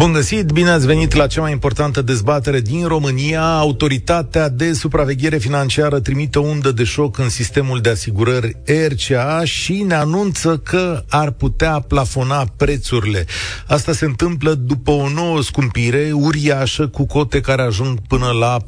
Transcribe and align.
Bun 0.00 0.12
găsit, 0.12 0.50
bine 0.50 0.70
ați 0.70 0.86
venit 0.86 1.14
la 1.14 1.26
cea 1.26 1.40
mai 1.40 1.52
importantă 1.52 2.02
dezbatere 2.02 2.60
din 2.60 2.86
România. 2.86 3.42
Autoritatea 3.42 4.48
de 4.48 4.72
supraveghere 4.72 5.38
financiară 5.38 6.00
trimite 6.00 6.38
o 6.38 6.42
undă 6.42 6.72
de 6.72 6.84
șoc 6.84 7.18
în 7.18 7.28
sistemul 7.28 7.80
de 7.80 7.88
asigurări 7.88 8.56
RCA 8.88 9.44
și 9.44 9.72
ne 9.72 9.94
anunță 9.94 10.58
că 10.58 11.04
ar 11.08 11.30
putea 11.30 11.80
plafona 11.80 12.44
prețurile. 12.56 13.26
Asta 13.66 13.92
se 13.92 14.04
întâmplă 14.04 14.54
după 14.54 14.90
o 14.90 15.08
nouă 15.08 15.42
scumpire 15.42 16.10
uriașă 16.12 16.88
cu 16.88 17.06
cote 17.06 17.40
care 17.40 17.62
ajung 17.62 17.98
până 18.08 18.30
la 18.30 18.56
40%. 18.58 18.62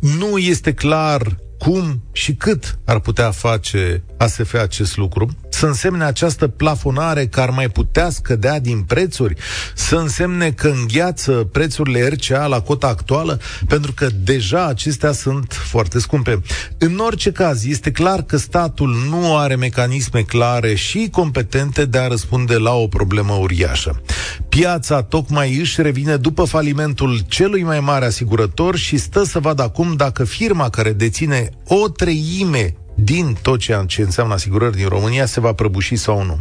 Nu 0.00 0.38
este 0.38 0.72
clar 0.72 1.36
cum 1.58 2.02
și 2.20 2.34
cât 2.34 2.78
ar 2.84 2.98
putea 2.98 3.30
face 3.30 4.02
ASF 4.16 4.54
acest 4.54 4.96
lucru, 4.96 5.30
să 5.48 5.66
însemne 5.66 6.04
această 6.04 6.48
plafonare 6.48 7.26
care 7.26 7.48
ar 7.48 7.54
mai 7.54 7.68
putea 7.68 8.10
scădea 8.10 8.60
din 8.60 8.80
prețuri, 8.80 9.34
să 9.74 9.96
însemne 9.96 10.50
că 10.50 10.68
îngheață 10.68 11.32
prețurile 11.32 12.08
RCA 12.08 12.46
la 12.46 12.60
cota 12.60 12.86
actuală, 12.86 13.40
pentru 13.68 13.92
că 13.92 14.08
deja 14.22 14.66
acestea 14.66 15.12
sunt 15.12 15.52
foarte 15.52 15.98
scumpe. 15.98 16.42
În 16.78 16.98
orice 16.98 17.32
caz, 17.32 17.66
este 17.66 17.90
clar 17.90 18.22
că 18.22 18.36
statul 18.36 19.06
nu 19.08 19.36
are 19.36 19.54
mecanisme 19.54 20.20
clare 20.20 20.74
și 20.74 21.08
competente 21.12 21.84
de 21.84 21.98
a 21.98 22.06
răspunde 22.06 22.56
la 22.56 22.72
o 22.72 22.86
problemă 22.86 23.32
uriașă. 23.32 24.02
Piața 24.48 25.02
tocmai 25.02 25.56
își 25.56 25.82
revine 25.82 26.16
după 26.16 26.44
falimentul 26.44 27.20
celui 27.28 27.62
mai 27.62 27.80
mare 27.80 28.04
asigurător 28.04 28.76
și 28.76 28.96
stă 28.96 29.24
să 29.24 29.38
vadă 29.38 29.62
acum 29.62 29.94
dacă 29.96 30.24
firma 30.24 30.68
care 30.68 30.92
deține 30.92 31.50
o 31.66 31.88
treime 32.10 32.74
din 32.94 33.36
tot 33.42 33.58
ceea 33.58 33.84
ce 33.86 34.02
înseamnă 34.02 34.34
asigurări 34.34 34.76
din 34.76 34.88
România 34.88 35.26
se 35.26 35.40
va 35.40 35.52
prăbuși 35.52 35.96
sau 35.96 36.24
nu. 36.24 36.40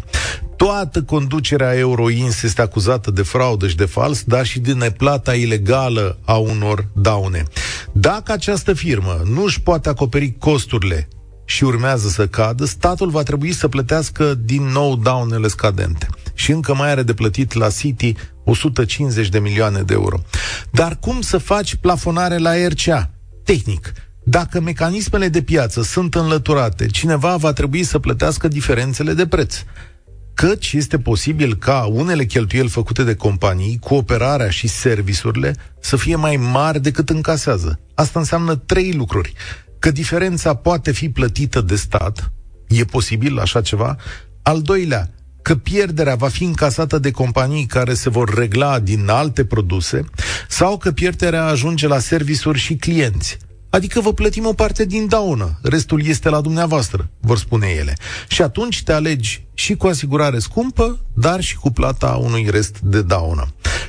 Toată 0.56 1.04
conducerea 1.04 1.78
Euroins 1.78 2.42
este 2.44 2.62
acuzată 2.62 3.12
de 3.12 3.22
fraudă 3.22 3.68
și 3.68 3.76
de 3.76 3.86
fals, 3.86 4.24
dar 4.24 4.46
și 4.46 4.60
de 4.60 4.74
neplata 4.74 5.36
ilegală 5.36 6.18
a 6.26 6.36
unor 6.36 6.88
daune. 6.94 7.44
Dacă 7.92 8.32
această 8.32 8.74
firmă 8.74 9.22
nu 9.26 9.44
își 9.44 9.62
poate 9.62 9.90
acoperi 9.90 10.36
costurile 10.38 11.08
și 11.46 11.64
urmează 11.64 12.08
să 12.08 12.28
cadă, 12.28 12.66
statul 12.66 13.10
va 13.10 13.24
trebui 13.24 13.52
să 13.52 13.68
plătească 13.68 14.34
din 14.34 14.64
nou 14.64 14.96
daunele 14.96 15.48
scadente. 15.48 16.08
Și 16.34 16.52
încă 16.52 16.76
mai 16.76 16.92
are 16.92 17.04
de 17.04 17.14
plătit 17.14 17.54
la 17.54 17.70
City 17.70 18.14
150 18.44 19.30
de 19.30 19.40
milioane 19.40 19.82
de 19.82 19.94
euro. 19.94 20.22
Dar 20.72 20.98
cum 21.00 21.22
să 21.22 21.38
faci 21.38 21.76
plafonare 21.76 22.38
la 22.38 22.68
RCA? 22.68 23.10
Tehnic 23.44 23.94
dacă 24.30 24.60
mecanismele 24.60 25.28
de 25.28 25.42
piață 25.42 25.82
sunt 25.82 26.16
înlăturate, 26.16 26.86
cineva 26.86 27.36
va 27.36 27.54
trebui 27.54 27.84
să 27.84 28.00
plătească 28.00 28.48
diferențele 28.48 29.14
de 29.14 29.28
preț. 29.28 29.56
Căci 30.34 30.74
este 30.74 31.00
posibil 31.00 31.56
ca 31.56 31.86
unele 31.92 32.26
cheltuieli 32.26 32.70
făcute 32.70 33.04
de 33.04 33.16
companii, 33.16 33.80
cooperarea 33.80 34.50
și 34.50 34.68
serviciurile, 34.68 35.56
să 35.82 35.96
fie 35.96 36.16
mai 36.16 36.36
mari 36.36 36.82
decât 36.82 37.10
încasează. 37.10 37.80
Asta 37.96 38.20
înseamnă 38.20 38.56
trei 38.56 38.94
lucruri. 38.94 39.34
Că 39.80 39.92
diferența 39.92 40.54
poate 40.54 40.92
fi 40.92 41.10
plătită 41.10 41.62
de 41.62 41.76
stat, 41.76 42.32
e 42.68 42.84
posibil 42.84 43.40
așa 43.40 43.62
ceva. 43.62 43.96
Al 44.42 44.62
doilea, 44.62 45.10
că 45.42 45.56
pierderea 45.56 46.16
va 46.16 46.28
fi 46.28 46.44
încasată 46.44 47.00
de 47.00 47.12
companii 47.12 47.66
care 47.66 47.94
se 47.94 48.10
vor 48.10 48.34
regla 48.34 48.80
din 48.80 49.08
alte 49.08 49.46
produse 49.46 50.06
sau 50.48 50.78
că 50.78 50.92
pierderea 50.92 51.46
ajunge 51.46 51.88
la 51.88 52.00
servisuri 52.00 52.60
și 52.60 52.76
clienți. 52.76 53.38
Adică 53.70 54.00
vă 54.00 54.14
plătim 54.14 54.46
o 54.46 54.54
parte 54.54 54.86
din 54.86 55.08
daună, 55.08 55.60
restul 55.62 56.06
este 56.06 56.30
la 56.30 56.42
dumneavoastră, 56.42 57.10
vor 57.20 57.38
spune 57.38 57.68
ele. 57.68 57.98
Și 58.28 58.42
atunci 58.42 58.84
te 58.84 58.94
alegi 58.94 59.44
și 59.54 59.76
cu 59.76 59.88
asigurare 59.88 60.40
scumpă, 60.40 61.00
dar 61.14 61.42
și 61.42 61.58
cu 61.58 61.72
plata 61.72 62.20
unui 62.22 62.48
rest 62.50 62.80
de 62.80 63.02
daună. 63.02 63.48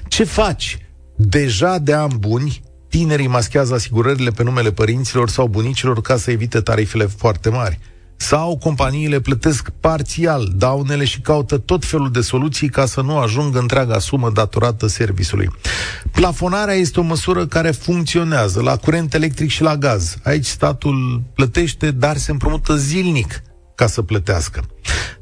Ce 0.09 0.25
faci? 0.25 0.79
Deja 1.17 1.79
de 1.79 1.93
ani 1.93 2.15
buni, 2.19 2.63
tinerii 2.89 3.27
maschează 3.27 3.75
asigurările 3.75 4.31
pe 4.31 4.43
numele 4.43 4.73
părinților 4.73 5.29
sau 5.29 5.47
bunicilor 5.47 6.01
ca 6.01 6.17
să 6.17 6.31
evite 6.31 6.61
tarifele 6.61 7.05
foarte 7.05 7.49
mari 7.49 7.79
sau 8.21 8.57
companiile 8.57 9.21
plătesc 9.21 9.69
parțial 9.81 10.53
daunele 10.57 11.05
și 11.05 11.21
caută 11.21 11.59
tot 11.59 11.85
felul 11.85 12.11
de 12.11 12.21
soluții 12.21 12.69
ca 12.69 12.87
să 12.87 13.01
nu 13.01 13.19
ajungă 13.19 13.59
întreaga 13.59 13.99
sumă 13.99 14.31
datorată 14.31 14.87
servisului. 14.87 15.51
Plafonarea 16.11 16.75
este 16.75 17.01
o 17.01 17.03
măsură 17.03 17.47
care 17.47 17.71
funcționează 17.71 18.61
la 18.63 18.77
curent 18.77 19.15
electric 19.15 19.51
și 19.51 19.63
la 19.63 19.77
gaz. 19.77 20.17
Aici 20.23 20.47
statul 20.47 21.23
plătește, 21.35 21.91
dar 21.91 22.17
se 22.17 22.31
împrumută 22.31 22.77
zilnic 22.77 23.43
ca 23.75 23.87
să 23.87 24.03
plătească. 24.03 24.65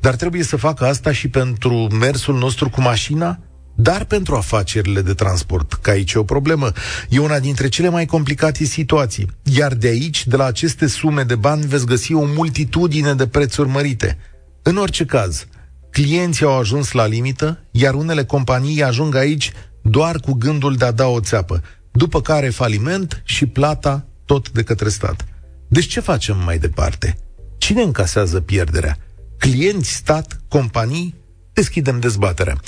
Dar 0.01 0.15
trebuie 0.15 0.43
să 0.43 0.57
facă 0.57 0.85
asta 0.85 1.13
și 1.13 1.29
pentru 1.29 1.87
mersul 2.01 2.39
nostru 2.39 2.71
cu 2.71 2.81
mașina, 2.81 3.39
dar 3.81 4.05
pentru 4.05 4.37
afacerile 4.37 5.03
de 5.03 5.15
transport, 5.15 5.72
că 5.72 5.91
aici 5.91 6.12
e 6.12 6.19
o 6.19 6.22
problemă. 6.22 6.72
E 7.09 7.19
una 7.19 7.39
dintre 7.39 7.69
cele 7.69 7.89
mai 7.89 8.06
complicate 8.06 8.65
situații. 8.65 9.31
Iar 9.43 9.75
de 9.75 9.89
aici, 9.89 10.27
de 10.27 10.37
la 10.37 10.44
aceste 10.44 10.87
sume 10.87 11.22
de 11.22 11.34
bani, 11.34 11.66
veți 11.66 11.87
găsi 11.87 12.12
o 12.12 12.25
multitudine 12.25 13.15
de 13.15 13.27
prețuri 13.27 13.69
mărite. 13.69 14.19
În 14.62 14.77
orice 14.77 15.05
caz, 15.05 15.47
clienții 15.91 16.44
au 16.44 16.59
ajuns 16.59 16.93
la 16.93 17.06
limită, 17.06 17.65
iar 17.71 17.94
unele 17.94 18.25
companii 18.25 18.83
ajung 18.83 19.15
aici 19.15 19.53
doar 19.83 20.21
cu 20.21 20.33
gândul 20.33 20.77
de 20.77 20.84
a 20.84 20.91
da 20.91 21.06
o 21.06 21.21
țeapă, 21.21 21.62
după 21.93 22.21
care 22.21 22.49
faliment 22.49 23.22
și 23.25 23.47
plata 23.47 24.06
tot 24.25 24.50
de 24.50 24.62
către 24.62 24.88
stat. 24.88 25.25
Deci 25.69 25.87
ce 25.87 26.00
facem 26.00 26.43
mai 26.44 26.59
departe? 26.59 27.19
Cine 27.59 27.83
încasează 27.83 28.41
pierderea? 28.41 28.99
Clienți, 29.38 29.93
stat, 29.93 30.41
companii 30.49 31.15
deschidem 31.59 32.01
dezbaterea. 32.01 32.57
0372069599, 32.57 32.61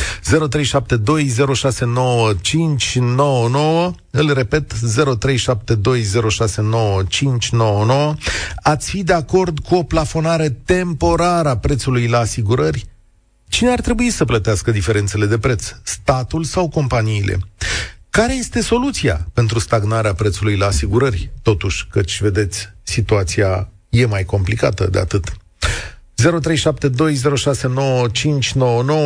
îl 4.11 4.33
repet, 4.33 4.73
0372069599. 4.73 4.79
Ați 8.63 8.91
fi 8.91 9.03
de 9.03 9.13
acord 9.13 9.59
cu 9.59 9.75
o 9.75 9.83
plafonare 9.83 10.49
temporară 10.65 11.49
a 11.49 11.57
prețului 11.57 12.07
la 12.07 12.19
asigurări? 12.19 12.87
Cine 13.49 13.71
ar 13.71 13.81
trebui 13.81 14.11
să 14.11 14.25
plătească 14.25 14.71
diferențele 14.71 15.27
de 15.27 15.39
preț? 15.39 15.73
Statul 15.83 16.45
sau 16.45 16.69
companiile? 16.69 17.39
Care 18.11 18.35
este 18.35 18.61
soluția 18.61 19.27
pentru 19.33 19.59
stagnarea 19.59 20.15
prețului 20.15 20.57
la 20.57 20.67
asigurări? 20.67 21.31
Totuși, 21.43 21.87
căci, 21.91 22.21
vedeți, 22.21 22.69
situația 22.83 23.69
e 23.89 24.07
mai 24.07 24.25
complicată 24.25 24.87
de 24.87 24.99
atât. 24.99 25.40
0372069599. 26.21 26.27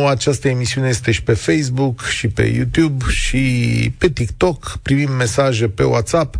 Această 0.09 0.47
emisiune 0.47 0.87
este 0.87 1.11
și 1.11 1.23
pe 1.23 1.33
Facebook 1.33 2.01
și 2.01 2.27
pe 2.27 2.43
YouTube 2.55 3.03
și 3.09 3.43
pe 3.99 4.09
TikTok. 4.09 4.59
Primim 4.83 5.11
mesaje 5.11 5.67
pe 5.69 5.83
WhatsApp. 5.83 6.35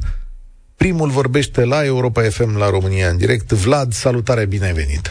Primul 0.77 1.09
vorbește 1.09 1.65
la 1.65 1.85
Europa 1.85 2.21
FM 2.21 2.57
la 2.57 2.69
România 2.69 3.07
în 3.09 3.17
direct. 3.17 3.51
Vlad, 3.51 3.91
salutare, 3.91 4.45
bine 4.45 4.65
ai 4.65 4.73
venit! 4.83 5.05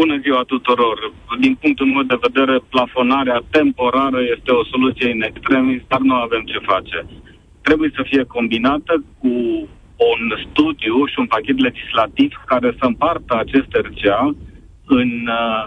Bună 0.00 0.16
ziua 0.24 0.42
tuturor! 0.52 0.96
Din 1.40 1.54
punctul 1.62 1.86
meu 1.86 2.02
de 2.02 2.18
vedere, 2.26 2.54
plafonarea 2.74 3.40
temporară 3.50 4.20
este 4.36 4.50
o 4.50 4.64
soluție 4.64 5.08
în 5.10 5.22
extremis, 5.22 5.80
dar 5.88 6.00
nu 6.00 6.14
avem 6.14 6.42
ce 6.52 6.58
face. 6.72 7.06
Trebuie 7.66 7.90
să 7.96 8.02
fie 8.10 8.24
combinată 8.36 9.04
cu 9.18 9.32
un 10.10 10.22
studiu 10.44 10.94
și 11.10 11.18
un 11.22 11.26
pachet 11.26 11.58
legislativ 11.58 12.30
care 12.46 12.68
să 12.78 12.84
împartă 12.86 13.32
acest 13.38 13.70
RCA 13.86 14.34
în, 15.02 15.12
uh, 15.42 15.64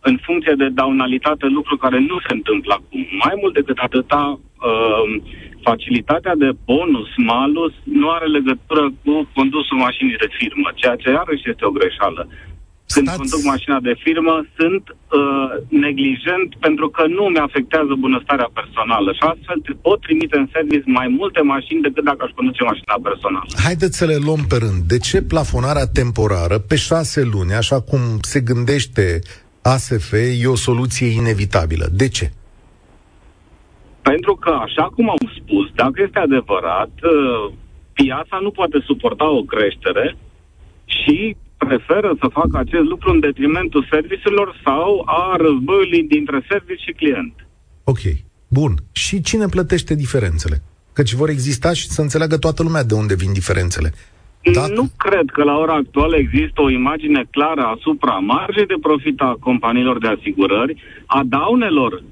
în 0.00 0.16
funcție 0.26 0.54
de 0.62 0.68
daunalitate, 0.68 1.46
lucru 1.46 1.76
care 1.76 1.98
nu 1.98 2.16
se 2.26 2.32
întâmplă 2.38 2.72
acum. 2.74 3.06
Mai 3.24 3.34
mult 3.40 3.54
decât 3.54 3.78
atâta, 3.78 4.22
uh, 4.40 5.22
facilitatea 5.68 6.34
de 6.44 6.50
bonus, 6.64 7.10
malus, 7.16 7.72
nu 7.84 8.10
are 8.10 8.26
legătură 8.26 8.84
cu 9.04 9.28
condusul 9.34 9.78
mașinii 9.86 10.22
de 10.24 10.28
firmă, 10.38 10.68
ceea 10.74 10.96
ce 10.96 11.08
iarăși 11.10 11.50
este 11.50 11.64
o 11.64 11.76
greșeală. 11.78 12.28
Când 12.96 13.08
Stați... 13.08 13.20
conduc 13.20 13.42
mașina 13.54 13.78
de 13.88 13.94
firmă, 14.04 14.34
sunt 14.58 14.84
uh, 14.90 15.50
neglijent 15.86 16.48
pentru 16.66 16.86
că 16.94 17.02
nu 17.16 17.24
mi 17.34 17.40
afectează 17.48 17.92
bunăstarea 18.06 18.50
personală 18.58 19.08
și 19.18 19.22
astfel 19.32 19.58
pot 19.86 19.98
trimite 20.00 20.36
în 20.42 20.48
service 20.56 20.88
mai 21.00 21.08
multe 21.18 21.40
mașini 21.54 21.84
decât 21.86 22.04
dacă 22.10 22.20
aș 22.24 22.30
conduce 22.38 22.62
mașina 22.70 22.96
personală. 23.08 23.50
Haideți 23.68 23.96
să 24.00 24.04
le 24.12 24.18
luăm 24.26 24.42
pe 24.52 24.56
rând. 24.64 24.80
De 24.92 24.98
ce 24.98 25.18
plafonarea 25.32 25.86
temporară 26.00 26.56
pe 26.70 26.76
șase 26.88 27.20
luni, 27.34 27.52
așa 27.62 27.78
cum 27.90 28.00
se 28.32 28.40
gândește 28.50 29.06
ASF, 29.72 30.08
e 30.42 30.46
o 30.56 30.62
soluție 30.68 31.08
inevitabilă? 31.20 31.86
De 32.02 32.08
ce? 32.08 32.26
Pentru 34.08 34.34
că, 34.42 34.50
așa 34.66 34.86
cum 34.94 35.10
am 35.10 35.24
spus, 35.38 35.66
dacă 35.82 35.96
este 36.06 36.18
adevărat, 36.18 36.92
uh, 37.02 37.52
piața 37.92 38.36
nu 38.42 38.50
poate 38.50 38.78
suporta 38.88 39.26
o 39.30 39.42
creștere 39.42 40.16
și 40.84 41.36
preferă 41.56 42.16
să 42.20 42.28
facă 42.32 42.58
acest 42.58 42.86
lucru 42.92 43.10
în 43.10 43.20
detrimentul 43.20 43.86
serviciilor 43.90 44.60
sau 44.64 45.02
a 45.06 45.36
războiului 45.36 46.02
dintre 46.02 46.44
serviciu 46.48 46.82
și 46.86 46.92
client. 46.92 47.34
Ok. 47.84 47.98
Bun. 48.48 48.72
Și 48.92 49.20
cine 49.20 49.46
plătește 49.46 49.94
diferențele? 49.94 50.56
Căci 50.92 51.12
vor 51.12 51.28
exista 51.28 51.72
și 51.72 51.88
să 51.88 52.00
înțeleagă 52.00 52.36
toată 52.38 52.62
lumea 52.62 52.84
de 52.84 52.94
unde 52.94 53.14
vin 53.14 53.32
diferențele. 53.32 53.92
Dacă... 54.52 54.72
Nu 54.72 54.88
cred 54.96 55.30
că 55.32 55.42
la 55.44 55.56
ora 55.56 55.74
actuală 55.74 56.16
există 56.16 56.62
o 56.62 56.70
imagine 56.70 57.24
clară 57.30 57.62
asupra 57.76 58.12
marjei 58.12 58.66
de 58.66 58.74
profit 58.80 59.20
a 59.20 59.36
companiilor 59.40 59.98
de 59.98 60.08
asigurări, 60.08 60.82
a 61.06 61.22
daunelor 61.24 62.02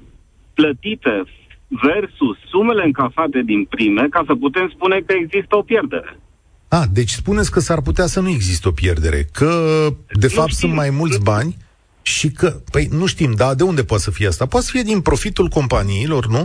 plătite 0.53 1.23
versus 1.67 2.37
sumele 2.49 2.83
încasate 2.85 3.41
din 3.41 3.65
prime, 3.65 4.07
ca 4.09 4.23
să 4.25 4.35
putem 4.35 4.69
spune 4.75 4.99
că 5.05 5.13
există 5.13 5.55
o 5.55 5.61
pierdere. 5.61 6.19
A, 6.67 6.83
deci 6.93 7.09
spuneți 7.09 7.51
că 7.51 7.59
s-ar 7.59 7.81
putea 7.81 8.05
să 8.05 8.19
nu 8.19 8.29
există 8.29 8.67
o 8.67 8.71
pierdere, 8.71 9.25
că 9.33 9.51
de 10.11 10.27
fapt 10.27 10.49
știm. 10.49 10.59
sunt 10.67 10.73
mai 10.73 10.89
mulți 10.89 11.23
bani 11.23 11.55
și 12.01 12.31
că, 12.31 12.49
păi 12.71 12.87
nu 12.91 13.05
știm, 13.05 13.31
dar 13.37 13.55
de 13.55 13.63
unde 13.63 13.83
poate 13.83 14.03
să 14.03 14.11
fie 14.11 14.27
asta? 14.27 14.45
Poate 14.45 14.65
să 14.65 14.71
fie 14.71 14.81
din 14.91 15.01
profitul 15.01 15.47
companiilor, 15.47 16.27
nu? 16.27 16.43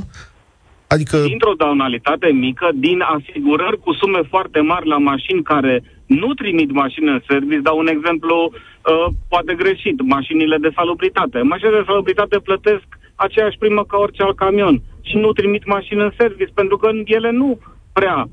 Adică... 0.86 1.16
Dintr-o 1.18 1.60
daunalitate 1.64 2.26
mică, 2.26 2.68
din 2.74 2.98
asigurări 3.00 3.78
cu 3.84 3.92
sume 3.92 4.22
foarte 4.28 4.60
mari 4.60 4.88
la 4.88 4.98
mașini 4.98 5.42
care 5.42 5.82
nu 6.06 6.34
trimit 6.34 6.70
mașini 6.72 7.08
în 7.08 7.20
service, 7.28 7.60
dau 7.68 7.78
un 7.78 7.86
exemplu 7.86 8.36
uh, 8.52 9.06
poate 9.28 9.54
greșit, 9.54 10.02
mașinile 10.02 10.56
de 10.56 10.70
salubritate. 10.74 11.38
Mașinile 11.42 11.78
de 11.78 11.84
salubritate 11.86 12.38
plătesc 12.38 12.86
aceeași 13.14 13.58
primă 13.58 13.84
ca 13.84 13.96
orice 13.96 14.22
alt 14.22 14.36
camion 14.36 14.82
și 15.00 15.16
nu 15.16 15.32
trimit 15.32 15.66
mașini 15.66 16.00
în 16.00 16.12
service, 16.18 16.52
pentru 16.54 16.76
că 16.76 16.88
ele 17.04 17.30
nu 17.30 17.58
prea 17.92 18.28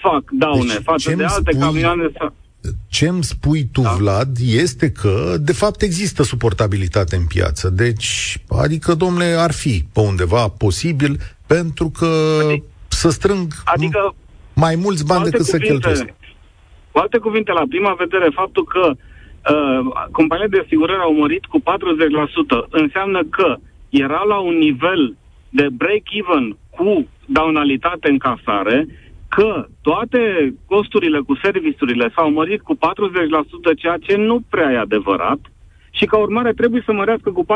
fac 0.00 0.22
daune 0.30 0.72
deci, 0.72 0.82
față 0.82 1.14
de 1.16 1.24
alte 1.24 1.50
spui... 1.50 1.60
camioane. 1.60 2.10
Ce 2.88 3.08
îmi 3.08 3.24
spui 3.24 3.68
tu, 3.72 3.80
da. 3.80 3.94
Vlad, 3.98 4.36
este 4.40 4.90
că, 4.90 5.36
de 5.40 5.52
fapt, 5.52 5.82
există 5.82 6.22
suportabilitate 6.22 7.16
în 7.16 7.26
piață. 7.26 7.68
Deci, 7.68 8.38
adică, 8.48 8.94
domnule, 8.94 9.24
ar 9.24 9.52
fi 9.52 9.84
pe 9.92 10.00
undeva 10.00 10.48
posibil, 10.48 11.16
pentru 11.46 11.92
că 11.98 12.38
adică, 12.44 12.64
să 12.88 13.10
strâng 13.10 13.52
adică, 13.64 14.14
mai 14.54 14.74
mulți 14.74 15.06
bani 15.06 15.24
decât 15.24 15.44
cuvinte, 15.44 15.66
să 15.66 15.72
cheltuiesc. 15.72 16.04
Cu 16.92 16.98
alte 16.98 17.18
cuvinte, 17.18 17.52
la 17.52 17.64
prima 17.68 17.94
vedere, 17.98 18.28
faptul 18.34 18.64
că 18.64 18.84
uh, 18.90 20.08
companiile 20.10 20.50
de 20.56 20.62
asigurări 20.64 21.02
au 21.02 21.14
mărit 21.14 21.44
cu 21.44 21.58
40% 21.60 21.62
înseamnă 22.70 23.20
că 23.30 23.56
era 23.88 24.22
la 24.28 24.38
un 24.38 24.56
nivel 24.58 25.16
de 25.48 25.66
break-even 25.72 26.56
cu 26.70 27.06
daunalitate 27.26 28.08
în 28.08 28.18
casare, 28.18 28.86
că 29.36 29.66
toate 29.82 30.20
costurile 30.66 31.20
cu 31.26 31.34
serviciurile 31.42 32.12
s-au 32.14 32.30
mărit 32.30 32.60
cu 32.62 32.74
40%, 32.76 32.78
ceea 33.76 33.98
ce 34.06 34.16
nu 34.16 34.36
prea 34.48 34.70
e 34.72 34.78
adevărat, 34.78 35.40
și 35.90 36.04
ca 36.04 36.16
urmare 36.16 36.52
trebuie 36.52 36.82
să 36.84 36.92
mărească 36.92 37.30
cu 37.30 37.44
40% 37.44 37.46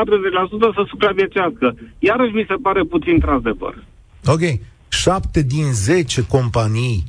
să 0.77 0.83
supraviețească. 0.87 1.75
Iarăși 1.99 2.33
mi 2.33 2.45
se 2.47 2.55
pare 2.61 2.83
puțin 2.83 3.19
tras 3.19 3.41
de 3.41 3.51
păr. 3.51 3.83
Ok. 4.25 4.41
7 4.87 5.41
din 5.41 5.73
10 5.73 6.25
companii 6.27 7.03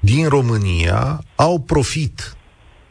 din 0.00 0.28
România 0.28 1.20
au 1.36 1.58
profit. 1.58 2.36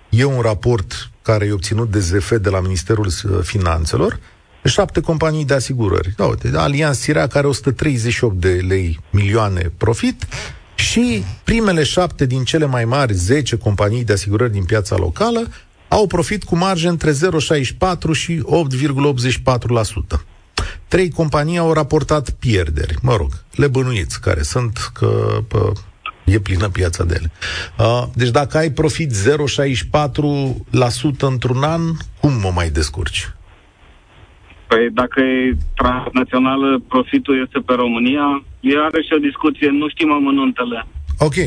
E 0.09 0.24
un 0.24 0.41
raport 0.41 1.09
care 1.21 1.45
e 1.45 1.51
obținut 1.51 1.91
de 1.91 2.00
ZF 2.00 2.38
de 2.38 2.50
la 2.50 2.59
Ministerul 2.59 3.07
Finanțelor, 3.41 4.19
șapte 4.63 5.01
companii 5.01 5.45
de 5.45 5.53
asigurări. 5.53 6.13
Da, 6.15 6.25
uite, 6.25 6.51
Alianz 6.56 6.97
Sirea 6.97 7.27
care 7.27 7.47
138 7.47 8.36
de 8.36 8.59
lei 8.68 9.00
milioane 9.12 9.71
profit 9.77 10.27
și 10.89 11.24
primele 11.44 11.83
șapte 11.83 12.25
din 12.25 12.44
cele 12.44 12.65
mai 12.65 12.86
mari 12.86 13.13
10 13.13 13.56
companii 13.56 14.03
de 14.03 14.13
asigurări 14.13 14.51
din 14.51 14.63
piața 14.63 14.95
locală 14.95 15.47
au 15.88 16.07
profit 16.07 16.44
cu 16.44 16.57
marge 16.57 16.88
între 16.88 17.12
0,64 17.12 17.18
și 18.12 18.44
8,84%. 20.15 20.19
Trei 20.88 21.09
companii 21.09 21.57
au 21.57 21.74
raportat 21.74 22.30
pierderi. 22.30 22.95
Mă 23.01 23.15
rog, 23.15 23.31
le 23.51 23.68
bănuiți 23.68 24.19
care 24.21 24.41
sunt 24.41 24.77
că 24.94 25.41
pă, 25.47 25.71
e 26.25 26.39
plină 26.39 26.69
piața 26.69 27.03
de 27.03 27.15
ele. 27.18 27.31
Uh, 27.77 28.07
deci 28.13 28.30
dacă 28.30 28.57
ai 28.57 28.71
profit 28.71 29.12
0,64% 29.12 29.15
într-un 31.19 31.63
an, 31.63 31.81
cum 32.19 32.33
mă 32.33 32.51
mai 32.53 32.69
descurci? 32.69 33.33
Păi 34.69 34.89
dacă 35.01 35.19
e 35.19 35.57
transnațională, 35.75 36.81
profitul 36.88 37.42
este 37.45 37.60
pe 37.66 37.74
România, 37.74 38.25
e 38.60 38.74
are 38.88 39.01
și 39.01 39.13
o 39.18 39.25
discuție, 39.30 39.69
nu 39.69 39.89
știm 39.89 40.12
amănuntele. 40.12 40.86
Ok, 41.27 41.38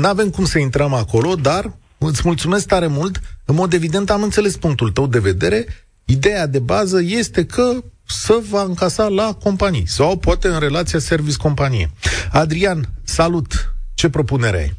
nu 0.00 0.08
avem 0.08 0.28
cum 0.30 0.44
să 0.44 0.58
intrăm 0.58 0.92
acolo, 0.94 1.34
dar 1.34 1.64
îți 1.98 2.22
mulțumesc 2.24 2.68
tare 2.68 2.86
mult. 2.86 3.20
În 3.44 3.54
mod 3.54 3.72
evident 3.72 4.10
am 4.10 4.22
înțeles 4.22 4.56
punctul 4.56 4.90
tău 4.90 5.06
de 5.06 5.18
vedere. 5.18 5.64
Ideea 6.04 6.46
de 6.46 6.58
bază 6.58 7.00
este 7.02 7.46
că 7.46 7.64
să 8.06 8.40
va 8.50 8.62
încasa 8.62 9.08
la 9.08 9.28
companii 9.42 9.86
sau 9.86 10.18
poate 10.18 10.48
în 10.48 10.58
relația 10.58 10.98
service-companie. 10.98 11.86
Adrian, 12.32 12.80
salut! 13.02 13.46
Ce 13.94 14.08
propunere 14.10 14.56
ai? 14.56 14.72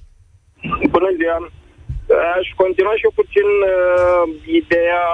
Bună 0.90 1.10
ziua! 1.18 1.52
Aș 2.38 2.48
continua 2.64 2.96
și 2.96 3.08
eu 3.08 3.20
puțin 3.22 3.48
uh, 3.64 4.24
ideea 4.62 5.06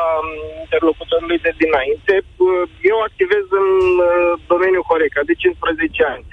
interlocutorului 0.63 1.39
de 1.45 1.53
dinainte. 1.63 2.13
Uh, 2.21 2.63
eu 2.91 2.97
activez 3.07 3.45
în 3.61 3.69
uh, 4.07 4.31
domeniul 4.51 4.87
Horeca 4.89 5.21
de 5.29 5.33
15 5.33 6.03
ani. 6.13 6.25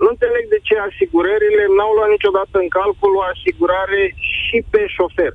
Nu 0.00 0.06
înțeleg 0.10 0.44
de 0.54 0.60
ce 0.66 0.74
asigurările 0.78 1.64
n-au 1.76 1.92
luat 1.94 2.10
niciodată 2.16 2.54
în 2.60 2.68
calcul 2.78 3.12
o 3.16 3.26
asigurare 3.32 4.02
și 4.34 4.58
pe 4.72 4.82
șofer. 4.96 5.32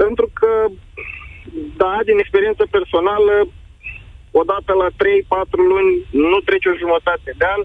Pentru 0.00 0.26
că, 0.38 0.50
da, 1.80 1.94
din 2.08 2.18
experiență 2.18 2.64
personală, 2.76 3.34
odată 4.40 4.72
la 4.82 4.88
3-4 4.88 4.94
luni, 5.70 5.92
nu 6.10 6.38
trece 6.48 6.68
o 6.68 6.80
jumătate 6.84 7.30
de 7.40 7.46
an, 7.54 7.60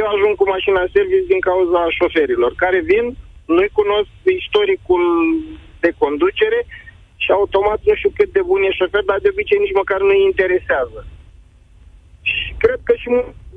eu 0.00 0.06
ajung 0.08 0.34
cu 0.36 0.46
mașina 0.54 0.80
în 0.82 0.90
service 0.96 1.30
din 1.32 1.40
cauza 1.48 1.82
șoferilor, 1.98 2.52
care 2.62 2.80
vin, 2.90 3.06
nu-i 3.54 3.76
cunosc 3.80 4.12
istoricul 4.42 5.04
de 5.86 5.92
conducere 6.02 6.60
și 7.22 7.30
automat 7.38 7.80
nu 7.88 7.94
știu 7.98 8.12
cât 8.18 8.30
de 8.36 8.42
bun 8.50 8.60
e 8.62 8.78
șofer, 8.78 9.02
dar 9.10 9.18
de 9.22 9.32
obicei 9.32 9.64
nici 9.64 9.78
măcar 9.80 10.00
nu-i 10.06 10.28
interesează. 10.30 11.00
Și 12.30 12.50
cred 12.62 12.80
că 12.86 12.92
și 13.00 13.08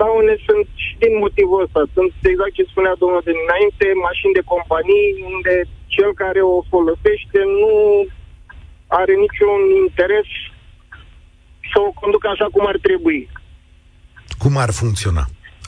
daune 0.01 0.35
sunt 0.47 0.65
și 0.85 0.93
din 1.03 1.13
motivul 1.23 1.63
ăsta. 1.65 1.81
Sunt 1.95 2.11
exact 2.31 2.53
ce 2.57 2.71
spunea 2.71 2.93
domnul 3.03 3.21
de 3.27 3.33
înainte, 3.45 3.85
mașini 4.07 4.37
de 4.37 4.49
companii 4.53 5.07
unde 5.33 5.55
cel 5.95 6.11
care 6.23 6.41
o 6.53 6.57
folosește 6.73 7.39
nu 7.61 7.75
are 8.99 9.13
niciun 9.25 9.61
interes 9.83 10.27
să 11.71 11.77
o 11.87 11.89
conducă 12.01 12.27
așa 12.27 12.47
cum 12.53 12.65
ar 12.71 12.77
trebui. 12.87 13.21
Cum 14.43 14.53
ar 14.57 14.71
funcționa? 14.81 15.25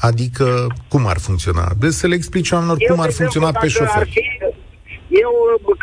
Adică, 0.09 0.67
cum 0.88 1.06
ar 1.06 1.19
funcționa? 1.19 1.65
Deci 1.79 1.91
să 1.91 2.07
le 2.07 2.15
explici 2.15 2.51
oamenilor 2.51 2.77
Eu, 2.81 2.88
cum 2.89 3.03
ar 3.03 3.11
funcționa 3.11 3.51
pe 3.51 3.67
șofer. 3.67 4.01
Ar 4.01 4.07
fi, 4.07 4.21
eu, 5.25 5.33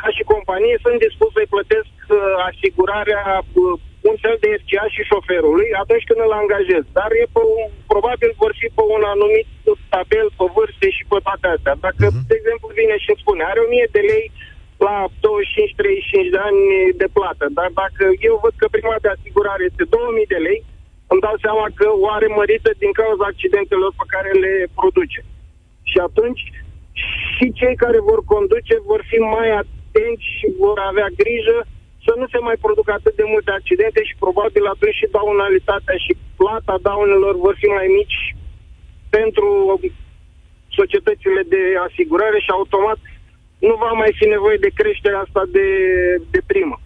ca 0.03 0.09
și 0.17 0.31
companie, 0.35 0.77
sunt 0.85 0.97
dispus 1.07 1.31
să-i 1.33 1.53
plătesc 1.55 1.93
uh, 2.05 2.17
asigurarea 2.51 3.25
uh, 3.41 3.75
un 4.11 4.17
fel 4.25 4.37
de 4.45 4.51
FCA 4.61 4.85
și 4.95 5.09
șoferului 5.11 5.69
atunci 5.83 6.07
când 6.09 6.21
îl 6.23 6.33
angajez. 6.43 6.85
Dar 6.99 7.11
e 7.23 7.25
pe 7.37 7.43
un, 7.57 7.65
probabil 7.93 8.31
vor 8.43 8.53
fi 8.61 8.67
pe 8.77 8.85
un 8.97 9.03
anumit 9.15 9.49
tabel, 9.93 10.29
pe 10.39 10.47
vârste 10.55 10.89
și 10.97 11.05
pe 11.11 11.19
toate 11.27 11.47
astea. 11.55 11.75
Dacă, 11.87 12.05
uh-huh. 12.09 12.27
de 12.31 12.35
exemplu, 12.41 12.67
vine 12.81 12.97
și 13.03 13.11
îmi 13.13 13.23
spune, 13.23 13.43
are 13.45 13.61
1000 13.61 13.97
de 13.97 14.03
lei 14.13 14.27
la 14.87 14.97
25-35 15.09 16.35
de 16.35 16.41
ani 16.49 16.63
de 17.03 17.09
plată, 17.17 17.45
dar 17.59 17.71
dacă 17.83 18.05
eu 18.29 18.35
văd 18.45 18.55
că 18.61 18.67
prima 18.77 18.97
de 19.05 19.09
asigurare 19.17 19.63
este 19.71 19.85
2000 19.85 20.35
de 20.35 20.41
lei, 20.47 20.61
îmi 21.13 21.25
dau 21.27 21.37
seama 21.45 21.67
că 21.79 21.87
o 22.03 22.07
are 22.17 22.29
mărită 22.41 22.71
din 22.83 22.93
cauza 23.01 23.25
accidentelor 23.29 23.91
pe 24.01 24.07
care 24.15 24.31
le 24.45 24.55
produce. 24.79 25.21
Și 25.91 25.99
atunci 26.09 26.43
și 27.37 27.47
cei 27.61 27.77
care 27.85 27.99
vor 28.11 28.21
conduce 28.33 28.75
vor 28.91 29.03
fi 29.11 29.19
mai 29.37 29.49
atenți 29.63 30.27
și 30.37 30.47
vor 30.63 30.79
avea 30.91 31.09
grijă 31.21 31.59
să 32.07 32.13
nu 32.21 32.27
se 32.33 32.41
mai 32.49 32.57
producă 32.65 32.91
atât 32.95 33.15
de 33.21 33.27
multe 33.33 33.51
accidente 33.59 34.01
și 34.09 34.21
probabil 34.25 34.65
atunci 34.67 34.99
și 35.01 35.13
daunalitatea 35.17 35.97
și 36.05 36.13
plata 36.41 36.75
daunelor 36.89 37.35
vor 37.47 37.55
fi 37.61 37.69
mai 37.79 37.89
mici 37.99 38.19
pentru 39.17 39.49
societățile 40.79 41.43
de 41.55 41.63
asigurare 41.87 42.39
și 42.45 42.51
automat 42.59 43.01
nu 43.69 43.75
va 43.85 43.93
mai 44.03 44.13
fi 44.19 44.27
nevoie 44.35 44.59
de 44.67 44.71
creșterea 44.81 45.21
asta 45.27 45.43
de, 45.57 45.69
de 46.35 46.41
primă. 46.51 46.77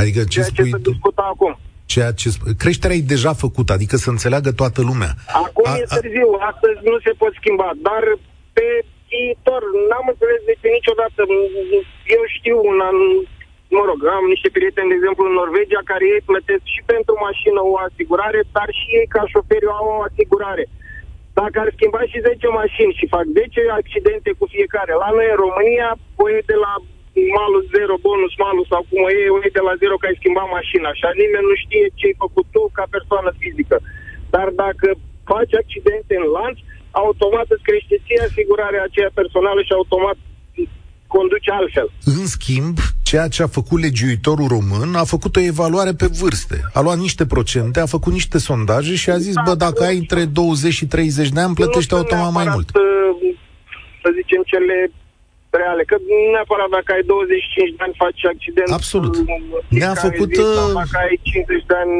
Adică 0.00 0.20
ce 0.20 0.26
ceea 0.34 0.44
spui 0.44 0.70
ce 0.70 0.76
se 0.76 0.90
discuta 0.90 1.24
acum. 1.34 1.52
Ceea 1.94 2.12
ce 2.20 2.28
sp- 2.34 2.56
creșterea 2.62 2.96
e 2.96 3.14
deja 3.16 3.32
făcută, 3.44 3.70
adică 3.72 3.96
să 3.96 4.10
înțeleagă 4.10 4.50
toată 4.52 4.80
lumea. 4.90 5.12
Acum 5.44 5.70
a, 5.70 5.76
e 5.76 5.84
târziu, 6.00 6.28
astăzi 6.50 6.78
nu 6.90 6.98
se 7.04 7.12
pot 7.20 7.32
schimba, 7.40 7.70
dar 7.88 8.02
pe 8.56 8.66
viitor 9.12 9.62
n-am 9.88 10.06
înțeles 10.12 10.40
de 10.48 10.54
ce 10.60 10.68
niciodată. 10.78 11.20
Eu 12.16 12.22
știu 12.36 12.56
un 12.70 12.78
an, 12.90 12.98
mă 13.76 13.82
rog, 13.88 13.98
am 14.16 14.26
niște 14.34 14.48
prieteni, 14.56 14.90
de 14.90 14.96
exemplu, 14.98 15.22
în 15.26 15.38
Norvegia, 15.40 15.82
care 15.90 16.04
ei 16.14 16.28
plătesc 16.30 16.64
și 16.74 16.80
pentru 16.92 17.14
mașină 17.26 17.60
o 17.72 17.74
asigurare, 17.86 18.40
dar 18.56 18.68
și 18.78 18.86
ei, 18.98 19.08
ca 19.14 19.22
șoferi, 19.32 19.72
au 19.78 19.86
o 19.96 20.02
asigurare. 20.08 20.64
Dacă 21.40 21.56
ar 21.60 21.70
schimba 21.76 22.02
și 22.10 22.18
10 22.28 22.60
mașini 22.60 22.96
și 22.98 23.12
fac 23.14 23.26
10 23.38 23.60
accidente 23.80 24.30
cu 24.38 24.44
fiecare, 24.54 24.92
la 25.02 25.10
noi 25.16 25.28
în 25.32 25.38
România, 25.44 25.88
o 26.22 26.24
de 26.50 26.56
la 26.66 26.72
malus 27.38 27.66
zero, 27.76 27.94
bonus 28.06 28.34
malus 28.44 28.66
sau 28.72 28.82
cum 28.88 29.00
e, 29.14 29.34
o 29.36 29.38
de 29.58 29.62
la 29.68 29.74
zero 29.82 29.94
că 29.98 30.06
ai 30.06 30.20
schimbat 30.20 30.48
mașina. 30.58 30.88
Așa 30.90 31.08
nimeni 31.22 31.48
nu 31.50 31.56
știe 31.64 31.84
ce 31.98 32.04
ai 32.06 32.20
făcut 32.24 32.46
tu 32.54 32.62
ca 32.76 32.84
persoană 32.96 33.30
fizică. 33.42 33.76
Dar 34.34 34.48
dacă 34.62 34.88
faci 35.30 35.54
accidente 35.62 36.12
în 36.20 36.26
lanț, 36.36 36.58
automat 37.06 37.46
îți 37.54 37.66
crește 37.68 37.94
ție 38.04 38.20
asigurarea 38.28 38.82
aceea 38.88 39.10
personală 39.20 39.60
și 39.62 39.72
automat 39.78 40.18
conduce 41.14 41.50
altfel. 41.50 41.88
În 42.04 42.26
schimb, 42.36 42.76
ceea 43.02 43.28
ce 43.28 43.42
a 43.42 43.56
făcut 43.58 43.78
legiuitorul 43.80 44.48
român 44.56 44.94
a 44.94 45.04
făcut 45.14 45.36
o 45.36 45.40
evaluare 45.40 45.92
pe 45.92 46.08
vârste. 46.20 46.58
A 46.72 46.80
luat 46.80 46.98
niște 47.06 47.24
procente, 47.26 47.80
a 47.80 47.94
făcut 47.96 48.12
niște 48.12 48.38
sondaje 48.38 48.94
și 49.02 49.10
a 49.10 49.18
zis, 49.26 49.34
da, 49.34 49.42
bă, 49.46 49.54
dacă 49.54 49.80
ai 49.84 49.96
între 49.96 50.24
20 50.24 50.72
și 50.72 50.86
30 50.86 51.28
de 51.28 51.40
ani, 51.40 51.54
plătești 51.54 51.94
automat 51.94 52.32
mai 52.32 52.46
mult. 52.54 52.68
Uh, 52.68 52.82
să 54.02 54.08
zicem 54.18 54.42
cele 54.52 54.76
reale, 55.50 55.82
că 55.90 55.96
neapărat 56.32 56.70
dacă 56.78 56.88
ai 56.96 57.02
25 57.02 57.76
de 57.76 57.82
ani 57.86 57.94
faci 58.04 58.22
accident. 58.32 58.70
Absolut. 58.78 59.14
Ne-a 59.68 59.94
făcut... 60.06 60.30
Zi, 60.34 60.40
uh, 60.40 60.72
dacă 60.80 60.96
ai 61.06 61.20
50 61.22 61.64
de 61.70 61.76
ani 61.84 61.96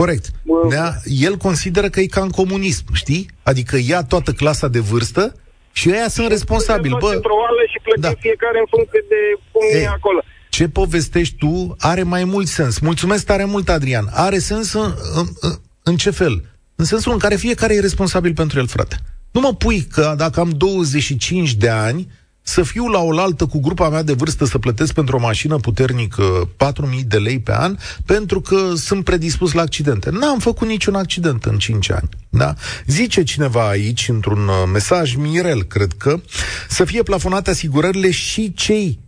Corect. 0.00 0.26
Ne-a, 0.68 1.00
el 1.04 1.36
consideră 1.36 1.88
că 1.88 2.00
e 2.00 2.06
ca 2.06 2.20
în 2.20 2.28
comunism, 2.28 2.84
știi? 2.92 3.30
Adică 3.42 3.76
ia 3.88 4.02
toată 4.02 4.32
clasa 4.32 4.68
de 4.68 4.78
vârstă 4.78 5.34
și 5.72 5.90
ăia 5.90 6.08
sunt 6.08 6.28
responsabili. 6.28 6.96
Bă, 6.98 7.12
într-o 7.14 7.34
oală 7.34 7.62
și 7.72 7.78
plătim 7.82 8.02
da. 8.02 8.20
fiecare 8.20 8.58
în 8.58 8.64
funcție 8.70 9.04
de 9.08 9.20
cum 9.52 9.62
e, 9.72 9.78
e 9.78 9.86
acolo. 9.88 10.22
Ce 10.48 10.68
povestești 10.68 11.36
tu 11.36 11.76
are 11.78 12.02
mai 12.02 12.24
mult 12.24 12.46
sens. 12.46 12.78
Mulțumesc 12.78 13.24
tare 13.26 13.44
mult, 13.44 13.68
Adrian. 13.68 14.06
Are 14.12 14.38
sens 14.38 14.72
în, 14.72 14.92
în, 15.14 15.26
în, 15.40 15.52
în 15.82 15.96
ce 15.96 16.10
fel? 16.10 16.44
În 16.74 16.84
sensul 16.84 17.12
în 17.12 17.18
care 17.18 17.34
fiecare 17.34 17.74
e 17.74 17.80
responsabil 17.80 18.34
pentru 18.34 18.58
el, 18.58 18.66
frate. 18.66 18.96
Nu 19.30 19.40
mă 19.40 19.54
pui 19.54 19.80
că 19.80 20.14
dacă 20.16 20.40
am 20.40 20.50
25 20.50 21.54
de 21.54 21.68
ani, 21.68 22.08
să 22.42 22.62
fiu 22.62 22.86
la 22.86 22.98
oaltă 22.98 23.46
cu 23.46 23.60
grupa 23.60 23.88
mea 23.88 24.02
de 24.02 24.12
vârstă 24.12 24.44
să 24.44 24.58
plătesc 24.58 24.92
pentru 24.92 25.16
o 25.16 25.20
mașină 25.20 25.56
puternică 25.56 26.48
4.000 26.56 27.00
de 27.06 27.18
lei 27.18 27.40
pe 27.40 27.52
an 27.54 27.76
pentru 28.04 28.40
că 28.40 28.74
sunt 28.74 29.04
predispus 29.04 29.52
la 29.52 29.62
accidente. 29.62 30.10
N-am 30.10 30.38
făcut 30.38 30.68
niciun 30.68 30.94
accident 30.94 31.44
în 31.44 31.58
5 31.58 31.90
ani. 31.90 32.08
Da? 32.28 32.54
Zice 32.86 33.22
cineva 33.22 33.68
aici, 33.68 34.08
într-un 34.08 34.48
uh, 34.48 34.54
mesaj, 34.72 35.14
Mirel, 35.14 35.62
cred 35.62 35.92
că, 35.92 36.20
să 36.68 36.84
fie 36.84 37.02
plafonate 37.02 37.50
asigurările 37.50 38.10
și 38.10 38.52
cei 38.54 38.98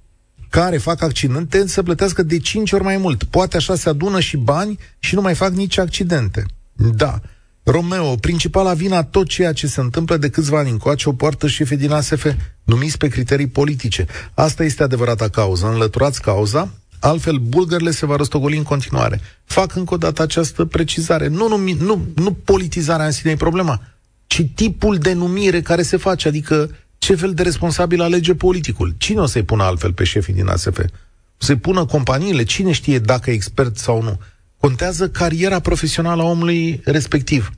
care 0.48 0.78
fac 0.78 1.02
accidente 1.02 1.66
să 1.66 1.82
plătească 1.82 2.22
de 2.22 2.38
5 2.38 2.72
ori 2.72 2.82
mai 2.82 2.96
mult. 2.96 3.24
Poate 3.24 3.56
așa 3.56 3.74
se 3.74 3.88
adună 3.88 4.20
și 4.20 4.36
bani 4.36 4.78
și 4.98 5.14
nu 5.14 5.20
mai 5.20 5.34
fac 5.34 5.52
nici 5.52 5.78
accidente. 5.78 6.44
Da. 6.72 7.20
Romeo, 7.64 8.14
principala 8.14 8.74
vina 8.74 9.02
tot 9.02 9.28
ceea 9.28 9.52
ce 9.52 9.66
se 9.66 9.80
întâmplă 9.80 10.16
de 10.16 10.28
câțiva 10.28 10.58
ani 10.58 10.70
încoace 10.70 11.08
o 11.08 11.12
poartă 11.12 11.46
șefii 11.46 11.76
din 11.76 11.90
ASF, 11.90 12.26
numiți 12.64 12.98
pe 12.98 13.08
criterii 13.08 13.46
politice. 13.46 14.06
Asta 14.34 14.64
este 14.64 14.82
adevărata 14.82 15.28
cauză. 15.28 15.66
Înlăturați 15.66 16.22
cauza, 16.22 16.68
altfel 17.00 17.36
bulgările 17.36 17.90
se 17.90 18.06
va 18.06 18.16
răstogoli 18.16 18.56
în 18.56 18.62
continuare. 18.62 19.20
Fac 19.44 19.74
încă 19.74 19.94
o 19.94 19.96
dată 19.96 20.22
această 20.22 20.64
precizare. 20.64 21.28
Nu, 21.28 21.48
nu, 21.48 21.56
nu, 21.78 22.06
nu 22.14 22.32
politizarea 22.32 23.06
în 23.06 23.12
sine 23.12 23.32
e 23.32 23.36
problema, 23.36 23.80
ci 24.26 24.46
tipul 24.54 24.96
de 24.96 25.12
numire 25.12 25.60
care 25.60 25.82
se 25.82 25.96
face, 25.96 26.28
adică 26.28 26.70
ce 26.98 27.14
fel 27.14 27.34
de 27.34 27.42
responsabil 27.42 28.00
alege 28.00 28.34
politicul. 28.34 28.94
Cine 28.98 29.20
o 29.20 29.26
să-i 29.26 29.42
pună 29.42 29.62
altfel 29.62 29.92
pe 29.92 30.04
șefii 30.04 30.34
din 30.34 30.48
ASF? 30.48 30.78
O 30.78 31.44
să-i 31.44 31.56
pună 31.56 31.84
companiile? 31.84 32.42
Cine 32.42 32.72
știe 32.72 32.98
dacă 32.98 33.30
e 33.30 33.34
expert 33.34 33.76
sau 33.76 34.02
nu? 34.02 34.18
Contează 34.66 35.08
cariera 35.08 35.60
profesională 35.60 36.22
a 36.22 36.30
omului 36.34 36.80
respectiv. 36.84 37.50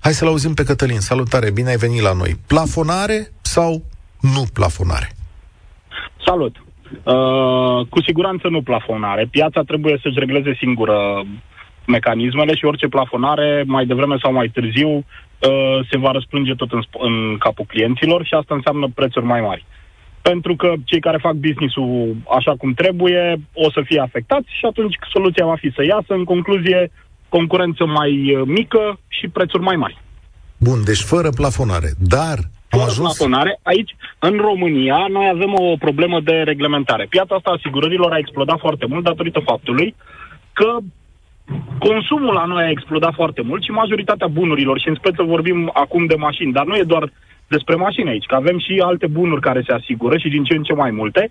Hai 0.00 0.12
să-l 0.12 0.28
auzim 0.28 0.54
pe 0.54 0.64
Cătălin. 0.64 1.00
Salutare, 1.00 1.50
bine 1.50 1.68
ai 1.68 1.76
venit 1.76 2.00
la 2.00 2.12
noi. 2.12 2.32
Plafonare 2.46 3.18
sau 3.40 3.70
nu 4.34 4.42
plafonare? 4.54 5.08
Salut! 6.26 6.54
Uh, 6.56 7.86
cu 7.88 8.02
siguranță 8.02 8.48
nu 8.48 8.62
plafonare. 8.62 9.28
Piața 9.30 9.60
trebuie 9.62 9.98
să-și 10.02 10.18
regleze 10.18 10.52
singură 10.58 10.96
mecanismele 11.86 12.54
și 12.54 12.64
orice 12.64 12.88
plafonare, 12.88 13.64
mai 13.66 13.86
devreme 13.86 14.16
sau 14.22 14.32
mai 14.32 14.48
târziu, 14.48 14.90
uh, 14.90 15.78
se 15.90 15.98
va 15.98 16.10
răsplânge 16.10 16.54
tot 16.54 16.72
în, 16.72 16.82
în 16.98 17.36
capul 17.38 17.64
clienților 17.68 18.24
și 18.24 18.34
asta 18.34 18.54
înseamnă 18.54 18.86
prețuri 18.94 19.24
mai 19.24 19.40
mari. 19.40 19.64
Uh, 19.68 19.79
pentru 20.22 20.56
că 20.56 20.72
cei 20.84 21.00
care 21.00 21.18
fac 21.20 21.32
business-ul 21.32 22.16
așa 22.36 22.54
cum 22.58 22.74
trebuie 22.74 23.40
o 23.52 23.70
să 23.70 23.80
fie 23.84 24.00
afectați 24.00 24.48
și 24.58 24.64
atunci 24.64 24.94
soluția 25.12 25.46
va 25.46 25.56
fi 25.56 25.72
să 25.74 25.84
iasă, 25.84 26.12
în 26.14 26.24
concluzie, 26.24 26.90
concurență 27.28 27.84
mai 27.84 28.34
uh, 28.34 28.42
mică 28.46 28.98
și 29.08 29.28
prețuri 29.28 29.62
mai 29.62 29.76
mari. 29.76 29.98
Bun, 30.56 30.84
deci 30.84 31.00
fără 31.00 31.28
plafonare. 31.30 31.90
Dar 31.98 32.38
fără 32.68 32.84
ajuns... 32.84 33.16
plafonare, 33.16 33.60
aici, 33.62 33.96
în 34.18 34.36
România, 34.36 35.06
noi 35.10 35.30
avem 35.34 35.52
o 35.54 35.76
problemă 35.78 36.20
de 36.20 36.32
reglementare. 36.32 37.06
Piața 37.08 37.34
asta 37.34 37.50
asigurărilor 37.50 38.12
a 38.12 38.18
explodat 38.18 38.58
foarte 38.58 38.86
mult 38.86 39.04
datorită 39.04 39.40
faptului 39.44 39.94
că 40.52 40.76
consumul 41.78 42.34
la 42.34 42.44
noi 42.44 42.62
a 42.64 42.70
explodat 42.70 43.14
foarte 43.14 43.42
mult 43.42 43.62
și 43.62 43.70
majoritatea 43.70 44.26
bunurilor, 44.26 44.80
și 44.80 44.88
în 44.88 44.94
speță 44.94 45.22
vorbim 45.22 45.70
acum 45.74 46.06
de 46.06 46.14
mașini, 46.14 46.52
dar 46.52 46.66
nu 46.66 46.76
e 46.76 46.82
doar 46.82 47.12
despre 47.56 47.74
mașini 47.74 48.08
aici, 48.08 48.30
că 48.30 48.34
avem 48.34 48.58
și 48.58 48.82
alte 48.90 49.06
bunuri 49.06 49.40
care 49.48 49.62
se 49.66 49.72
asigură 49.72 50.16
și 50.18 50.28
din 50.28 50.44
ce 50.44 50.54
în 50.56 50.62
ce 50.62 50.74
mai 50.74 50.90
multe. 50.90 51.22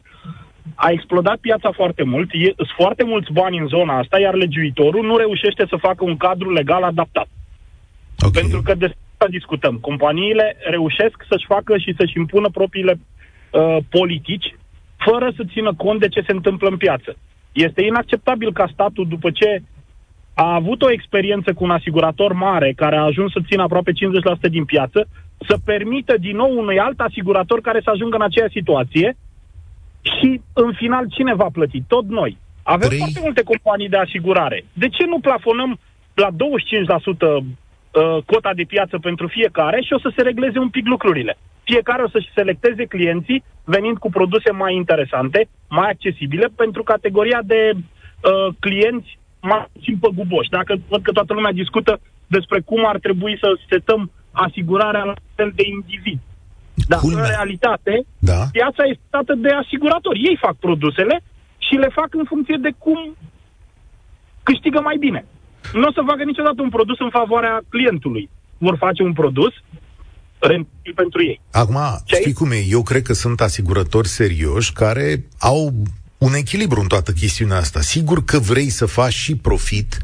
A 0.75 0.89
explodat 0.89 1.37
piața 1.37 1.71
foarte 1.71 2.03
mult, 2.03 2.29
e, 2.31 2.53
sunt 2.55 2.73
foarte 2.81 3.03
mulți 3.03 3.31
bani 3.31 3.57
în 3.57 3.67
zona 3.67 3.97
asta, 3.97 4.19
iar 4.19 4.33
legiuitorul 4.33 5.05
nu 5.05 5.17
reușește 5.17 5.65
să 5.69 5.75
facă 5.87 6.03
un 6.03 6.17
cadru 6.17 6.49
legal 6.51 6.83
adaptat. 6.83 7.27
Okay. 8.19 8.41
Pentru 8.41 8.61
că 8.61 8.73
despre 8.73 9.07
asta 9.11 9.37
discutăm. 9.37 9.75
Companiile 9.89 10.57
reușesc 10.69 11.17
să-și 11.29 11.45
facă 11.53 11.77
și 11.77 11.95
să-și 11.97 12.17
impună 12.17 12.49
propriile 12.49 12.93
uh, 12.99 13.77
politici 13.89 14.55
fără 14.97 15.31
să 15.35 15.43
țină 15.53 15.73
cont 15.77 15.99
de 15.99 16.07
ce 16.07 16.21
se 16.27 16.31
întâmplă 16.31 16.67
în 16.69 16.77
piață. 16.77 17.11
Este 17.51 17.81
inacceptabil 17.81 18.53
ca 18.53 18.69
statul, 18.73 19.05
după 19.07 19.29
ce 19.31 19.61
a 20.33 20.53
avut 20.53 20.81
o 20.81 20.91
experiență 20.91 21.53
cu 21.53 21.63
un 21.63 21.69
asigurator 21.71 22.33
mare 22.33 22.73
care 22.75 22.95
a 22.95 23.09
ajuns 23.11 23.31
să 23.31 23.39
țină 23.47 23.61
aproape 23.63 23.91
50% 23.91 23.95
din 24.49 24.65
piață, 24.65 25.07
să 25.47 25.57
permită 25.65 26.17
din 26.17 26.35
nou 26.35 26.57
unui 26.57 26.79
alt 26.79 26.99
asigurator 26.99 27.61
care 27.61 27.81
să 27.83 27.89
ajungă 27.89 28.15
în 28.15 28.21
aceeași 28.21 28.57
situație 28.59 29.17
și 30.01 30.41
în 30.53 30.73
final 30.73 31.05
cine 31.09 31.33
va 31.35 31.47
plăti? 31.51 31.81
Tot 31.87 32.05
noi. 32.07 32.37
Avem 32.63 32.87
3... 32.87 32.97
foarte 32.97 33.19
multe 33.23 33.43
companii 33.43 33.89
de 33.89 33.97
asigurare. 33.97 34.65
De 34.73 34.87
ce 34.89 35.05
nu 35.05 35.19
plafonăm 35.19 35.79
la 36.13 36.29
25% 36.29 36.33
uh, 37.29 38.23
cota 38.25 38.53
de 38.53 38.63
piață 38.63 38.97
pentru 38.97 39.27
fiecare 39.27 39.81
și 39.81 39.93
o 39.93 39.99
să 39.99 40.11
se 40.15 40.21
regleze 40.21 40.59
un 40.59 40.69
pic 40.69 40.85
lucrurile? 40.87 41.37
Fiecare 41.63 42.03
o 42.03 42.09
să-și 42.09 42.31
selecteze 42.33 42.85
clienții 42.85 43.43
venind 43.63 43.97
cu 43.97 44.09
produse 44.09 44.51
mai 44.51 44.75
interesante, 44.75 45.47
mai 45.69 45.89
accesibile 45.89 46.47
pentru 46.55 46.83
categoria 46.83 47.39
de 47.43 47.71
uh, 47.73 48.53
clienți 48.59 49.17
mai 49.41 49.65
puțin 49.73 49.97
păguboși. 49.97 50.49
Dacă 50.49 50.75
văd 50.87 51.01
că 51.01 51.11
toată 51.11 51.33
lumea 51.33 51.51
discută 51.51 51.99
despre 52.27 52.59
cum 52.59 52.85
ar 52.85 52.97
trebui 52.99 53.37
să 53.41 53.59
setăm 53.69 54.11
asigurarea 54.31 55.03
la 55.03 55.13
fel 55.39 55.51
de 55.59 55.63
individ. 55.75 56.19
Dar 56.91 56.99
Culmea. 56.99 57.23
în 57.23 57.29
realitate, 57.35 57.93
da. 58.31 58.39
piața 58.57 58.83
este 58.91 59.05
dată 59.17 59.33
de 59.45 59.51
asiguratori. 59.63 60.19
Ei 60.29 60.37
fac 60.45 60.55
produsele 60.65 61.15
și 61.65 61.73
le 61.83 61.89
fac 61.99 62.09
în 62.21 62.25
funcție 62.31 62.57
de 62.65 62.71
cum 62.83 62.99
câștigă 64.49 64.79
mai 64.89 64.97
bine. 65.05 65.21
Nu 65.79 65.87
o 65.89 65.91
să 65.97 66.01
facă 66.09 66.23
niciodată 66.23 66.59
un 66.61 66.69
produs 66.77 66.97
în 66.99 67.09
favoarea 67.19 67.55
clientului. 67.73 68.29
Vor 68.57 68.75
face 68.85 69.01
un 69.03 69.13
produs 69.13 69.53
rentabil 70.39 70.93
pentru 70.95 71.19
ei. 71.23 71.41
Acum, 71.51 71.77
Ce 72.05 72.15
știi 72.15 72.33
cum 72.33 72.51
e? 72.51 72.59
Eu 72.69 72.81
cred 72.83 73.01
că 73.01 73.13
sunt 73.13 73.41
asigurători 73.41 74.07
serioși 74.07 74.73
care 74.73 75.25
au 75.39 75.73
un 76.17 76.33
echilibru 76.33 76.79
în 76.81 76.87
toată 76.87 77.11
chestiunea 77.11 77.57
asta. 77.57 77.81
Sigur 77.81 78.23
că 78.23 78.39
vrei 78.39 78.69
să 78.69 78.85
faci 78.85 79.13
și 79.13 79.35
profit, 79.35 79.97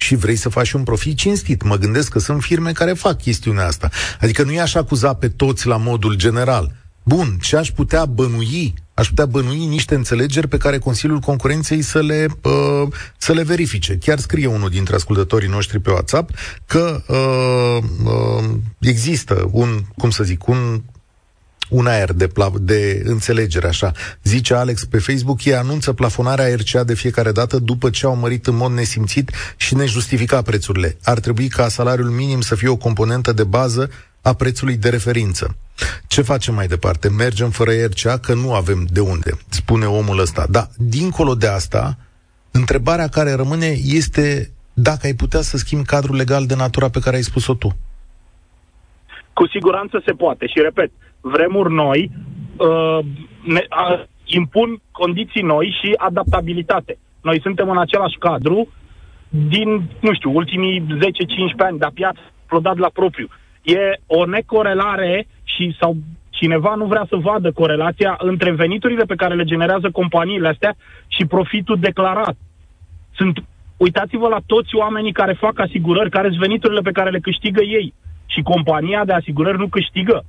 și 0.00 0.16
vrei 0.16 0.36
să 0.36 0.48
faci 0.48 0.72
un 0.72 0.82
profit 0.82 1.16
cinstit. 1.16 1.62
Mă 1.62 1.76
gândesc 1.76 2.10
că 2.10 2.18
sunt 2.18 2.42
firme 2.42 2.72
care 2.72 2.92
fac 2.92 3.22
chestiunea 3.22 3.66
asta. 3.66 3.90
Adică 4.20 4.42
nu 4.42 4.52
i-aș 4.52 4.74
acuza 4.74 5.14
pe 5.14 5.28
toți 5.28 5.66
la 5.66 5.76
modul 5.76 6.14
general. 6.14 6.72
Bun, 7.02 7.38
ce 7.40 7.56
aș 7.56 7.70
putea 7.70 8.04
bănui? 8.04 8.74
Aș 8.94 9.08
putea 9.08 9.26
bănui 9.26 9.66
niște 9.66 9.94
înțelegeri 9.94 10.48
pe 10.48 10.56
care 10.56 10.78
Consiliul 10.78 11.18
Concurenței 11.18 11.82
să 11.82 12.00
le, 12.00 12.26
uh, 12.42 12.88
să 13.16 13.32
le 13.32 13.42
verifice. 13.42 13.98
Chiar 13.98 14.18
scrie 14.18 14.46
unul 14.46 14.68
dintre 14.68 14.94
ascultătorii 14.94 15.48
noștri 15.48 15.80
pe 15.80 15.90
WhatsApp 15.90 16.30
că 16.66 17.02
uh, 17.06 17.84
uh, 18.04 18.50
există 18.78 19.48
un, 19.52 19.82
cum 19.96 20.10
să 20.10 20.24
zic, 20.24 20.46
un 20.46 20.82
un 21.68 21.86
aer 21.86 22.12
de, 22.12 22.26
pla- 22.26 22.60
de 22.60 23.02
înțelegere, 23.04 23.66
așa. 23.66 23.92
Zice 24.22 24.54
Alex 24.54 24.84
pe 24.84 24.98
Facebook, 24.98 25.44
ei 25.44 25.54
anunță 25.54 25.92
plafonarea 25.92 26.54
RCA 26.54 26.84
de 26.84 26.94
fiecare 26.94 27.32
dată 27.32 27.58
după 27.58 27.90
ce 27.90 28.06
au 28.06 28.16
mărit 28.16 28.46
în 28.46 28.56
mod 28.56 28.72
nesimțit 28.72 29.30
și 29.56 29.74
nejustificat 29.74 30.44
prețurile. 30.44 30.96
Ar 31.04 31.18
trebui 31.18 31.48
ca 31.48 31.68
salariul 31.68 32.10
minim 32.10 32.40
să 32.40 32.54
fie 32.54 32.68
o 32.68 32.76
componentă 32.76 33.32
de 33.32 33.44
bază 33.44 33.90
a 34.22 34.32
prețului 34.32 34.76
de 34.76 34.88
referință. 34.88 35.56
Ce 36.06 36.22
facem 36.22 36.54
mai 36.54 36.66
departe? 36.66 37.08
Mergem 37.08 37.50
fără 37.50 37.70
RCA 37.70 38.18
că 38.18 38.34
nu 38.34 38.54
avem 38.54 38.86
de 38.90 39.00
unde, 39.00 39.30
spune 39.48 39.86
omul 39.86 40.18
ăsta. 40.18 40.46
Dar, 40.50 40.68
dincolo 40.76 41.34
de 41.34 41.46
asta, 41.46 41.98
întrebarea 42.50 43.08
care 43.08 43.32
rămâne 43.32 43.76
este 43.84 44.50
dacă 44.72 45.06
ai 45.06 45.14
putea 45.14 45.40
să 45.40 45.56
schimbi 45.56 45.86
cadrul 45.86 46.16
legal 46.16 46.46
de 46.46 46.54
natura 46.54 46.88
pe 46.88 47.00
care 47.00 47.16
ai 47.16 47.22
spus-o 47.22 47.54
tu. 47.54 47.76
Cu 49.32 49.46
siguranță 49.46 50.02
se 50.04 50.12
poate 50.12 50.46
și, 50.46 50.60
repet, 50.62 50.90
vremuri 51.20 51.72
noi 51.74 52.10
uh, 52.56 52.98
ne, 53.44 53.60
uh, 53.90 54.04
impun 54.24 54.80
condiții 54.90 55.42
noi 55.42 55.76
și 55.82 55.94
adaptabilitate. 55.96 56.98
Noi 57.22 57.40
suntem 57.40 57.70
în 57.70 57.78
același 57.78 58.18
cadru 58.18 58.68
din, 59.28 59.68
nu 60.00 60.14
știu, 60.14 60.34
ultimii 60.34 60.80
10-15 60.80 60.86
ani, 61.56 61.78
dar 61.78 61.90
piața 61.94 62.20
explodat 62.48 62.76
la 62.76 62.90
propriu. 62.92 63.28
e 63.62 64.00
o 64.06 64.24
necorelare 64.24 65.26
și 65.44 65.76
sau 65.80 65.96
cineva 66.30 66.74
nu 66.74 66.84
vrea 66.86 67.06
să 67.08 67.16
vadă 67.16 67.52
corelația 67.52 68.16
între 68.18 68.50
veniturile 68.52 69.04
pe 69.04 69.14
care 69.14 69.34
le 69.34 69.44
generează 69.44 69.90
companiile 69.90 70.48
astea 70.48 70.76
și 71.06 71.24
profitul 71.26 71.76
declarat. 71.80 72.36
Sunt, 73.14 73.44
uitați-vă 73.76 74.28
la 74.28 74.40
toți 74.46 74.74
oamenii 74.74 75.12
care 75.12 75.32
fac 75.32 75.58
asigurări, 75.58 76.10
care 76.10 76.28
sunt 76.28 76.40
veniturile 76.40 76.80
pe 76.80 76.96
care 76.98 77.10
le 77.10 77.18
câștigă 77.18 77.62
ei. 77.62 77.94
Și 78.26 78.42
compania 78.42 79.04
de 79.04 79.12
asigurări 79.12 79.58
nu 79.58 79.68
câștigă. 79.68 80.24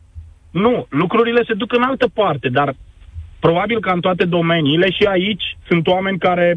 Nu, 0.51 0.85
lucrurile 0.89 1.43
se 1.47 1.53
duc 1.53 1.73
în 1.73 1.83
altă 1.83 2.07
parte, 2.13 2.49
dar 2.49 2.75
probabil 3.39 3.79
că 3.79 3.89
în 3.89 3.99
toate 3.99 4.25
domeniile 4.25 4.91
și 4.91 5.03
aici 5.03 5.57
sunt 5.67 5.87
oameni 5.87 6.17
care 6.17 6.55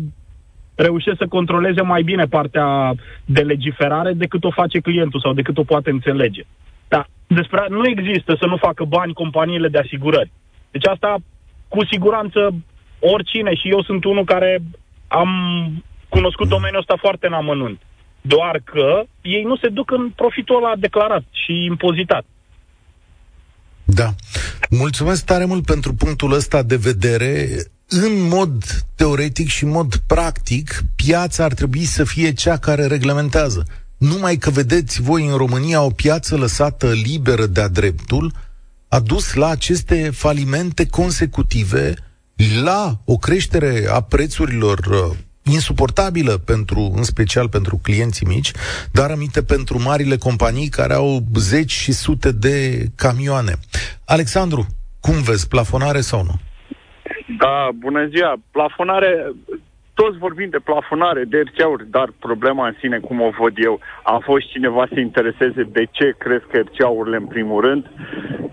reușesc 0.74 1.16
să 1.18 1.26
controleze 1.26 1.82
mai 1.82 2.02
bine 2.02 2.24
partea 2.24 2.92
de 3.24 3.40
legiferare 3.40 4.12
decât 4.12 4.44
o 4.44 4.50
face 4.50 4.78
clientul 4.80 5.20
sau 5.20 5.32
decât 5.32 5.58
o 5.58 5.64
poate 5.64 5.90
înțelege. 5.90 6.42
Dar 6.88 7.06
despre, 7.26 7.66
nu 7.68 7.82
există 7.88 8.36
să 8.40 8.46
nu 8.46 8.56
facă 8.56 8.84
bani 8.84 9.12
companiile 9.12 9.68
de 9.68 9.78
asigurări. 9.78 10.30
Deci 10.70 10.86
asta, 10.86 11.16
cu 11.68 11.84
siguranță, 11.84 12.54
oricine, 13.00 13.54
și 13.54 13.68
eu 13.68 13.82
sunt 13.82 14.04
unul 14.04 14.24
care 14.24 14.58
am 15.08 15.30
cunoscut 16.08 16.48
domeniul 16.48 16.80
ăsta 16.80 16.96
foarte 16.96 17.26
în 17.26 17.32
amănunt. 17.32 17.80
Doar 18.20 18.60
că 18.64 19.02
ei 19.22 19.42
nu 19.42 19.56
se 19.56 19.68
duc 19.68 19.90
în 19.90 20.10
profitul 20.10 20.56
ăla 20.56 20.72
declarat 20.76 21.24
și 21.30 21.64
impozitat. 21.64 22.24
Da. 23.94 24.14
Mulțumesc 24.70 25.24
tare 25.24 25.44
mult 25.44 25.64
pentru 25.64 25.94
punctul 25.94 26.32
ăsta 26.32 26.62
de 26.62 26.76
vedere. 26.76 27.48
În 27.88 28.28
mod 28.28 28.84
teoretic 28.94 29.48
și 29.48 29.64
în 29.64 29.70
mod 29.70 29.96
practic, 30.06 30.82
piața 30.96 31.44
ar 31.44 31.54
trebui 31.54 31.84
să 31.84 32.04
fie 32.04 32.32
cea 32.32 32.56
care 32.56 32.86
reglementează. 32.86 33.66
Numai 33.96 34.36
că 34.36 34.50
vedeți 34.50 35.02
voi 35.02 35.26
în 35.26 35.36
România 35.36 35.82
o 35.82 35.90
piață 35.90 36.36
lăsată 36.36 36.90
liberă 36.90 37.46
de-a 37.46 37.68
dreptul 37.68 38.32
a 38.88 39.00
dus 39.00 39.34
la 39.34 39.48
aceste 39.48 40.10
falimente 40.10 40.86
consecutive, 40.86 41.94
la 42.62 43.00
o 43.04 43.16
creștere 43.16 43.86
a 43.90 44.00
prețurilor 44.00 44.78
uh, 44.78 45.16
insuportabilă 45.42 46.32
pentru, 46.46 46.92
în 46.96 47.02
special 47.02 47.48
pentru 47.48 47.78
clienții 47.82 48.26
mici, 48.26 48.50
dar 48.92 49.10
aminte 49.10 49.42
pentru 49.42 49.82
marile 49.82 50.16
companii 50.16 50.68
care 50.68 50.94
au 50.94 51.18
zeci 51.34 51.72
și 51.72 51.92
sute 51.92 52.32
de 52.32 52.86
camioane. 52.96 53.52
Alexandru, 54.06 54.66
cum 55.00 55.22
vezi, 55.22 55.48
plafonare 55.48 56.00
sau 56.00 56.22
nu? 56.22 56.34
Da, 57.38 57.68
bună 57.78 58.06
ziua. 58.06 58.34
Plafonare, 58.50 59.32
toți 59.94 60.18
vorbim 60.18 60.48
de 60.50 60.58
plafonare, 60.58 61.24
de 61.24 61.42
RCA-uri, 61.46 61.90
dar 61.90 62.08
problema 62.18 62.66
în 62.66 62.74
sine, 62.80 62.98
cum 62.98 63.20
o 63.20 63.30
văd 63.40 63.54
eu, 63.56 63.80
a 64.02 64.18
fost 64.22 64.46
cineva 64.50 64.86
să 64.92 65.00
intereseze 65.00 65.62
de 65.62 65.84
ce 65.90 66.14
cresc 66.18 66.46
RCA-urile 66.52 67.16
în 67.16 67.26
primul 67.26 67.60
rând, 67.60 67.90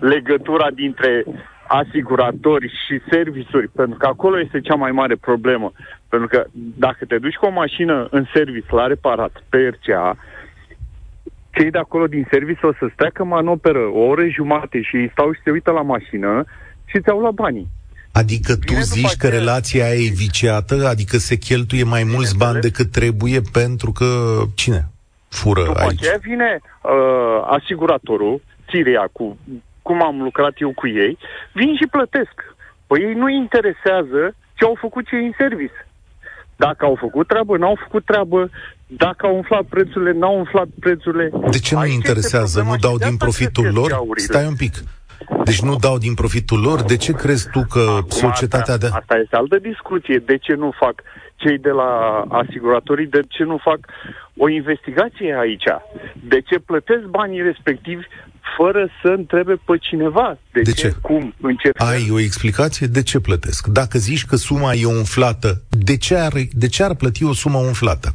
legătura 0.00 0.70
dintre 0.70 1.24
asiguratori 1.68 2.68
și 2.86 3.00
servisuri, 3.10 3.68
pentru 3.68 3.98
că 3.98 4.06
acolo 4.06 4.40
este 4.40 4.60
cea 4.60 4.74
mai 4.74 4.90
mare 4.90 5.16
problemă. 5.16 5.72
Pentru 6.10 6.28
că 6.28 6.44
dacă 6.86 7.04
te 7.04 7.18
duci 7.18 7.34
cu 7.34 7.46
o 7.46 7.50
mașină 7.50 8.08
în 8.10 8.24
service 8.34 8.74
la 8.74 8.86
reparat 8.86 9.42
pe 9.48 9.58
RCA, 9.58 10.16
cei 11.50 11.70
de 11.70 11.78
acolo 11.78 12.06
din 12.06 12.26
service 12.30 12.66
o 12.66 12.72
să-ți 12.78 12.94
treacă 12.96 13.24
manoperă 13.24 13.78
o 13.78 13.98
oră 13.98 14.28
jumate 14.28 14.82
și 14.82 15.08
stau 15.12 15.32
și 15.32 15.40
se 15.44 15.50
uită 15.50 15.70
la 15.70 15.82
mașină 15.82 16.44
și 16.84 17.00
ți-au 17.00 17.18
luat 17.18 17.32
banii. 17.32 17.68
Adică 18.12 18.52
tu 18.52 18.60
Bine, 18.66 18.80
zici 18.80 19.16
că 19.16 19.28
relația 19.28 19.84
aia 19.84 19.94
e 19.94 20.10
viciată, 20.14 20.86
adică 20.86 21.16
se 21.16 21.36
cheltuie 21.36 21.84
mai 21.84 22.02
Bine 22.02 22.14
mulți 22.14 22.36
bani 22.36 22.60
decât 22.60 22.90
trebuie 22.90 23.40
pentru 23.52 23.92
că 23.92 24.06
cine 24.54 24.88
fură 25.28 25.64
după 25.64 25.80
aici? 25.80 26.00
După 26.00 26.18
vine 26.20 26.60
uh, 26.62 26.90
asiguratorul, 27.46 28.42
țiria 28.68 29.08
cu 29.12 29.38
cum 29.82 30.02
am 30.02 30.22
lucrat 30.22 30.54
eu 30.60 30.72
cu 30.72 30.86
ei, 30.88 31.18
vin 31.52 31.76
și 31.76 31.86
plătesc. 31.90 32.36
Păi 32.86 33.00
ei 33.00 33.14
nu 33.14 33.28
interesează 33.28 34.34
ce 34.54 34.64
au 34.64 34.76
făcut 34.80 35.06
cei 35.06 35.24
în 35.24 35.32
service. 35.38 35.86
Dacă 36.64 36.84
au 36.84 36.96
făcut 37.00 37.26
treabă, 37.26 37.56
n-au 37.56 37.76
făcut 37.84 38.04
treabă, 38.04 38.50
dacă 38.86 39.26
au 39.26 39.34
umflat 39.34 39.64
prețurile, 39.74 40.12
n-au 40.12 40.36
umflat 40.36 40.68
prețurile. 40.80 41.30
De 41.50 41.58
ce 41.58 41.74
nu 41.74 41.86
interesează? 41.86 42.62
Nu 42.62 42.76
dau 42.76 42.96
din 42.96 43.16
profitul 43.16 43.70
lor? 43.74 43.90
Stai 44.14 44.46
un 44.46 44.56
pic. 44.64 44.74
Deci 45.44 45.62
nu 45.62 45.76
dau 45.76 45.98
din 45.98 46.14
profitul 46.14 46.60
lor? 46.60 46.82
De 46.82 46.96
ce 46.96 47.12
crezi 47.12 47.50
tu 47.50 47.60
că 47.74 47.84
Acum 47.88 48.08
societatea 48.08 48.74
asta, 48.74 48.86
de... 48.86 48.96
Asta 49.00 49.16
este 49.22 49.36
altă 49.36 49.58
discuție. 49.58 50.16
De 50.30 50.36
ce 50.36 50.54
nu 50.54 50.70
fac 50.82 50.94
cei 51.36 51.58
de 51.58 51.70
la 51.70 51.90
asiguratorii, 52.42 53.06
de 53.06 53.22
ce 53.28 53.42
nu 53.44 53.58
fac 53.68 53.80
o 54.36 54.48
investigație 54.48 55.36
aici? 55.44 55.68
De 56.32 56.40
ce 56.40 56.58
plătesc 56.58 57.04
banii 57.18 57.42
respectivi 57.42 58.04
fără 58.56 58.88
să 59.02 59.08
întrebe 59.08 59.54
pe 59.64 59.76
cineva 59.80 60.38
de, 60.52 60.60
de 60.60 60.72
ce, 60.72 60.88
ce, 60.88 60.94
cum, 61.02 61.34
în 61.40 61.56
ce 61.56 61.70
fel. 61.74 61.86
Ai 61.86 62.08
o 62.10 62.20
explicație 62.20 62.86
de 62.86 63.02
ce 63.02 63.20
plătesc? 63.20 63.66
Dacă 63.66 63.98
zici 63.98 64.24
că 64.24 64.36
suma 64.36 64.72
e 64.72 64.84
umflată, 64.84 65.62
de 65.68 65.96
ce 65.96 66.16
ar, 66.16 66.32
de 66.52 66.68
ce 66.68 66.82
ar 66.82 66.94
plăti 66.94 67.24
o 67.24 67.32
sumă 67.32 67.58
umflată? 67.58 68.08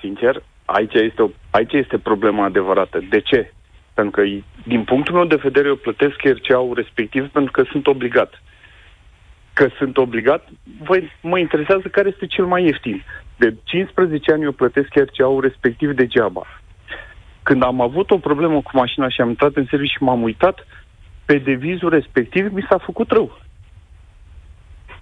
Sincer, 0.00 0.42
aici 0.64 0.94
este, 0.94 1.22
o, 1.22 1.28
aici 1.50 1.72
este 1.72 1.98
problema 1.98 2.44
adevărată. 2.44 3.04
De 3.10 3.20
ce? 3.20 3.52
Pentru 3.94 4.20
că, 4.20 4.28
din 4.66 4.84
punctul 4.84 5.14
meu 5.14 5.24
de 5.24 5.40
vedere, 5.42 5.68
eu 5.68 5.76
plătesc 5.76 6.16
RCA-ul 6.22 6.74
respectiv 6.74 7.28
pentru 7.28 7.50
că 7.50 7.62
sunt 7.70 7.86
obligat. 7.86 8.42
Că 9.52 9.68
sunt 9.78 9.96
obligat, 9.96 10.48
voi, 10.82 11.12
mă 11.20 11.38
interesează 11.38 11.88
care 11.88 12.08
este 12.08 12.26
cel 12.26 12.44
mai 12.44 12.64
ieftin. 12.64 13.04
De 13.36 13.54
15 13.64 14.32
ani 14.32 14.42
eu 14.42 14.52
plătesc 14.52 14.88
RCA-ul 14.94 15.40
respectiv 15.40 15.90
degeaba. 15.92 16.46
Când 17.42 17.62
am 17.62 17.80
avut 17.80 18.10
o 18.10 18.18
problemă 18.18 18.62
cu 18.62 18.70
mașina 18.72 19.08
și 19.08 19.20
am 19.20 19.28
intrat 19.28 19.54
în 19.54 19.66
serviciu 19.70 19.92
și 19.96 20.02
m-am 20.02 20.22
uitat, 20.22 20.66
pe 21.24 21.38
devizul 21.38 21.88
respectiv 21.88 22.52
mi 22.52 22.66
s-a 22.68 22.78
făcut 22.78 23.10
rău. 23.10 23.40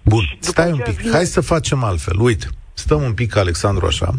Bun, 0.02 0.24
stai 0.38 0.72
un 0.72 0.78
pic. 0.78 0.96
Vine... 0.96 1.12
Hai 1.12 1.24
să 1.24 1.40
facem 1.40 1.84
altfel. 1.84 2.20
Uite, 2.20 2.46
stăm 2.72 3.02
un 3.02 3.12
pic, 3.12 3.36
Alexandru, 3.36 3.86
așa, 3.86 4.10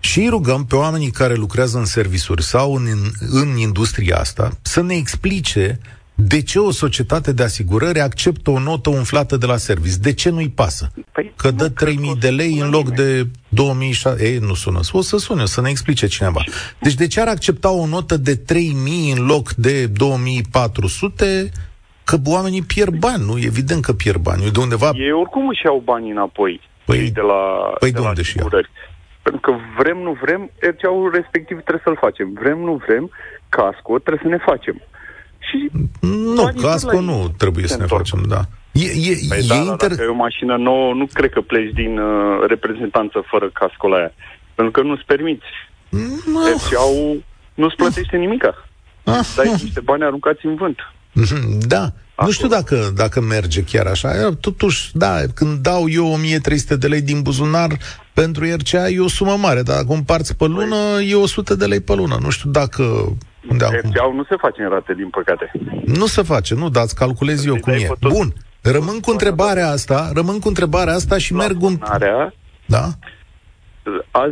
și 0.00 0.20
îi 0.20 0.28
rugăm 0.28 0.64
pe 0.64 0.76
oamenii 0.76 1.10
care 1.10 1.34
lucrează 1.34 1.78
în 1.78 1.84
servisuri 1.84 2.42
sau 2.42 2.74
în, 2.74 2.86
în 3.18 3.56
industria 3.56 4.16
asta 4.16 4.50
să 4.62 4.82
ne 4.82 4.94
explice 4.94 5.80
de 6.26 6.42
ce 6.42 6.58
o 6.58 6.70
societate 6.70 7.32
de 7.32 7.42
asigurări 7.42 8.00
acceptă 8.00 8.50
o 8.50 8.58
notă 8.58 8.90
umflată 8.90 9.36
de 9.36 9.46
la 9.46 9.56
service? 9.56 9.96
De 10.00 10.12
ce 10.12 10.30
nu-i 10.30 10.48
pasă? 10.48 10.92
Păi, 11.12 11.32
că 11.36 11.50
dă 11.50 11.70
3.000 11.70 12.18
de 12.20 12.30
lei 12.30 12.58
în 12.58 12.70
loc 12.70 12.88
de 12.88 13.22
2.600. 13.24 14.20
Ei, 14.20 14.38
nu 14.38 14.54
sună. 14.54 14.80
O 14.92 15.00
să 15.00 15.16
sune, 15.16 15.42
o 15.42 15.46
să 15.46 15.60
ne 15.60 15.68
explice 15.68 16.06
cineva. 16.06 16.40
Deci 16.80 16.94
de 16.94 17.06
ce 17.06 17.20
ar 17.20 17.28
accepta 17.28 17.70
o 17.70 17.86
notă 17.86 18.16
de 18.16 18.36
3.000 18.36 19.16
în 19.16 19.26
loc 19.26 19.52
de 19.52 19.88
2.400? 19.88 19.92
Că 22.04 22.16
oamenii 22.24 22.62
pierd 22.62 22.94
bani, 22.94 23.24
nu? 23.24 23.38
Evident 23.38 23.82
că 23.82 23.92
pierd 23.92 24.22
bani. 24.22 24.50
De 24.50 24.60
undeva... 24.60 24.90
Ei 24.94 25.12
oricum 25.12 25.48
își 25.48 25.64
iau 25.64 25.82
banii 25.84 26.10
înapoi. 26.10 26.60
Păi, 26.84 27.10
de 27.10 27.20
la, 27.20 27.72
păi 27.78 27.92
de, 27.92 28.00
de 28.00 28.06
unde 28.06 28.20
la 28.20 28.26
și 28.26 28.36
Pentru 29.22 29.40
că 29.40 29.52
vrem, 29.78 29.98
nu 29.98 30.18
vrem, 30.22 30.50
RCA-ul 30.58 31.10
respectiv 31.14 31.56
trebuie 31.60 31.82
să-l 31.84 31.96
facem. 32.00 32.32
Vrem, 32.40 32.58
nu 32.58 32.82
vrem, 32.86 33.10
casco 33.48 33.98
trebuie 33.98 34.22
să 34.22 34.28
ne 34.28 34.38
facem 34.38 34.82
și... 35.50 35.70
Nu, 36.00 36.52
casco 36.60 37.00
nu 37.00 37.34
trebuie 37.36 37.66
să 37.66 37.76
ne 37.78 37.86
facem, 37.86 38.24
da. 38.28 38.40
E, 38.72 38.84
e, 38.84 39.18
păi 39.28 39.38
e 39.38 39.46
da, 39.48 39.54
inter... 39.54 39.88
dacă 39.90 40.02
e 40.02 40.06
o 40.06 40.14
mașină 40.14 40.56
nouă, 40.56 40.94
nu 40.94 41.06
cred 41.12 41.30
că 41.30 41.40
pleci 41.40 41.72
din 41.72 41.98
uh, 41.98 42.46
reprezentanță 42.46 43.24
fără 43.26 43.50
casco 43.52 43.88
la 43.88 43.98
ea. 43.98 44.14
Pentru 44.54 44.72
că 44.72 44.88
nu-ți 44.88 45.04
permiți. 45.06 45.50
No. 46.32 46.40
Deci 46.44 46.74
au, 46.76 47.16
nu-ți 47.54 47.76
plătește 47.76 48.16
nimica. 48.16 48.68
Ah. 49.04 49.26
Dai 49.36 49.50
niște 49.62 49.80
bani 49.80 50.02
aruncați 50.02 50.46
în 50.46 50.54
vânt. 50.54 50.78
Mhm, 51.12 51.58
da. 51.58 51.92
Acolo. 52.14 52.26
Nu 52.26 52.30
știu 52.30 52.48
dacă, 52.48 52.92
dacă 52.96 53.20
merge 53.20 53.62
chiar 53.62 53.86
așa. 53.86 54.34
Totuși, 54.40 54.90
da, 54.92 55.16
când 55.34 55.58
dau 55.58 55.88
eu 55.88 56.12
1300 56.12 56.76
de 56.76 56.86
lei 56.86 57.00
din 57.00 57.22
buzunar 57.22 57.78
pentru 58.12 58.44
RCA 58.44 58.88
e 58.88 59.00
o 59.00 59.08
sumă 59.08 59.36
mare, 59.36 59.62
dar 59.62 59.76
dacă 59.76 59.92
împarți 59.92 60.36
pe 60.36 60.44
lună, 60.44 60.76
păi. 60.94 61.10
e 61.10 61.14
100 61.14 61.54
de 61.54 61.66
lei 61.66 61.80
pe 61.80 61.94
lună. 61.94 62.18
Nu 62.20 62.30
știu 62.30 62.50
dacă 62.50 63.16
unde 63.50 63.64
acum? 63.64 64.16
nu 64.16 64.24
se 64.24 64.36
face 64.36 64.62
în 64.62 64.68
rate, 64.68 64.94
din 64.94 65.08
păcate. 65.08 65.52
Nu 65.84 66.06
se 66.06 66.22
face, 66.22 66.54
nu, 66.54 66.68
dați 66.68 66.94
calculez 66.94 67.46
eu 67.46 67.56
cum 67.56 67.72
e. 67.72 67.88
Bun, 68.00 68.32
rămân 68.62 69.00
cu 69.00 69.10
întrebarea 69.10 69.68
asta, 69.68 70.10
rămân 70.14 70.38
cu 70.38 70.48
întrebarea 70.48 70.94
asta 70.94 71.18
și 71.18 71.34
merg 71.34 71.62
un... 71.62 71.78
Da? 72.66 72.88
A, 74.10 74.30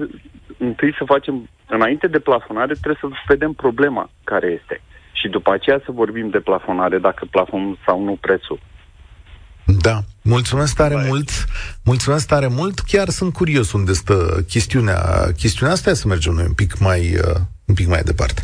întâi 0.59 0.95
să 0.99 1.05
facem, 1.07 1.49
înainte 1.67 2.07
de 2.07 2.19
plafonare, 2.19 2.73
trebuie 2.73 2.99
să 3.01 3.17
vedem 3.29 3.53
problema 3.53 4.11
care 4.25 4.59
este. 4.61 4.83
Și 5.13 5.29
după 5.29 5.53
aceea 5.53 5.81
să 5.85 5.93
vorbim 5.93 6.29
de 6.29 6.39
plafonare, 6.39 6.99
dacă 6.99 7.27
plafon 7.31 7.79
sau 7.87 8.03
nu 8.03 8.19
prețul. 8.21 8.61
Da, 9.65 10.01
mulțumesc 10.23 10.77
tare 10.77 10.95
Bye. 10.95 11.07
mult. 11.07 11.31
Mulțumesc 11.85 12.27
tare 12.27 12.47
mult. 12.47 12.79
Chiar 12.79 13.09
sunt 13.09 13.33
curios 13.33 13.73
unde 13.73 13.93
stă 13.93 14.45
chestiunea. 14.49 15.01
Chestiunea 15.37 15.75
asta 15.75 15.93
să 15.93 16.09
mergem 16.09 16.33
noi 16.33 16.45
un 16.45 16.53
pic 16.53 16.79
mai, 16.79 17.01
uh, 17.01 17.41
un 17.65 17.75
pic 17.75 17.89
mai 17.89 18.03
departe. 18.03 18.43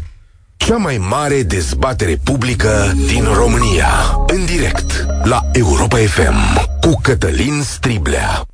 Cea 0.56 0.76
mai 0.76 0.98
mare 0.98 1.42
dezbatere 1.42 2.16
publică 2.24 2.92
din 3.06 3.24
România. 3.24 3.88
În 4.26 4.44
direct 4.44 5.06
la 5.24 5.40
Europa 5.52 5.96
FM 5.96 6.66
cu 6.80 7.00
Cătălin 7.02 7.62
Striblea. 7.62 8.44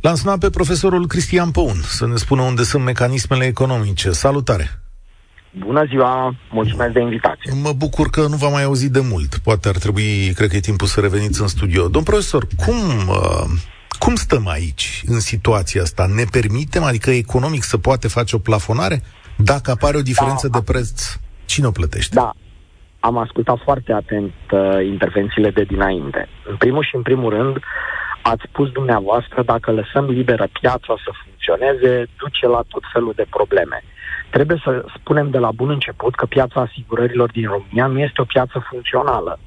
L-am 0.00 0.14
sunat 0.14 0.38
pe 0.38 0.50
profesorul 0.50 1.06
Cristian 1.06 1.50
Păun 1.50 1.80
să 1.82 2.06
ne 2.06 2.16
spună 2.16 2.42
unde 2.42 2.62
sunt 2.62 2.84
mecanismele 2.84 3.44
economice. 3.44 4.10
Salutare! 4.10 4.70
Bună 5.58 5.84
ziua, 5.88 6.34
mulțumesc 6.50 6.92
de 6.92 7.00
invitație. 7.00 7.52
Mă 7.62 7.72
bucur 7.72 8.10
că 8.10 8.20
nu 8.20 8.36
v-am 8.36 8.52
mai 8.52 8.62
auzit 8.62 8.90
de 8.90 9.00
mult. 9.00 9.38
Poate 9.38 9.68
ar 9.68 9.76
trebui, 9.76 10.32
cred 10.34 10.48
că 10.48 10.56
e 10.56 10.60
timpul 10.60 10.86
să 10.86 11.00
reveniți 11.00 11.40
în 11.40 11.48
studio. 11.48 11.88
Domn 11.88 12.04
profesor, 12.04 12.46
cum, 12.56 13.08
uh, 13.08 13.44
cum 13.98 14.14
stăm 14.14 14.48
aici, 14.48 15.02
în 15.06 15.20
situația 15.20 15.82
asta? 15.82 16.06
Ne 16.14 16.24
permitem, 16.24 16.82
adică 16.82 17.10
economic, 17.10 17.62
să 17.62 17.78
poate 17.78 18.08
face 18.08 18.36
o 18.36 18.38
plafonare? 18.38 19.02
Dacă 19.36 19.70
apare 19.70 19.96
o 19.96 20.02
diferență 20.02 20.48
da, 20.48 20.58
de 20.58 20.64
preț, 20.64 21.02
cine 21.52 21.66
o 21.66 21.78
plătește? 21.80 22.14
Da, 22.14 22.30
am 23.08 23.16
ascultat 23.16 23.58
foarte 23.66 23.92
atent 23.92 24.34
uh, 24.50 24.84
intervențiile 24.94 25.50
de 25.50 25.62
dinainte. 25.62 26.28
În 26.50 26.56
primul 26.56 26.84
și 26.88 26.96
în 26.96 27.02
primul 27.02 27.30
rând, 27.30 27.56
ați 28.22 28.44
spus 28.48 28.68
dumneavoastră, 28.70 29.42
dacă 29.42 29.70
lăsăm 29.70 30.04
liberă 30.04 30.46
piața 30.60 30.94
să 31.04 31.10
funcționeze, 31.22 32.06
duce 32.18 32.46
la 32.46 32.62
tot 32.68 32.84
felul 32.92 33.12
de 33.16 33.26
probleme. 33.30 33.84
Trebuie 34.30 34.58
să 34.64 34.84
spunem 34.98 35.30
de 35.30 35.38
la 35.38 35.50
bun 35.50 35.70
început 35.70 36.14
că 36.14 36.26
piața 36.26 36.60
asigurărilor 36.60 37.30
din 37.30 37.46
România 37.48 37.86
nu 37.86 37.98
este 37.98 38.20
o 38.20 38.30
piață 38.34 38.66
funcțională. 38.70 39.38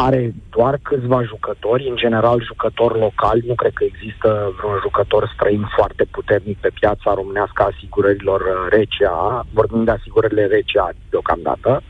Are 0.00 0.34
doar 0.50 0.78
câțiva 0.82 1.22
jucători, 1.22 1.88
în 1.88 1.96
general 1.96 2.42
jucători 2.44 2.98
locali, 2.98 3.44
nu 3.46 3.54
cred 3.54 3.72
că 3.74 3.84
există 3.84 4.52
vreun 4.58 4.78
jucător 4.82 5.30
străin 5.34 5.64
foarte 5.76 6.04
puternic 6.10 6.58
pe 6.58 6.70
piața 6.74 7.14
românească 7.14 7.62
a 7.62 7.70
asigurărilor 7.74 8.40
uh, 8.40 8.78
RCA, 8.78 9.46
vorbim 9.52 9.84
de 9.84 9.90
asigurările 9.90 10.44
RCA 10.44 10.90
deocamdată. 11.10 11.82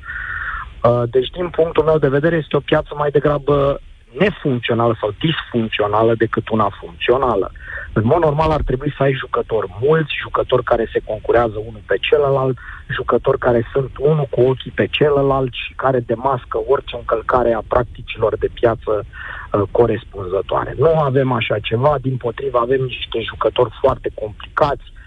Uh, 0.82 1.02
deci, 1.10 1.28
din 1.28 1.48
punctul 1.48 1.84
meu 1.84 1.98
de 1.98 2.08
vedere, 2.08 2.36
este 2.36 2.56
o 2.56 2.68
piață 2.70 2.94
mai 2.96 3.10
degrabă 3.10 3.80
nefuncțională 4.18 4.96
sau 5.00 5.14
disfuncțională 5.18 6.14
decât 6.14 6.48
una 6.48 6.70
funcțională. 6.80 7.52
În 7.92 8.02
mod 8.04 8.22
normal 8.22 8.50
ar 8.50 8.62
trebui 8.62 8.94
să 8.96 9.02
ai 9.02 9.12
jucători 9.12 9.68
mulți, 9.80 10.20
jucători 10.22 10.64
care 10.64 10.90
se 10.92 11.00
concurează 11.04 11.56
unul 11.58 11.82
pe 11.86 11.96
celălalt, 12.00 12.58
jucători 12.88 13.38
care 13.38 13.68
sunt 13.72 13.90
unul 13.98 14.26
cu 14.30 14.40
ochii 14.40 14.70
pe 14.70 14.86
celălalt 14.86 15.52
și 15.52 15.72
care 15.76 16.00
demască 16.00 16.58
orice 16.66 16.96
încălcare 16.96 17.52
a 17.52 17.62
practicilor 17.68 18.36
de 18.36 18.48
piață 18.54 19.04
uh, 19.04 19.62
corespunzătoare. 19.70 20.74
Nu 20.78 20.98
avem 20.98 21.32
așa 21.32 21.58
ceva, 21.58 21.96
din 22.00 22.16
potrivă 22.16 22.58
avem 22.58 22.82
niște 22.82 23.20
jucători 23.20 23.70
foarte 23.80 24.10
complicați, 24.14 24.84
Uh, 24.84 24.97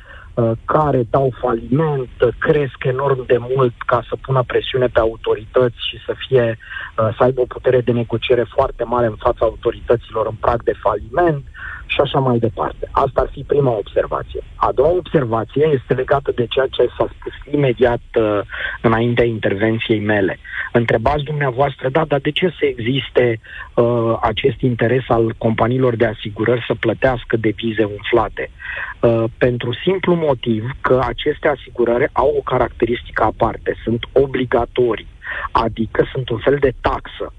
care 0.66 1.04
dau 1.10 1.34
faliment, 1.40 2.10
cresc 2.40 2.84
enorm 2.84 3.26
de 3.26 3.38
mult 3.38 3.74
ca 3.86 4.04
să 4.10 4.16
pună 4.22 4.44
presiune 4.48 4.88
pe 4.88 5.00
autorități 5.00 5.88
și 5.90 5.98
să 6.06 6.14
fie 6.28 6.58
uh, 6.58 7.10
să 7.18 7.24
aibă 7.24 7.42
o 7.42 7.46
putere 7.46 7.82
de 7.82 7.92
negociere 7.92 8.44
foarte 8.44 8.84
mare 8.84 9.06
în 9.06 9.16
fața 9.16 9.46
autorităților 9.46 10.28
în 10.28 10.36
prag 10.40 10.64
de 10.64 10.74
faliment 10.82 11.44
și 11.94 12.02
așa 12.02 12.20
mai 12.20 12.38
departe. 12.38 12.88
Asta 12.92 13.22
ar 13.22 13.30
fi 13.32 13.44
prima 13.48 13.72
observație. 13.78 14.42
A 14.56 14.72
doua 14.72 14.92
observație 15.04 15.70
este 15.78 15.94
legată 15.94 16.32
de 16.36 16.46
ceea 16.46 16.68
ce 16.70 16.84
s-a 16.98 17.08
spus 17.16 17.54
imediat 17.54 18.02
uh, 18.20 18.40
înaintea 18.82 19.26
intervenției 19.26 20.00
mele. 20.00 20.38
Întrebați 20.72 21.24
dumneavoastră, 21.24 21.90
da, 21.90 22.06
dar 22.06 22.20
de 22.20 22.32
ce 22.32 22.48
să 22.48 22.66
existe 22.66 23.40
uh, 23.40 24.18
acest 24.22 24.62
interes 24.62 25.04
al 25.08 25.34
companiilor 25.38 25.96
de 25.96 26.06
asigurări 26.06 26.66
să 26.68 26.74
plătească 26.80 27.38
devize 27.38 27.84
umflate? 27.84 28.50
Uh, 29.00 29.24
pentru 29.38 29.74
simplu 29.74 30.14
motiv 30.16 30.64
că 30.82 31.00
aceste 31.08 31.48
asigurări 31.48 32.10
au 32.12 32.34
o 32.38 32.42
caracteristică 32.42 33.24
aparte, 33.24 33.76
sunt 33.84 34.06
obligatorii, 34.12 35.08
adică 35.52 36.08
sunt 36.12 36.30
un 36.30 36.38
fel 36.38 36.58
de 36.60 36.72
taxă 36.82 37.34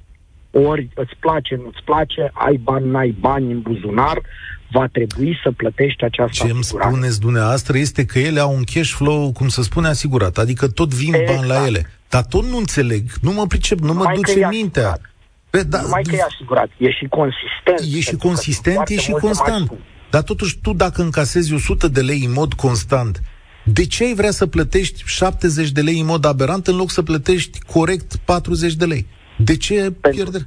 ori 0.52 0.88
îți 0.94 1.16
place, 1.20 1.54
nu-ți 1.54 1.82
place, 1.84 2.30
ai 2.32 2.56
bani, 2.56 2.90
n-ai 2.90 3.16
bani 3.20 3.52
în 3.52 3.60
buzunar, 3.60 4.20
va 4.70 4.86
trebui 4.92 5.38
să 5.42 5.50
plătești 5.50 6.04
această 6.04 6.46
Ce 6.46 6.52
îmi 6.52 6.64
spuneți 6.64 7.20
dumneavoastră 7.20 7.78
este 7.78 8.04
că 8.04 8.18
ele 8.18 8.40
au 8.40 8.54
un 8.54 8.62
cash 8.64 8.90
flow, 8.90 9.32
cum 9.32 9.48
să 9.48 9.62
spune, 9.62 9.88
asigurat, 9.88 10.38
adică 10.38 10.68
tot 10.68 10.94
vin 10.94 11.14
exact. 11.14 11.36
bani 11.36 11.48
la 11.48 11.66
ele. 11.66 11.90
Dar 12.08 12.24
tot 12.24 12.44
nu 12.44 12.56
înțeleg, 12.56 13.10
nu 13.20 13.32
mă 13.32 13.46
pricep, 13.46 13.78
nu 13.78 13.92
mă 13.92 14.12
duce 14.14 14.48
mintea. 14.50 14.98
Pe, 15.50 15.62
da, 15.62 15.80
Numai 15.80 16.02
că 16.02 16.14
e 16.14 16.22
asigurat, 16.22 16.70
e 16.76 16.90
și 16.90 17.06
consistent. 17.08 17.96
E 17.96 18.00
și 18.00 18.16
consistent, 18.16 18.88
e 18.88 18.96
și 18.96 19.10
constant. 19.10 19.72
Dar 20.10 20.22
totuși 20.22 20.58
tu 20.58 20.72
dacă 20.72 21.02
încasezi 21.02 21.54
100 21.54 21.88
de 21.88 22.00
lei 22.00 22.24
în 22.24 22.32
mod 22.32 22.52
constant, 22.52 23.22
de 23.64 23.86
ce 23.86 24.04
ai 24.04 24.14
vrea 24.14 24.30
să 24.30 24.46
plătești 24.46 25.02
70 25.06 25.70
de 25.70 25.80
lei 25.80 26.00
în 26.00 26.06
mod 26.06 26.24
aberant 26.24 26.66
în 26.66 26.76
loc 26.76 26.90
să 26.90 27.02
plătești 27.02 27.58
corect 27.58 28.16
40 28.16 28.74
de 28.74 28.84
lei? 28.84 29.06
De 29.44 29.57
ce 29.57 29.74
pentru, 29.74 30.11
pierdere? 30.11 30.44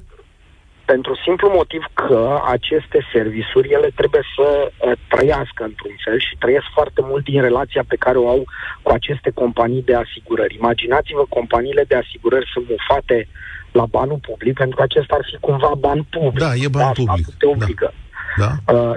Pentru 0.86 1.13
simplu 1.25 1.47
motiv 1.60 1.84
că 1.93 2.39
aceste 2.55 2.99
servisuri, 3.13 3.67
ele 3.77 3.89
trebuie 3.95 4.21
să 4.36 4.47
uh, 4.47 4.91
trăiască 5.08 5.62
într-un 5.69 5.95
fel 6.03 6.19
și 6.19 6.36
trăiesc 6.39 6.67
foarte 6.73 7.01
mult 7.10 7.23
din 7.23 7.41
relația 7.41 7.84
pe 7.88 7.95
care 7.95 8.17
o 8.17 8.27
au 8.29 8.43
cu 8.81 8.91
aceste 8.91 9.29
companii 9.41 9.88
de 9.89 9.95
asigurări. 9.95 10.55
Imaginați-vă 10.55 11.25
companiile 11.29 11.84
de 11.88 11.95
asigurări 11.95 12.51
sunt 12.53 12.65
mufate 12.69 13.27
la 13.71 13.86
banul 13.86 14.19
public, 14.29 14.53
pentru 14.58 14.75
că 14.75 14.84
acesta 14.84 15.15
ar 15.15 15.25
fi 15.31 15.38
cumva 15.39 15.71
ban 15.77 16.03
public. 16.10 16.43
Da, 16.47 16.53
e 16.65 16.67
ban 16.67 16.84
da, 16.84 16.91
public. 17.01 17.25
te 17.38 17.45
obligă. 17.45 17.93
Da. 18.38 18.51
da. 18.65 18.73
Uh, 18.73 18.95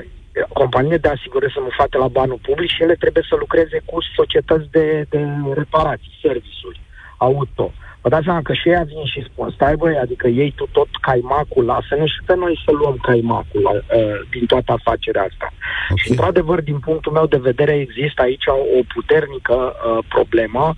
companiile 0.53 0.99
de 0.99 1.09
asigurări 1.09 1.53
sunt 1.53 1.65
mufate 1.65 1.97
la 1.99 2.09
banul 2.09 2.41
public 2.49 2.71
și 2.71 2.83
ele 2.83 2.95
trebuie 2.95 3.25
să 3.29 3.35
lucreze 3.39 3.83
cu 3.85 3.97
societăți 4.17 4.67
de, 4.71 5.07
de 5.09 5.21
reparații, 5.55 6.19
servisuri, 6.23 6.81
auto. 7.17 7.73
Uh, 7.75 7.88
Vă 8.09 8.15
dați 8.15 8.29
seama 8.29 8.49
că 8.49 8.53
și 8.53 8.69
ei 8.69 8.85
vin 8.87 9.05
și 9.05 9.29
spun, 9.29 9.51
stai 9.51 9.77
băi, 9.77 9.97
adică 9.97 10.27
ei 10.29 10.53
tu 10.57 10.69
tot 10.73 10.89
caimacul, 11.01 11.65
lasă-ne 11.65 12.07
și 12.07 12.21
pe 12.27 12.35
noi 12.35 12.61
să 12.65 12.71
luăm 12.73 12.97
caimacul 13.03 13.63
uh, 13.65 14.19
din 14.31 14.47
toată 14.47 14.73
afacerea 14.73 15.27
asta. 15.31 15.49
Okay. 15.53 15.97
Și 15.97 16.11
într-adevăr, 16.11 16.61
din 16.61 16.79
punctul 16.79 17.13
meu 17.13 17.27
de 17.27 17.47
vedere, 17.51 17.75
există 17.75 18.23
aici 18.23 18.47
o 18.47 18.81
puternică 18.95 19.57
uh, 19.73 20.05
problemă 20.09 20.75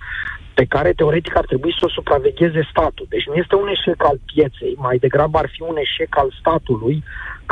pe 0.53 0.65
care 0.65 0.93
teoretic 0.93 1.37
ar 1.37 1.45
trebui 1.45 1.75
să 1.79 1.85
o 1.85 1.93
supravegheze 1.97 2.67
statul. 2.71 3.05
Deci 3.09 3.27
nu 3.27 3.33
este 3.33 3.55
un 3.55 3.67
eșec 3.67 3.99
al 4.05 4.19
pieței, 4.33 4.73
mai 4.77 4.97
degrabă 4.97 5.37
ar 5.37 5.49
fi 5.53 5.61
un 5.61 5.77
eșec 5.85 6.17
al 6.17 6.29
statului 6.39 7.03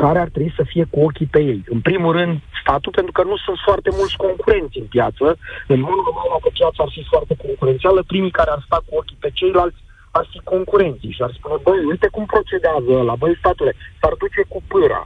care 0.04 0.20
ar 0.20 0.30
trebui 0.34 0.54
să 0.60 0.64
fie 0.72 0.86
cu 0.94 1.00
ochii 1.08 1.34
pe 1.36 1.42
ei. 1.52 1.62
În 1.76 1.80
primul 1.90 2.12
rând, 2.20 2.34
statul, 2.62 2.92
pentru 2.98 3.14
că 3.18 3.24
nu 3.32 3.38
sunt 3.46 3.58
foarte 3.68 3.90
mulți 3.98 4.20
concurenți 4.26 4.80
în 4.84 4.88
piață. 4.96 5.26
În 5.74 5.80
mod 5.88 5.98
normal, 6.06 6.30
dacă 6.36 6.50
piața 6.60 6.80
ar 6.86 6.92
fi 6.96 7.04
foarte 7.14 7.34
concurențială, 7.46 8.00
primii 8.12 8.38
care 8.40 8.52
ar 8.56 8.62
sta 8.68 8.78
cu 8.86 8.92
ochii 9.00 9.24
pe 9.24 9.30
ceilalți 9.40 9.80
ar 10.20 10.26
fi 10.32 10.40
concurenții 10.54 11.16
și 11.16 11.22
ar 11.26 11.32
spune, 11.38 11.58
băi, 11.66 11.82
uite 11.92 12.08
cum 12.16 12.26
procedează 12.34 12.92
ăla, 13.02 13.16
băi, 13.22 13.42
statule, 13.42 13.74
s-ar 14.00 14.14
duce 14.22 14.42
cu 14.54 14.60
pâra. 14.72 15.02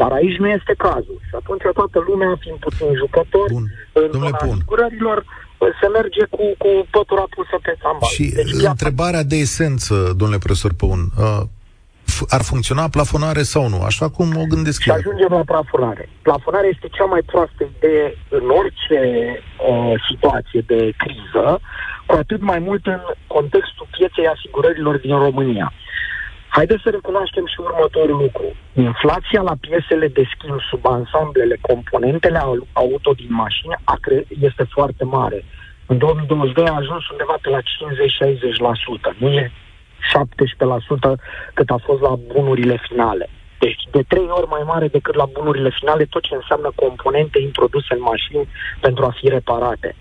Dar 0.00 0.10
aici 0.18 0.40
nu 0.42 0.48
este 0.58 0.74
cazul. 0.86 1.18
Și 1.28 1.34
atunci 1.40 1.66
toată 1.78 1.98
lumea, 2.08 2.30
fiind 2.42 2.58
puțin 2.66 2.88
jucători, 3.02 3.52
Bun. 3.52 3.66
în 4.00 4.06
zona 4.12 4.38
asigurărilor, 4.40 5.18
se 5.80 5.86
merge 5.98 6.24
cu, 6.36 6.44
cu 6.62 6.70
pătura 6.90 7.26
pusă 7.34 7.56
pe 7.62 7.72
țambal. 7.82 8.10
Și 8.14 8.24
deci, 8.38 8.52
întrebarea 8.74 9.24
de 9.32 9.36
esență, 9.46 9.94
domnule 10.18 10.44
profesor 10.44 10.72
Păun, 10.80 11.02
uh, 11.18 11.42
ar 12.28 12.42
funcționa 12.42 12.88
plafonare 12.88 13.42
sau 13.42 13.68
nu, 13.68 13.80
așa 13.82 14.08
cum 14.10 14.36
o 14.36 14.44
gândesc 14.48 14.80
Și 14.82 14.90
ajungem 14.90 15.28
la 15.30 15.44
plafonare. 15.52 16.08
Plafonarea 16.22 16.70
este 16.72 16.88
cea 16.96 17.04
mai 17.04 17.22
proastă 17.32 17.62
idee 17.76 18.14
în 18.28 18.50
orice 18.60 19.00
uh, 19.70 19.94
situație 20.08 20.60
de 20.66 20.92
criză, 21.02 21.60
cu 22.06 22.14
atât 22.14 22.40
mai 22.40 22.58
mult 22.58 22.86
în 22.86 23.00
contextul 23.26 23.86
pieței 23.90 24.26
asigurărilor 24.26 24.96
din 24.98 25.16
România. 25.16 25.72
Haideți 26.48 26.82
să 26.82 26.90
recunoaștem 26.90 27.46
și 27.46 27.60
următorul 27.60 28.16
lucru. 28.24 28.48
Inflația 28.72 29.40
la 29.40 29.56
piesele 29.60 30.08
de 30.08 30.24
schimb 30.34 30.60
sub 30.70 30.86
ansamblele, 30.86 31.56
componentele 31.60 32.38
auto 32.72 33.12
din 33.12 33.32
mașini 33.44 33.74
este 34.48 34.64
foarte 34.76 35.04
mare. 35.04 35.44
În 35.86 35.98
2022 35.98 36.66
a 36.66 36.74
ajuns 36.74 37.08
undeva 37.08 37.36
pe 37.42 37.48
la 37.48 37.60
50-60%. 39.14 39.18
Nu 39.18 39.28
e 39.32 39.52
17% 40.14 41.20
cât 41.54 41.70
a 41.70 41.78
fost 41.84 42.00
la 42.00 42.14
bunurile 42.32 42.80
finale. 42.88 43.28
Deci 43.58 43.82
de 43.90 44.02
trei 44.08 44.28
ori 44.28 44.46
mai 44.48 44.62
mare 44.64 44.88
decât 44.88 45.14
la 45.14 45.24
bunurile 45.32 45.70
finale 45.78 46.04
tot 46.04 46.22
ce 46.22 46.34
înseamnă 46.34 46.72
componente 46.74 47.40
introduse 47.40 47.94
în 47.94 48.00
mașini 48.00 48.48
pentru 48.80 49.04
a 49.04 49.14
fi 49.18 49.28
reparate. 49.28 49.96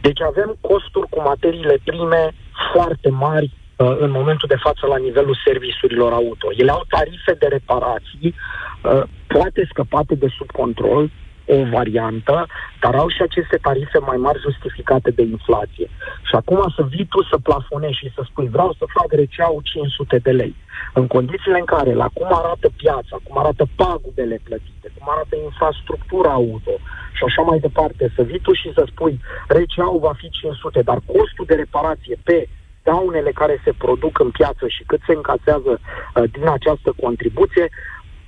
Deci 0.00 0.20
avem 0.20 0.56
costuri 0.60 1.08
cu 1.08 1.20
materiile 1.22 1.78
prime 1.84 2.34
foarte 2.72 3.10
mari 3.10 3.50
uh, 3.76 3.96
în 3.98 4.10
momentul 4.10 4.48
de 4.48 4.62
față 4.66 4.86
la 4.86 4.96
nivelul 4.96 5.36
serviciurilor 5.44 6.12
auto. 6.12 6.48
Ele 6.56 6.70
au 6.70 6.84
tarife 6.88 7.32
de 7.38 7.46
reparații 7.46 8.34
uh, 8.34 9.02
poate 9.26 9.68
scăpate 9.70 10.14
de 10.14 10.28
sub 10.38 10.50
control, 10.50 11.10
o 11.56 11.58
variantă, 11.76 12.46
dar 12.80 12.94
au 12.94 13.08
și 13.08 13.22
aceste 13.22 13.56
tarife 13.56 13.98
mai 13.98 14.16
mari 14.16 14.44
justificate 14.46 15.10
de 15.10 15.22
inflație. 15.22 15.88
Și 16.28 16.34
acum 16.40 16.60
să 16.76 16.82
vii 16.92 17.06
tu 17.12 17.22
să 17.22 17.36
plafonezi 17.48 18.00
și 18.02 18.12
să 18.14 18.22
spui 18.24 18.48
vreau 18.48 18.70
să 18.78 18.84
fac 18.96 19.08
receau 19.12 19.60
500 19.62 20.18
de 20.18 20.30
lei. 20.30 20.54
În 20.92 21.06
condițiile 21.06 21.58
în 21.58 21.64
care, 21.64 21.92
la 21.94 22.08
cum 22.12 22.28
arată 22.30 22.68
piața, 22.76 23.16
cum 23.22 23.38
arată 23.38 23.64
pagubele 23.76 24.40
plătite, 24.44 24.88
cum 24.98 25.06
arată 25.10 25.36
infrastructura 25.44 26.32
auto 26.32 26.74
și 27.16 27.22
așa 27.28 27.42
mai 27.42 27.58
departe, 27.58 28.12
să 28.16 28.22
vii 28.22 28.40
tu 28.46 28.52
și 28.52 28.72
să 28.74 28.82
spui 28.90 29.20
receau 29.48 29.98
va 29.98 30.12
fi 30.16 30.28
500, 30.30 30.82
dar 30.82 30.98
costul 31.06 31.44
de 31.46 31.54
reparație 31.54 32.16
pe 32.24 32.48
daunele 32.90 33.32
care 33.40 33.60
se 33.64 33.72
produc 33.84 34.18
în 34.18 34.30
piață 34.30 34.64
și 34.68 34.82
cât 34.90 35.00
se 35.06 35.14
încasează 35.20 35.72
uh, 35.80 36.24
din 36.36 36.46
această 36.48 36.90
contribuție, 37.04 37.66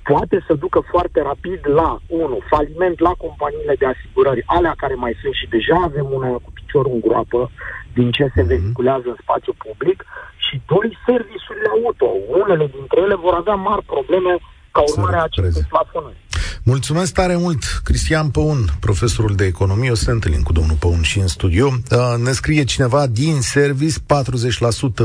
poate 0.03 0.43
să 0.47 0.53
ducă 0.53 0.79
foarte 0.91 1.21
rapid 1.21 1.59
la, 1.79 1.99
unu, 2.07 2.37
faliment 2.49 2.99
la 2.99 3.13
companiile 3.23 3.75
de 3.81 3.85
asigurări, 3.85 4.43
alea 4.45 4.73
care 4.77 4.93
mai 4.93 5.13
sunt 5.21 5.33
și 5.33 5.47
deja 5.55 5.77
avem 5.83 6.07
una 6.17 6.27
cu 6.27 6.51
ori 6.79 6.91
în 6.91 6.99
groapă 6.99 7.51
din 7.93 8.11
ce 8.11 8.23
se 8.23 8.41
mm-hmm. 8.41 8.47
vehiculează 8.47 9.07
în 9.07 9.17
spațiu 9.21 9.53
public 9.65 10.05
și 10.45 10.61
doi, 10.71 10.97
serviciurile 11.05 11.69
auto. 11.75 12.09
Unele 12.41 12.65
dintre 12.77 12.99
ele 13.05 13.15
vor 13.15 13.33
avea 13.33 13.53
mari 13.53 13.83
probleme 13.93 14.33
ca 14.71 14.81
urmare 14.91 15.17
a 15.17 15.23
acestei 15.23 15.65
plafonări. 15.69 16.19
Mulțumesc 16.63 17.13
tare 17.13 17.35
mult, 17.35 17.63
Cristian 17.83 18.29
Păun, 18.29 18.65
profesorul 18.79 19.35
de 19.35 19.45
economie. 19.45 19.91
O 19.91 19.95
să 19.95 20.03
ne 20.07 20.11
întâlnim 20.11 20.41
cu 20.41 20.53
domnul 20.53 20.75
Păun 20.79 21.01
și 21.01 21.19
în 21.19 21.27
studio. 21.27 21.67
Uh, 21.67 22.23
ne 22.23 22.31
scrie 22.31 22.63
cineva 22.63 23.07
din 23.07 23.41
service 23.41 23.99
40% 23.99 24.03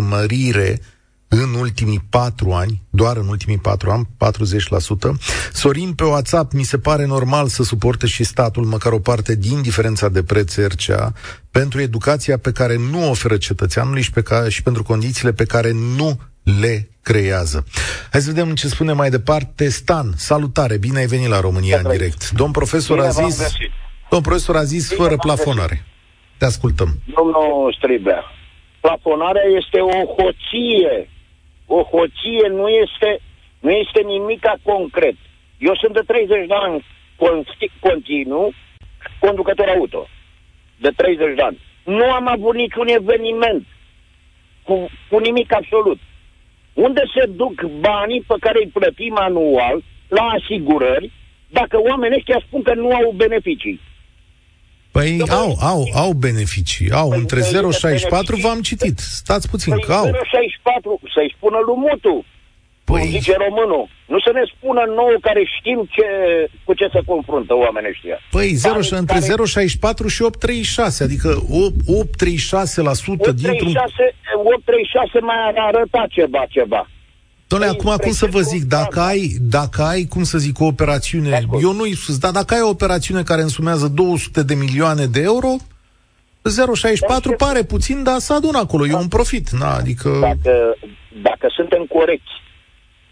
mărire 0.09 0.81
în 1.29 1.55
ultimii 1.55 2.01
patru 2.11 2.53
ani, 2.53 2.83
doar 2.91 3.17
în 3.17 3.29
ultimii 3.29 3.59
patru 3.59 3.91
ani, 3.91 4.07
40%. 4.07 4.09
Sorin 5.53 5.93
pe 5.95 6.05
WhatsApp, 6.05 6.53
mi 6.53 6.63
se 6.63 6.79
pare 6.79 7.07
normal 7.07 7.47
să 7.47 7.63
suporte 7.63 8.07
și 8.07 8.25
statul 8.25 8.65
măcar 8.65 8.93
o 8.93 8.99
parte 8.99 9.37
din 9.37 9.63
diferența 9.63 10.09
de 10.09 10.23
preț 10.23 10.57
RCA 10.57 11.13
pentru 11.51 11.81
educația 11.81 12.39
pe 12.39 12.53
care 12.53 12.77
nu 12.91 13.11
oferă 13.11 13.37
cetățeanului 13.37 14.03
și, 14.03 14.11
pe 14.11 14.23
ca, 14.23 14.49
și 14.49 14.63
pentru 14.63 14.83
condițiile 14.83 15.33
pe 15.33 15.45
care 15.45 15.73
nu 15.97 16.19
le 16.61 16.89
creează. 17.03 17.65
Hai 18.11 18.21
să 18.21 18.31
vedem 18.33 18.55
ce 18.55 18.69
spune 18.69 18.93
mai 18.93 19.11
departe 19.11 19.69
Stan. 19.69 20.13
Salutare, 20.17 20.79
bine 20.79 20.99
ai 20.99 21.07
venit 21.07 21.29
la 21.29 21.41
România 21.41 21.81
în 21.85 21.91
direct. 21.91 22.31
Domn 22.31 22.53
profesor 22.53 22.97
bine 22.97 23.09
a 23.09 23.11
zis, 23.11 23.49
domn 24.11 24.23
profesor 24.23 24.57
a 24.57 24.63
zis 24.63 24.89
bine 24.89 25.03
fără 25.03 25.17
plafonare. 25.17 25.85
Te 26.39 26.45
ascultăm. 26.45 26.89
Domnul 27.17 27.75
Stribea, 27.79 28.25
plafonarea 28.81 29.43
este 29.61 29.79
o 29.81 29.99
hoție 30.17 31.09
o 31.67 31.83
hoție 31.83 32.49
nu 32.49 32.69
este, 32.69 33.21
nu 33.61 33.71
este 33.71 34.01
nimic 34.03 34.47
concret. 34.63 35.17
Eu 35.59 35.75
sunt 35.75 35.93
de 35.93 36.03
30 36.07 36.47
de 36.47 36.55
ani 36.55 36.85
continuu 37.81 38.53
conducător 39.19 39.69
auto. 39.69 40.09
De 40.77 40.91
30 40.97 41.35
de 41.37 41.43
ani. 41.43 41.59
Nu 41.85 42.13
am 42.13 42.29
avut 42.29 42.55
niciun 42.55 42.89
eveniment 42.89 43.67
cu, 44.63 44.91
cu 45.11 45.19
nimic 45.19 45.53
absolut. 45.53 45.99
Unde 46.73 47.03
se 47.15 47.27
duc 47.27 47.63
banii 47.63 48.25
pe 48.27 48.35
care 48.41 48.59
îi 48.63 48.71
plătim 48.73 49.17
anual 49.19 49.83
la 50.09 50.23
asigurări 50.23 51.11
dacă 51.49 51.81
oamenii 51.81 52.17
ăștia 52.17 52.43
spun 52.47 52.63
că 52.63 52.75
nu 52.75 52.95
au 52.95 53.13
beneficii? 53.17 53.81
Păi 54.99 55.17
Domnule, 55.17 55.41
au, 55.41 55.51
au, 55.73 55.81
au 56.05 56.13
beneficii. 56.13 56.91
Au, 56.91 57.09
păi 57.09 57.19
între 57.19 57.41
0,64 57.41 58.41
v-am 58.45 58.61
citit. 58.61 58.99
Stați 58.99 59.51
puțin, 59.51 59.73
păi 59.73 59.83
că 59.87 59.93
au. 59.93 60.07
0,64, 60.07 60.13
să-i 61.15 61.35
spună 61.37 61.59
lui 61.67 61.79
Mutu. 61.85 62.25
Păi... 62.85 63.01
Cum 63.01 63.11
zice 63.19 63.35
românul. 63.47 63.85
Nu 64.13 64.19
să 64.27 64.31
ne 64.39 64.45
spună 64.53 64.83
nouă 64.99 65.17
care 65.21 65.43
știm 65.57 65.81
ce, 65.95 66.07
cu 66.65 66.73
ce 66.75 66.87
se 66.95 67.01
confruntă 67.07 67.53
oamenii 67.65 67.91
ăștia. 67.95 68.19
Păi 68.31 68.49
0, 68.49 68.75
care, 68.75 68.97
între 69.03 69.19
care... 69.19 69.33
0,64 70.07 70.07
și 70.15 70.23
8,36, 70.31 71.07
adică 71.07 71.31
8,36% 71.35 71.39
8,36 73.31 73.41
dintr-un... 73.43 73.73
8,36 73.73 75.21
mai 75.31 75.41
arăta 75.69 76.03
ceva, 76.17 76.43
ceva. 76.57 76.83
Doamne, 77.49 77.67
acum 77.67 77.97
cum 77.97 78.13
să 78.13 78.27
vă 78.27 78.41
zic, 78.41 78.63
dacă 78.65 79.01
ai, 79.01 79.37
dacă 79.41 79.83
ai, 79.83 80.05
cum 80.05 80.23
să 80.23 80.39
zic, 80.39 80.61
o 80.61 80.65
operațiune, 80.65 81.47
eu 81.63 81.73
nu-i 81.73 81.95
sus, 81.95 82.19
dar 82.19 82.33
dacă 82.33 82.55
ai 82.55 82.61
o 82.61 82.69
operațiune 82.69 83.23
care 83.23 83.43
însumează 83.43 83.89
200 83.89 84.43
de 84.43 84.55
milioane 84.55 85.07
de 85.07 85.23
euro, 85.23 85.49
0,64 85.49 87.37
pare 87.37 87.63
puțin, 87.63 88.03
dar 88.03 88.19
să 88.19 88.33
adună 88.33 88.59
acolo, 88.59 88.87
e 88.87 88.95
un 88.95 89.09
profit, 89.09 89.51
na, 89.51 89.75
adică... 89.75 90.09
Dacă, 90.21 90.77
dacă 91.23 91.47
suntem 91.51 91.85
corecți, 91.85 92.35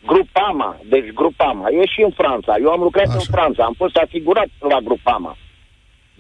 Grupama, 0.06 0.80
deci 0.88 1.12
Grupama, 1.12 1.68
e 1.68 1.86
și 1.86 2.02
în 2.02 2.10
Franța, 2.10 2.54
eu 2.60 2.70
am 2.70 2.80
lucrat 2.80 3.06
Așa. 3.06 3.16
în 3.20 3.24
Franța, 3.30 3.64
am 3.64 3.74
fost 3.76 3.96
asigurat 3.96 4.48
la 4.58 4.78
Grupama. 4.84 5.36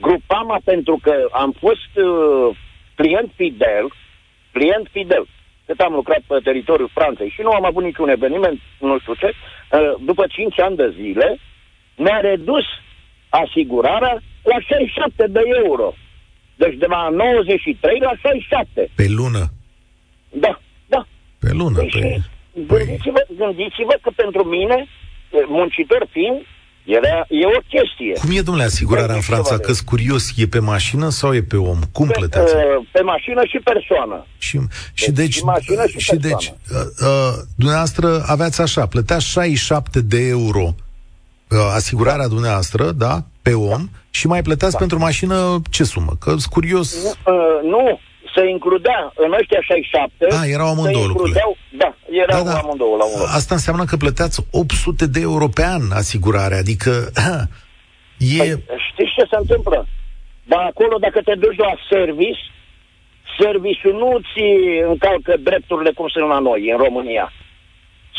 Grupama 0.00 0.60
pentru 0.64 0.98
că 1.02 1.14
am 1.32 1.54
fost 1.58 1.90
uh, 1.94 2.56
client 2.94 3.30
fidel, 3.34 3.86
client 4.52 4.86
fidel, 4.90 5.26
cât 5.66 5.80
am 5.80 5.92
lucrat 5.92 6.22
pe 6.26 6.38
teritoriul 6.42 6.90
Franței 6.94 7.28
și 7.28 7.40
nu 7.40 7.50
am 7.50 7.64
avut 7.64 7.84
niciun 7.84 8.08
eveniment, 8.08 8.60
nu 8.78 8.98
știu 8.98 9.14
ce, 9.14 9.28
uh, 9.32 9.94
după 10.00 10.24
5 10.26 10.60
ani 10.60 10.76
de 10.76 10.94
zile, 11.00 11.38
mi-a 11.96 12.20
redus 12.20 12.64
asigurarea 13.28 14.22
la 14.42 14.58
67 14.60 15.26
de 15.26 15.40
euro. 15.64 15.94
Deci 16.56 16.76
de 16.76 16.86
la 16.88 17.08
93 17.08 17.98
la 18.00 18.12
67. 18.20 18.90
Pe 18.94 19.06
lună? 19.08 19.44
Da, 20.30 20.60
da. 20.86 21.06
Pe 21.40 21.50
lună, 21.52 21.80
deci, 21.80 21.98
pe... 21.98 22.20
Gândiți-vă, 22.66 23.22
gândiți-vă 23.36 23.94
că 24.02 24.10
pentru 24.16 24.44
mine, 24.44 24.86
muncitor 25.46 26.06
fiind, 26.10 26.40
era, 26.84 27.26
e 27.28 27.46
o 27.46 27.60
chestie. 27.68 28.12
Cum 28.20 28.36
e, 28.36 28.40
domnule, 28.40 28.66
asigurarea 28.66 29.14
în 29.14 29.20
Franța? 29.20 29.58
că 29.58 29.72
curios, 29.84 30.32
e 30.36 30.46
pe 30.46 30.58
mașină 30.58 31.08
sau 31.08 31.34
e 31.34 31.42
pe 31.42 31.56
om? 31.56 31.78
Cum 31.92 32.06
pe, 32.06 32.14
plăteați? 32.18 32.54
Uh, 32.54 32.86
pe 32.92 33.00
mașină 33.02 33.40
și 33.48 33.58
persoană. 33.64 34.26
Și, 34.38 34.60
și 34.92 35.10
deci, 35.10 35.14
deci, 35.14 35.34
și 35.34 35.44
mașină 35.44 35.86
și, 35.86 35.98
și 35.98 36.16
deci 36.16 36.52
uh, 36.72 36.76
uh, 37.00 37.32
dumneavoastră 37.56 38.24
aveați 38.26 38.60
așa, 38.60 38.86
plătea 38.86 39.18
67 39.18 40.00
de 40.00 40.28
euro 40.28 40.74
uh, 41.50 41.58
asigurarea 41.74 42.26
da. 42.28 42.34
dumneavoastră, 42.34 42.90
da, 42.90 43.22
pe 43.42 43.52
om, 43.54 43.88
da. 43.92 43.98
și 44.10 44.26
mai 44.26 44.42
plăteați 44.42 44.72
da. 44.72 44.78
pentru 44.78 44.98
mașină 44.98 45.60
ce 45.70 45.84
sumă? 45.84 46.12
Că 46.20 46.34
curios... 46.50 47.02
Nu, 47.02 47.32
uh, 47.32 47.62
nu, 47.62 48.00
se 48.34 48.48
includea 48.48 49.12
în 49.14 49.32
ăștia 49.32 49.60
67... 49.60 50.26
Ah, 50.30 50.48
erau 50.56 50.66
amândouă 50.66 51.06
lucrurile. 51.06 51.40
Da, 51.82 51.94
erau 52.10 52.44
da, 52.44 52.50
da. 52.50 52.58
amândouă 52.58 52.96
la 52.96 53.04
un 53.04 53.18
loc. 53.18 53.28
Asta 53.28 53.54
înseamnă 53.54 53.84
că 53.84 53.96
plăteați 53.96 54.46
800 54.50 55.06
de 55.06 55.20
euro 55.20 55.48
pe 55.48 55.64
an 55.64 55.82
asigurare, 55.92 56.54
adică... 56.54 56.90
e... 58.36 58.38
Păi, 58.38 58.64
știți 58.90 59.14
ce 59.16 59.24
se 59.30 59.36
întâmplă? 59.36 59.86
Dar 60.44 60.62
acolo, 60.70 60.96
dacă 60.98 61.20
te 61.22 61.34
duci 61.34 61.56
la 61.66 61.74
service, 61.90 62.40
serviciul 63.40 63.94
nu 64.02 64.20
ți 64.30 64.46
încalcă 64.88 65.34
drepturile 65.40 65.90
cum 65.90 66.08
sunt 66.08 66.28
la 66.28 66.38
noi, 66.38 66.70
în 66.70 66.76
România. 66.76 67.32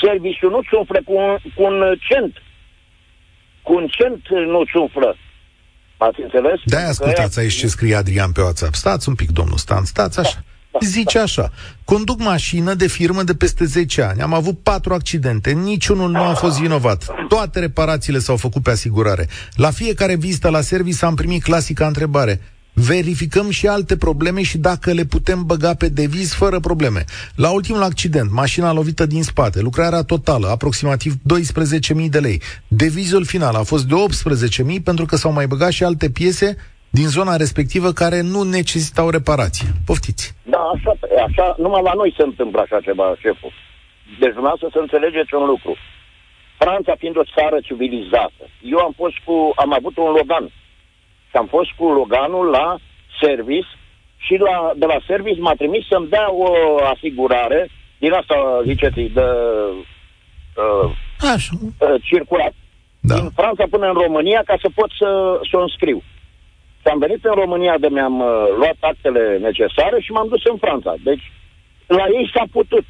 Serviciul 0.02 0.52
nu-ți 0.52 0.76
umflă 0.76 1.00
cu 1.06 1.14
un, 1.14 1.38
cu 1.56 1.64
un 1.64 1.96
cent. 2.08 2.34
Cu 3.62 3.74
un 3.74 3.88
cent 3.88 4.22
nu-ți 4.30 4.78
umflă. 4.78 5.18
Ați 5.98 6.22
înțeles? 6.22 6.60
Da, 6.66 6.88
ascultați 6.88 7.40
aici 7.40 7.54
ce 7.54 7.68
scrie 7.68 7.96
Adrian 7.96 8.32
pe 8.32 8.42
WhatsApp. 8.42 8.76
Stați 8.76 9.10
un 9.10 9.16
pic, 9.16 9.32
domnul 9.32 9.58
Stan, 9.58 9.86
stați 9.86 10.20
așa. 10.20 10.44
Da, 10.72 10.80
da, 10.80 10.88
Zice 10.88 11.18
da. 11.18 11.24
așa, 11.24 11.52
conduc 11.84 12.20
mașină 12.20 12.74
de 12.74 12.88
firmă 12.88 13.24
de 13.24 13.36
peste 13.36 13.66
10 13.66 14.02
ani, 14.02 14.22
am 14.22 14.34
avut 14.34 14.60
patru 14.60 14.94
accidente, 14.94 15.52
niciunul 15.52 16.10
nu 16.12 16.22
a 16.24 16.34
fost 16.34 16.60
vinovat. 16.60 17.06
Toate 17.28 17.60
reparațiile 17.60 18.20
s-au 18.20 18.38
făcut 18.38 18.64
pe 18.64 18.70
asigurare. 18.70 19.28
La 19.56 19.72
fiecare 19.72 20.16
vizită 20.16 20.50
la 20.50 20.62
service 20.62 21.06
am 21.06 21.16
primit 21.16 21.44
clasica 21.44 21.88
întrebare 21.88 22.42
verificăm 22.76 23.50
și 23.50 23.68
alte 23.68 23.98
probleme 23.98 24.42
și 24.44 24.58
dacă 24.58 24.92
le 24.92 25.04
putem 25.04 25.44
băga 25.46 25.74
pe 25.74 25.90
deviz 25.90 26.34
fără 26.34 26.60
probleme. 26.60 27.04
La 27.36 27.52
ultimul 27.52 27.84
accident, 27.84 28.32
mașina 28.32 28.74
lovită 28.74 29.06
din 29.06 29.24
spate, 29.24 29.62
lucrarea 29.62 30.02
totală, 30.02 30.48
aproximativ 30.48 31.14
12.000 31.14 32.10
de 32.10 32.20
lei. 32.20 32.42
Devizul 32.68 33.26
final 33.26 33.56
a 33.56 33.64
fost 33.64 33.86
de 33.88 33.96
18.000 34.78 34.84
pentru 34.84 35.06
că 35.06 35.16
s-au 35.16 35.32
mai 35.32 35.48
băgat 35.48 35.72
și 35.72 35.84
alte 35.84 36.10
piese 36.10 36.58
din 36.90 37.08
zona 37.08 37.36
respectivă 37.36 37.90
care 37.92 38.22
nu 38.22 38.42
necesitau 38.44 39.10
reparație. 39.10 39.68
Poftiți. 39.86 40.26
Da, 40.44 40.62
așa, 40.76 40.92
așa, 41.28 41.56
numai 41.58 41.82
la 41.90 41.94
noi 41.94 42.14
se 42.18 42.24
întâmplă 42.24 42.60
așa 42.62 42.80
ceva, 42.88 43.08
șeful. 43.24 43.54
Deci 44.22 44.36
dumneavoastră 44.38 44.68
să 44.72 44.80
înțelegeți 44.82 45.34
un 45.40 45.46
lucru. 45.54 45.74
Franța 46.64 46.94
fiind 47.02 47.18
o 47.18 47.30
țară 47.36 47.58
civilizată, 47.68 48.44
eu 48.74 48.80
am 48.88 48.94
fost 49.02 49.18
cu, 49.26 49.36
am 49.64 49.72
avut 49.80 49.96
un 49.98 50.12
Logan 50.18 50.46
că 51.36 51.42
am 51.42 51.56
fost 51.58 51.72
cu 51.78 51.86
Loganul 52.00 52.46
la 52.50 52.68
service 53.22 53.68
și 54.26 54.36
la, 54.48 54.72
de 54.82 54.86
la 54.86 55.00
service 55.08 55.40
m-a 55.42 55.56
trimis 55.62 55.84
să-mi 55.88 56.12
dea 56.16 56.28
o 56.32 56.48
asigurare 56.94 57.70
din 57.98 58.12
asta, 58.12 58.36
ziceți, 58.66 59.02
de 59.18 59.28
uh, 60.64 60.90
Așa. 61.34 61.54
Uh, 61.62 61.96
circulat. 62.10 62.54
Da. 63.00 63.16
Din 63.16 63.30
Franța 63.40 63.66
până 63.70 63.88
în 63.88 63.98
România 64.06 64.42
ca 64.46 64.56
să 64.62 64.70
pot 64.76 64.90
să, 65.00 65.10
să 65.50 65.58
o 65.58 65.62
înscriu. 65.62 66.00
Și 66.82 66.88
am 66.92 67.00
venit 67.00 67.26
în 67.26 67.36
România 67.44 67.76
de 67.78 67.88
mi-am 67.92 68.20
uh, 68.20 68.28
luat 68.60 68.80
actele 68.80 69.38
necesare 69.38 69.98
și 70.00 70.12
m-am 70.12 70.28
dus 70.28 70.44
în 70.52 70.58
Franța. 70.58 70.94
Deci, 71.04 71.32
la 71.88 72.06
ei 72.18 72.32
s-a 72.34 72.46
putut. 72.52 72.86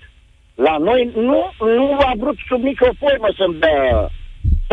La 0.56 0.78
noi 0.78 1.10
nu, 1.16 1.42
nu 1.78 1.98
a 2.10 2.12
vrut 2.18 2.38
sub 2.48 2.62
nicio 2.62 2.90
formă 3.00 3.28
să-mi 3.38 3.60
dea 3.60 4.10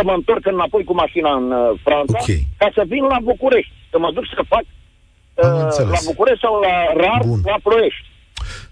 să 0.03 0.09
mă 0.11 0.17
întorc 0.21 0.45
înapoi 0.47 0.85
cu 0.85 0.95
mașina 1.05 1.31
în 1.41 1.49
uh, 1.53 1.81
Franța, 1.87 2.19
okay. 2.23 2.41
ca 2.61 2.69
să 2.77 2.83
vin 2.93 3.05
la 3.15 3.19
București, 3.31 3.73
să 3.93 3.97
mă 3.99 4.11
duc 4.17 4.25
să 4.37 4.43
fac 4.55 4.65
uh, 4.67 5.89
la 5.95 6.01
București 6.11 6.45
sau 6.47 6.55
la 6.67 6.75
RAR, 7.03 7.23
Bun. 7.27 7.41
la 7.53 7.59
Ploiești. 7.67 8.07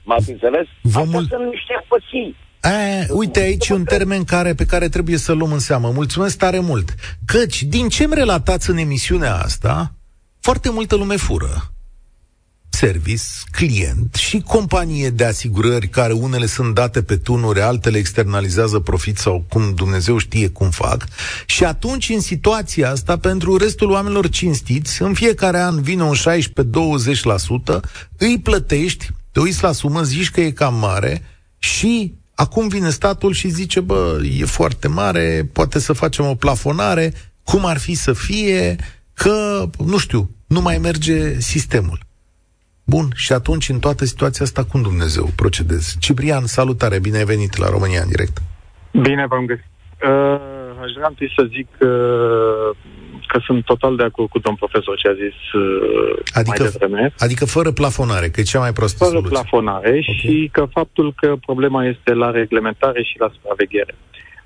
M-ați 0.09 0.31
înțeles? 0.35 0.67
Vă 0.95 1.03
mul- 1.13 1.29
sunt 1.33 1.47
niște 1.57 1.75
păsii. 1.93 2.31
A, 2.61 2.77
uite 3.23 3.41
aici 3.41 3.69
un 3.69 3.85
termen 3.85 4.23
care, 4.25 4.53
pe 4.55 4.65
care 4.73 4.89
trebuie 4.89 5.17
să-l 5.17 5.37
luăm 5.37 5.53
în 5.53 5.59
seamă. 5.59 5.89
Mulțumesc 6.01 6.39
tare 6.39 6.59
mult. 6.59 6.89
Căci, 7.27 7.63
din 7.63 7.89
ce 7.89 8.07
mi 8.07 8.15
relatați 8.15 8.71
în 8.71 8.77
emisiunea 8.77 9.35
asta, 9.35 9.93
foarte 10.41 10.71
multă 10.71 10.95
lume 10.97 11.17
fură. 11.17 11.53
Service, 12.81 13.23
client 13.51 14.15
și 14.15 14.41
companie 14.41 15.11
de 15.11 15.25
asigurări 15.25 15.89
care 15.89 16.13
unele 16.13 16.47
sunt 16.47 16.75
date 16.75 17.03
pe 17.03 17.17
tunuri, 17.17 17.61
altele 17.61 17.99
externalizează 17.99 18.79
profit 18.79 19.19
sau 19.19 19.45
cum 19.49 19.75
Dumnezeu 19.75 20.19
știe 20.19 20.49
cum 20.49 20.71
fac. 20.71 21.07
Și 21.47 21.65
atunci, 21.65 22.09
în 22.09 22.21
situația 22.21 22.91
asta, 22.91 23.19
pentru 23.19 23.57
restul 23.57 23.91
oamenilor 23.91 24.29
cinstiți, 24.29 25.03
în 25.03 25.15
fiecare 25.15 25.59
an 25.59 25.83
vine 25.83 26.03
un 26.03 26.15
16-20%, 26.15 27.81
îi 28.19 28.41
plătești, 28.43 29.09
te 29.33 29.41
uiți 29.41 29.63
la 29.63 29.73
sumă, 29.73 30.03
zici 30.03 30.31
că 30.31 30.41
e 30.41 30.51
cam 30.51 30.75
mare 30.75 31.23
și 31.59 32.15
acum 32.35 32.69
vine 32.69 32.91
statul 32.91 33.33
și 33.33 33.49
zice, 33.49 33.81
bă, 33.81 34.21
e 34.39 34.45
foarte 34.45 34.89
mare, 34.89 35.51
poate 35.53 35.79
să 35.79 35.93
facem 35.93 36.27
o 36.27 36.35
plafonare, 36.35 37.15
cum 37.43 37.65
ar 37.65 37.79
fi 37.79 37.95
să 37.95 38.13
fie, 38.13 38.77
că, 39.15 39.69
nu 39.85 39.99
știu, 39.99 40.31
nu 40.47 40.61
mai 40.61 40.79
merge 40.79 41.41
sistemul. 41.41 42.09
Bun, 42.95 43.07
și 43.15 43.33
atunci, 43.33 43.69
în 43.69 43.79
toată 43.79 44.05
situația 44.05 44.45
asta, 44.45 44.65
cum 44.65 44.83
Dumnezeu 44.83 45.27
procedezi? 45.37 45.97
Ciprian, 46.01 46.45
salutare, 46.45 46.99
bine 47.07 47.17
ai 47.17 47.25
venit 47.35 47.57
la 47.57 47.69
România 47.75 48.01
în 48.03 48.09
direct. 48.09 48.37
Bine 48.93 49.27
v-am 49.29 49.45
găsit. 49.45 49.71
Uh, 50.05 50.41
aș 50.85 50.91
vrea 50.97 51.09
întâi 51.09 51.33
să 51.37 51.43
zic 51.57 51.69
uh, 51.81 52.69
că 53.31 53.39
sunt 53.47 53.65
total 53.65 53.97
de 53.97 54.03
acord 54.03 54.29
cu 54.29 54.39
domn 54.39 54.57
profesor 54.57 54.97
ce 55.03 55.09
a 55.09 55.13
zis 55.25 55.39
uh, 55.53 56.19
adică, 56.41 56.63
mai 56.63 56.71
devreme. 56.71 57.15
Adică 57.19 57.45
fără 57.47 57.71
plafonare, 57.73 58.29
că 58.29 58.41
e 58.41 58.53
cea 58.53 58.59
mai 58.67 58.73
prostă 58.73 59.05
Fără 59.05 59.17
soluție. 59.17 59.37
plafonare 59.37 59.93
Ok. 60.09 60.15
și 60.17 60.49
că 60.53 60.63
faptul 60.79 61.13
că 61.21 61.29
problema 61.47 61.85
este 61.85 62.13
la 62.15 62.31
reglementare 62.31 63.03
și 63.03 63.15
la 63.19 63.29
supraveghere. 63.35 63.95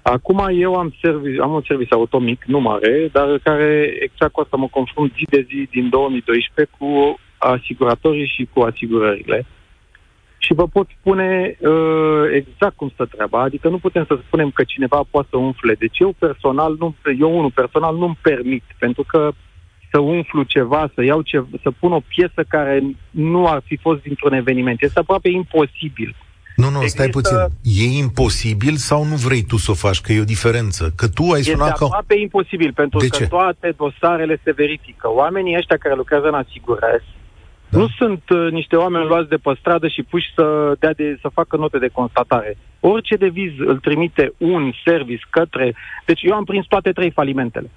Acum 0.02 0.40
eu 0.66 0.74
am, 0.74 0.94
servi- 1.02 1.40
am 1.42 1.52
un 1.52 1.62
serviciu 1.66 1.94
auto 1.94 2.18
mic, 2.18 2.40
nu 2.46 2.60
mare, 2.60 3.08
dar 3.12 3.28
care 3.42 3.70
exact 4.00 4.32
cu 4.32 4.40
asta 4.40 4.56
mă 4.56 4.68
confrunt 4.78 5.12
zi 5.18 5.24
de 5.34 5.46
zi 5.48 5.68
din 5.70 5.88
2012 5.88 6.74
cu 6.78 7.18
asiguratorii 7.52 8.32
și 8.34 8.48
cu 8.52 8.60
asigurările. 8.60 9.46
Și 10.38 10.54
vă 10.54 10.66
pot 10.68 10.86
spune 11.00 11.56
uh, 11.60 12.22
exact 12.32 12.76
cum 12.76 12.88
stă 12.94 13.04
treaba, 13.04 13.40
adică 13.42 13.68
nu 13.68 13.78
putem 13.78 14.04
să 14.06 14.18
spunem 14.26 14.50
că 14.50 14.64
cineva 14.64 15.00
poate 15.10 15.28
să 15.30 15.36
umfle. 15.36 15.74
Deci 15.74 15.98
eu 15.98 16.14
personal, 16.18 16.76
nu, 16.78 16.94
eu 17.20 17.38
unul 17.38 17.50
personal 17.50 17.96
nu-mi 17.96 18.18
permit, 18.22 18.62
pentru 18.78 19.04
că 19.08 19.30
să 19.90 19.98
umflu 20.00 20.42
ceva, 20.42 20.90
să 20.94 21.02
iau 21.04 21.22
ce, 21.22 21.44
să 21.62 21.70
pun 21.70 21.92
o 21.92 22.00
piesă 22.08 22.44
care 22.48 22.82
nu 23.10 23.46
ar 23.46 23.62
fi 23.64 23.76
fost 23.76 24.02
dintr-un 24.02 24.32
eveniment. 24.32 24.82
Este 24.82 24.98
aproape 24.98 25.28
imposibil. 25.28 26.14
Nu, 26.56 26.70
nu, 26.70 26.86
stai 26.86 27.08
puțin. 27.08 27.36
Există- 27.36 27.94
E 27.94 27.98
imposibil 27.98 28.74
sau 28.76 29.04
nu 29.04 29.14
vrei 29.14 29.42
tu 29.42 29.56
să 29.56 29.70
o 29.70 29.74
faci? 29.74 30.00
Că 30.00 30.12
e 30.12 30.20
o 30.20 30.24
diferență. 30.24 30.92
Că 30.96 31.08
tu 31.08 31.22
ai 31.22 31.38
Este 31.40 31.50
sunat 31.52 31.76
ca... 31.78 31.84
aproape 31.84 32.18
imposibil, 32.18 32.72
pentru 32.72 32.98
De 32.98 33.08
că 33.08 33.16
ce? 33.16 33.26
toate 33.26 33.74
dosarele 33.76 34.40
se 34.44 34.52
verifică. 34.52 35.08
Oamenii 35.10 35.56
ăștia 35.56 35.76
care 35.76 35.94
lucrează 35.94 36.26
în 36.26 36.34
asigurări 36.34 37.04
Da. 37.74 37.80
nu 37.80 37.88
sunt 37.98 38.22
uh, 38.28 38.50
niște 38.50 38.76
oameni 38.76 39.06
luați 39.06 39.28
de 39.28 39.36
pe 39.36 39.52
stradă 39.58 39.88
și 39.88 40.02
puși 40.02 40.32
să, 40.34 40.74
dea 40.78 40.92
de, 40.92 41.18
să 41.20 41.28
facă 41.28 41.56
note 41.56 41.78
de 41.78 41.88
constatare. 41.88 42.56
Orice 42.80 43.16
deviz 43.16 43.52
îl 43.58 43.78
trimite 43.78 44.32
un 44.38 44.72
service 44.84 45.22
către... 45.30 45.74
Deci 46.04 46.22
eu 46.22 46.34
am 46.34 46.44
prins 46.44 46.66
toate 46.66 46.90
trei 46.92 47.10
falimentele, 47.10 47.70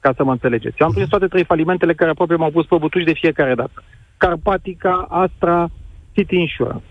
ca 0.00 0.12
să 0.16 0.24
mă 0.24 0.30
înțelegeți. 0.30 0.76
Eu 0.80 0.86
am 0.86 0.92
prins 0.92 1.08
toate 1.08 1.26
trei 1.26 1.44
falimentele 1.44 1.94
care 1.94 2.10
aproape 2.10 2.34
m-au 2.34 2.50
pus 2.50 2.66
pe 2.66 2.76
butuci 2.78 3.04
de 3.04 3.12
fiecare 3.22 3.54
dată. 3.54 3.82
Carpatica, 4.16 5.06
Astra, 5.10 5.68
City 6.14 6.36
Insurance. 6.36 6.84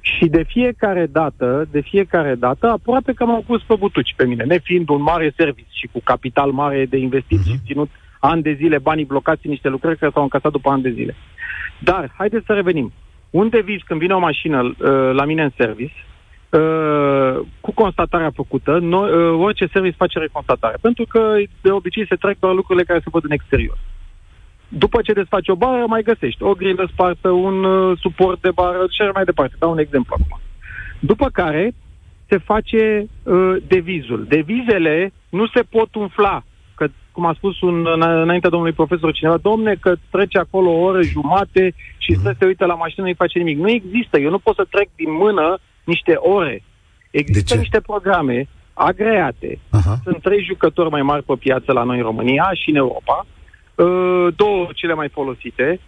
Și 0.00 0.26
de 0.26 0.42
fiecare 0.42 1.06
dată, 1.06 1.68
de 1.70 1.80
fiecare 1.80 2.34
dată, 2.34 2.68
aproape 2.68 3.12
că 3.12 3.24
m-au 3.24 3.42
pus 3.46 3.62
pe 3.62 3.74
butuci 3.78 4.14
pe 4.16 4.26
mine, 4.26 4.44
nefiind 4.44 4.88
un 4.88 5.02
mare 5.02 5.32
service 5.36 5.68
și 5.70 5.88
cu 5.92 6.00
capital 6.04 6.50
mare 6.50 6.86
de 6.86 6.96
investiții 6.96 7.52
Mhm. 7.52 7.58
și 7.60 7.66
ținut 7.66 7.90
ani 8.20 8.42
de 8.42 8.52
zile, 8.52 8.78
banii 8.78 9.04
blocați 9.04 9.40
în 9.46 9.50
niște 9.50 9.68
lucrări 9.68 9.98
care 9.98 10.10
s-au 10.14 10.22
încasat 10.22 10.52
după 10.52 10.70
ani 10.70 10.82
de 10.82 10.90
zile. 10.90 11.14
Dar, 11.78 12.10
haideți 12.16 12.46
să 12.46 12.52
revenim. 12.52 12.92
Un 13.30 13.48
deviz, 13.48 13.80
când 13.84 14.00
vine 14.00 14.14
o 14.14 14.18
mașină 14.18 14.62
uh, 14.62 14.74
la 15.12 15.24
mine 15.24 15.42
în 15.42 15.50
service, 15.56 15.94
uh, 16.50 17.46
cu 17.60 17.72
constatarea 17.72 18.30
făcută, 18.34 18.78
noi, 18.78 19.10
uh, 19.10 19.38
orice 19.44 19.68
service 19.72 19.96
face 19.96 20.18
reconstatare. 20.18 20.76
Pentru 20.80 21.04
că, 21.08 21.34
de 21.60 21.70
obicei, 21.70 22.06
se 22.06 22.16
trec 22.16 22.38
doar 22.38 22.54
lucrurile 22.54 22.84
care 22.84 22.98
se 22.98 23.10
văd 23.10 23.24
în 23.24 23.30
exterior. 23.30 23.78
După 24.68 25.02
ce 25.02 25.12
desfaci 25.12 25.48
o 25.48 25.54
bară, 25.54 25.84
mai 25.86 26.02
găsești 26.02 26.42
o 26.42 26.52
grilă 26.52 26.88
spartă, 26.92 27.30
un 27.30 27.64
uh, 27.64 27.98
suport 28.00 28.40
de 28.40 28.50
bară 28.50 28.86
și 28.90 29.02
așa 29.02 29.10
mai 29.14 29.24
departe. 29.24 29.54
Dau 29.58 29.70
un 29.70 29.78
exemplu 29.78 30.16
acum. 30.18 30.40
După 31.00 31.28
care 31.32 31.74
se 32.28 32.38
face 32.38 33.06
uh, 33.22 33.56
devizul. 33.66 34.24
Devizele 34.28 35.12
nu 35.28 35.46
se 35.46 35.62
pot 35.62 35.94
umfla. 35.94 36.42
Că, 37.18 37.24
cum 37.24 37.26
a 37.26 37.34
spus 37.36 37.60
un, 37.60 37.86
în- 37.94 38.20
înaintea 38.22 38.50
domnului 38.50 38.74
profesor 38.74 39.12
cineva, 39.12 39.36
domne, 39.36 39.74
că 39.80 39.94
trece 40.10 40.38
acolo 40.38 40.70
o 40.70 40.80
oră 40.82 41.02
jumate 41.02 41.74
și 41.98 42.10
Mhm. 42.12 42.22
să 42.22 42.34
se 42.38 42.46
uită 42.46 42.64
la 42.66 42.74
mașină, 42.74 43.04
nu-i 43.04 43.14
face 43.14 43.38
nimic. 43.38 43.58
Nu 43.58 43.70
există. 43.70 44.18
Eu 44.18 44.30
nu 44.30 44.38
pot 44.38 44.54
să 44.54 44.66
trec 44.70 44.88
din 44.96 45.12
mână 45.12 45.58
niște 45.84 46.14
ore. 46.14 46.62
Există 47.10 47.54
ce? 47.54 47.58
niște 47.60 47.80
programe 47.80 48.48
agreate. 48.72 49.58
Aha. 49.70 49.96
Sunt 50.04 50.22
trei 50.22 50.42
jucători 50.44 50.90
mai 50.90 51.02
mari 51.02 51.22
pe 51.22 51.34
piață 51.38 51.72
la 51.72 51.82
noi 51.82 51.96
în 51.96 52.02
România 52.02 52.50
și 52.54 52.70
în 52.70 52.76
Europa. 52.76 53.26
Uh, 53.74 54.28
două 54.36 54.68
cele 54.74 54.94
mai 54.94 55.08
folosite 55.08 55.80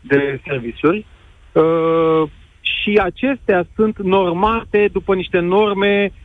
de 0.00 0.40
serviciuri. 0.46 1.06
Uh, 1.52 2.28
și 2.60 3.00
acestea 3.02 3.66
sunt 3.74 3.98
normate 4.02 4.88
după 4.92 5.14
niște 5.14 5.38
norme 5.38 6.12
uh, 6.12 6.23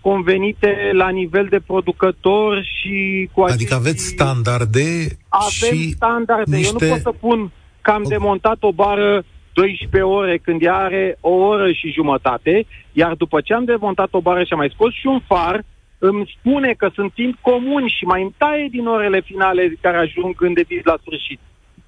convenite 0.00 0.90
la 0.92 1.08
nivel 1.08 1.46
de 1.50 1.60
producător 1.66 2.62
și 2.64 3.28
cu 3.32 3.40
Adică 3.42 3.52
acești- 3.74 3.74
aveți 3.74 4.04
standarde 4.04 5.06
avem 5.28 5.48
și 5.48 5.90
standarde. 5.90 6.56
niște... 6.56 6.84
Eu 6.84 6.88
nu 6.90 6.94
pot 6.94 7.12
să 7.12 7.18
pun 7.20 7.50
că 7.80 7.90
am 7.90 8.02
Ok. 8.02 8.08
demontat 8.08 8.56
o 8.60 8.72
bară 8.72 9.24
12 9.52 10.00
ore 10.10 10.38
când 10.38 10.62
ea 10.62 10.74
are 10.76 11.16
o 11.20 11.30
oră 11.30 11.72
și 11.72 11.92
jumătate, 11.92 12.66
iar 12.92 13.14
după 13.14 13.40
ce 13.40 13.54
am 13.54 13.64
demontat 13.64 14.08
o 14.10 14.20
bară 14.20 14.42
și 14.44 14.52
am 14.52 14.58
mai 14.58 14.70
scos 14.74 14.92
și 14.92 15.06
un 15.06 15.20
far, 15.26 15.62
îmi 15.98 16.36
spune 16.38 16.72
că 16.78 16.90
sunt 16.94 17.12
timp 17.12 17.38
comun 17.40 17.88
și 17.88 18.04
mai 18.04 18.22
îmi 18.22 18.34
taie 18.36 18.68
din 18.70 18.86
orele 18.86 19.20
finale 19.20 19.74
care 19.80 19.96
ajung 19.96 20.34
în 20.42 20.52
deviz 20.52 20.80
la 20.84 20.96
sfârșit. 21.00 21.38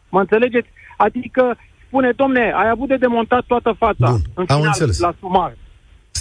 Mă 0.08 0.20
înțelegeți? 0.20 0.68
Adică 0.96 1.56
spune, 1.87 2.10
domne, 2.16 2.40
ai 2.56 2.68
avut 2.70 2.88
de 2.88 2.96
demontat 2.96 3.44
toată 3.46 3.74
fața 3.78 4.10
Bun, 4.10 4.20
în 4.34 4.44
am 4.48 4.56
final, 4.56 4.62
înțeles. 4.66 4.98
la 5.00 5.14
sumar. 5.20 5.54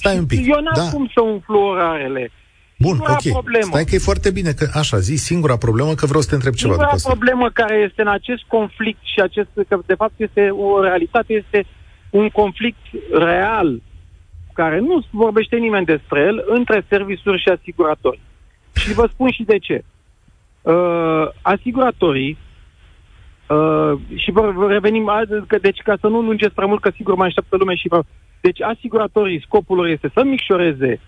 Stai 0.03 0.17
un 0.17 0.25
pic. 0.25 0.39
Eu 0.47 0.61
n-am 0.61 0.83
da. 0.83 0.89
cum 0.93 1.09
să 1.13 1.21
umflu 1.21 1.59
orarele. 1.59 2.31
Bun, 2.77 2.95
Singura 2.95 3.11
ok. 3.11 3.31
problemă. 3.31 3.65
Stai 3.71 3.83
că 3.83 3.95
e 3.95 4.09
foarte 4.11 4.31
bine 4.31 4.51
că 4.51 4.65
așa, 4.73 4.97
zi 4.97 5.15
singura 5.15 5.57
problemă 5.57 5.93
că 5.93 6.05
vreau 6.05 6.21
să 6.21 6.29
te 6.29 6.35
întreb 6.35 6.53
ceva 6.53 6.73
Singura 6.73 6.89
după 6.89 6.95
asta. 6.95 7.09
problemă 7.09 7.49
care 7.49 7.75
este 7.87 8.01
în 8.01 8.07
acest 8.07 8.43
conflict 8.47 9.03
și 9.03 9.19
acest, 9.19 9.49
că 9.67 9.79
de 9.85 9.93
fapt 9.93 10.13
este 10.17 10.49
o 10.49 10.81
realitate, 10.81 11.33
este 11.33 11.65
un 12.09 12.29
conflict 12.29 12.83
real, 13.11 13.81
care 14.53 14.79
nu 14.79 15.05
vorbește 15.11 15.55
nimeni 15.55 15.85
despre 15.85 16.19
el, 16.21 16.43
între 16.47 16.85
servisuri 16.89 17.41
și 17.41 17.49
asiguratori. 17.49 18.19
Și 18.75 18.93
vă 18.93 19.09
spun 19.11 19.31
și 19.31 19.43
de 19.43 19.57
ce. 19.57 19.83
Uh, 20.61 21.27
asiguratorii 21.41 22.37
Uh, 23.49 23.99
și 24.15 24.31
vă, 24.31 24.51
vă 24.55 24.67
revenim, 24.67 25.09
a- 25.09 25.21
că, 25.47 25.57
deci 25.57 25.81
ca 25.83 25.97
să 25.99 26.07
nu 26.07 26.21
lungesc 26.21 26.53
prea 26.53 26.67
mult, 26.67 26.81
că 26.81 26.91
sigur 26.95 27.15
mai 27.15 27.27
așteaptă 27.27 27.55
lume 27.55 27.75
și 27.75 27.87
vă... 27.87 28.03
Deci 28.45 28.61
asiguratorii, 28.61 29.41
scopul 29.41 29.77
lor 29.77 29.87
este 29.87 30.11
să 30.13 30.23
micșoreze 30.23 30.99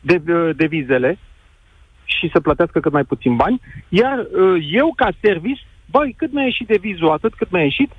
de, 0.00 0.18
de 0.56 0.66
vizele 0.66 1.18
și 2.04 2.30
să 2.32 2.40
plătească 2.40 2.80
cât 2.80 2.92
mai 2.92 3.04
puțin 3.04 3.36
bani, 3.36 3.60
iar 3.88 4.18
uh, 4.18 4.66
eu 4.70 4.92
ca 4.96 5.08
service, 5.20 5.62
băi, 5.90 6.14
cât 6.16 6.32
mi-a 6.32 6.44
ieșit 6.44 6.66
devizul, 6.66 7.10
atât 7.10 7.34
cât 7.34 7.50
mi-a 7.50 7.62
ieșit, 7.62 7.90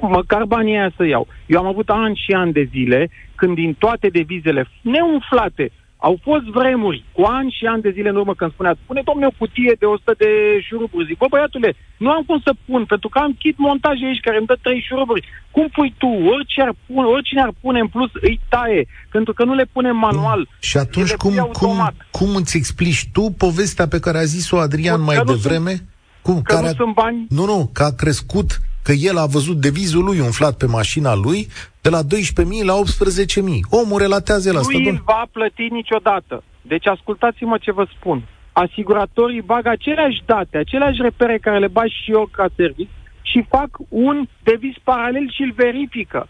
măcar 0.00 0.44
banii 0.44 0.76
aia 0.76 0.92
să 0.96 1.04
iau. 1.06 1.26
Eu 1.46 1.58
am 1.60 1.66
avut 1.66 1.90
ani 1.90 2.22
și 2.24 2.32
ani 2.32 2.52
de 2.52 2.68
zile 2.70 3.10
când 3.34 3.54
din 3.54 3.74
toate 3.74 4.08
devizele 4.08 4.68
neumflate 4.82 5.70
au 6.00 6.14
fost 6.22 6.44
vremuri, 6.58 7.04
cu 7.12 7.22
ani 7.22 7.56
și 7.58 7.64
ani 7.66 7.82
de 7.82 7.90
zile 7.90 8.08
în 8.08 8.16
urmă, 8.16 8.34
când 8.34 8.52
spunea, 8.52 8.76
pune 8.86 9.02
domne 9.04 9.26
o 9.26 9.36
cutie 9.38 9.76
de 9.78 9.86
100 9.86 10.14
de 10.18 10.30
șuruburi. 10.66 11.06
Zic, 11.06 11.18
bă 11.18 11.26
băiatule, 11.30 11.76
nu 11.96 12.10
am 12.10 12.22
cum 12.26 12.40
să 12.44 12.52
pun, 12.66 12.84
pentru 12.84 13.08
că 13.08 13.18
am 13.18 13.32
kit 13.38 13.56
montaje 13.58 14.04
aici 14.04 14.20
care 14.26 14.36
îmi 14.36 14.46
dă 14.46 14.56
3 14.62 14.84
șuruburi. 14.88 15.26
Cum 15.50 15.68
pui 15.68 15.94
tu? 15.98 16.10
Orice 16.34 16.60
ar 16.62 16.72
pune, 16.86 17.06
oricine 17.06 17.42
ar 17.42 17.52
pune 17.60 17.78
în 17.80 17.88
plus, 17.88 18.10
îi 18.20 18.40
taie, 18.48 18.86
pentru 19.10 19.32
că 19.32 19.44
nu 19.44 19.54
le 19.54 19.66
punem 19.72 19.96
manual. 19.96 20.48
Și 20.60 20.76
atunci 20.76 21.08
Ele 21.08 21.16
cum, 21.16 21.30
pui 21.30 21.38
cum, 21.38 21.68
automat. 21.68 21.94
cum 22.10 22.34
îți 22.34 22.56
explici 22.56 23.08
tu 23.12 23.22
povestea 23.44 23.88
pe 23.88 24.00
care 24.00 24.18
a 24.18 24.32
zis-o 24.36 24.56
Adrian 24.58 24.96
Că 24.96 25.02
mai 25.02 25.16
nu 25.16 25.24
devreme? 25.24 25.74
Cum, 26.22 26.42
Că 26.42 26.54
care 26.54 26.66
nu 26.66 26.72
a... 26.72 26.82
sunt 26.82 26.94
bani 26.94 27.26
Nu, 27.28 27.44
nu, 27.44 27.70
că 27.72 27.82
a 27.82 27.92
crescut, 27.92 28.60
că 28.82 28.92
el 28.92 29.16
a 29.18 29.26
văzut 29.26 29.56
devizul 29.56 30.04
lui 30.04 30.20
umflat 30.20 30.56
pe 30.56 30.66
mașina 30.66 31.14
lui 31.14 31.48
de 31.80 31.88
la 31.88 32.00
12.000 32.02 32.64
la 32.64 32.74
18.000. 32.74 33.60
Omul 33.70 33.98
relatează 34.00 34.48
el 34.48 34.56
asta. 34.56 34.72
nu 34.72 34.78
domn- 34.78 34.96
îl 34.96 35.02
va 35.04 35.26
plăti 35.32 35.66
niciodată. 35.70 36.42
Deci 36.62 36.86
ascultați-mă 36.86 37.58
ce 37.60 37.72
vă 37.72 37.86
spun. 37.96 38.22
Asiguratorii 38.52 39.42
bag 39.42 39.66
aceleași 39.66 40.22
date, 40.26 40.58
aceleași 40.58 41.02
repere 41.02 41.38
care 41.38 41.58
le 41.58 41.66
bag 41.68 41.86
și 41.86 42.10
eu 42.10 42.28
ca 42.32 42.46
service 42.56 42.90
și 43.22 43.46
fac 43.48 43.70
un 43.88 44.28
deviz 44.42 44.74
paralel 44.84 45.30
și 45.32 45.42
îl 45.42 45.52
verifică. 45.56 46.28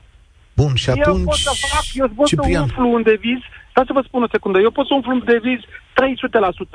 Bun, 0.57 0.75
și 0.75 0.89
eu 0.89 0.95
atunci... 0.99 1.25
pot 1.25 1.35
să 1.35 1.53
fac, 1.73 1.85
eu 1.93 2.09
pot 2.09 2.29
să 2.29 2.35
Ciprian, 2.35 2.63
umflu 2.63 2.93
un 2.93 3.03
deviz, 3.03 3.41
stați 3.71 3.87
să 3.87 3.93
vă 3.93 4.03
spun 4.07 4.23
o 4.23 4.29
secundă, 4.31 4.59
eu 4.61 4.71
pot 4.71 4.87
să 4.87 4.95
umflu 4.95 5.13
un 5.13 5.23
deviz 5.25 5.61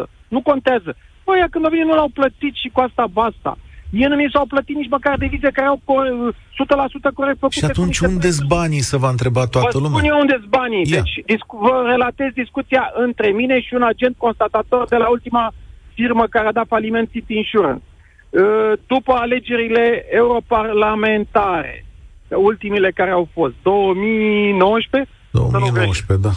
300%. 0.03 0.05
Nu 0.27 0.41
contează. 0.41 0.95
Băi, 1.25 1.47
când 1.51 1.65
a 1.65 1.69
venit 1.69 1.85
nu 1.85 1.95
l-au 1.95 2.11
plătit 2.19 2.53
și 2.55 2.69
cu 2.73 2.79
asta 2.79 3.05
basta. 3.11 3.57
Mie 3.97 4.07
nu 4.07 4.15
mi 4.15 4.29
s-au 4.33 4.45
plătit 4.45 4.75
nici 4.75 4.89
măcar 4.89 5.15
de 5.17 5.25
vize 5.25 5.49
care 5.57 5.67
au 5.67 5.79
co- 5.89 6.33
100% 6.33 7.13
corect 7.13 7.39
făcute. 7.39 7.59
Și 7.59 7.65
atunci 7.65 7.99
unde 7.99 8.29
s 8.29 8.39
banii, 8.39 8.81
să 8.91 8.97
va 8.97 9.09
întreba 9.09 9.45
toată 9.45 9.77
vă 9.77 9.83
lumea? 9.83 9.97
spun 9.97 10.09
eu 10.09 10.19
unde 10.19 10.37
banii. 10.49 10.83
Ia. 10.91 11.01
Deci 11.01 11.25
discu- 11.25 11.57
vă 11.57 11.83
relatez 11.85 12.29
discuția 12.33 12.91
între 13.05 13.27
mine 13.29 13.61
și 13.61 13.73
un 13.73 13.83
agent 13.83 14.15
constatator 14.17 14.87
de 14.87 14.95
la 14.95 15.09
ultima 15.09 15.53
firmă 15.93 16.25
care 16.29 16.47
a 16.47 16.51
dat 16.51 16.67
faliment 16.67 17.11
City 17.11 17.35
Insurance. 17.35 17.83
Uh, 18.29 18.41
După 18.87 19.13
alegerile 19.13 20.05
europarlamentare, 20.09 21.85
ultimile 22.29 22.91
care 22.91 23.11
au 23.11 23.27
fost, 23.33 23.53
2019, 23.63 25.11
2019, 25.31 26.27
da. 26.27 26.33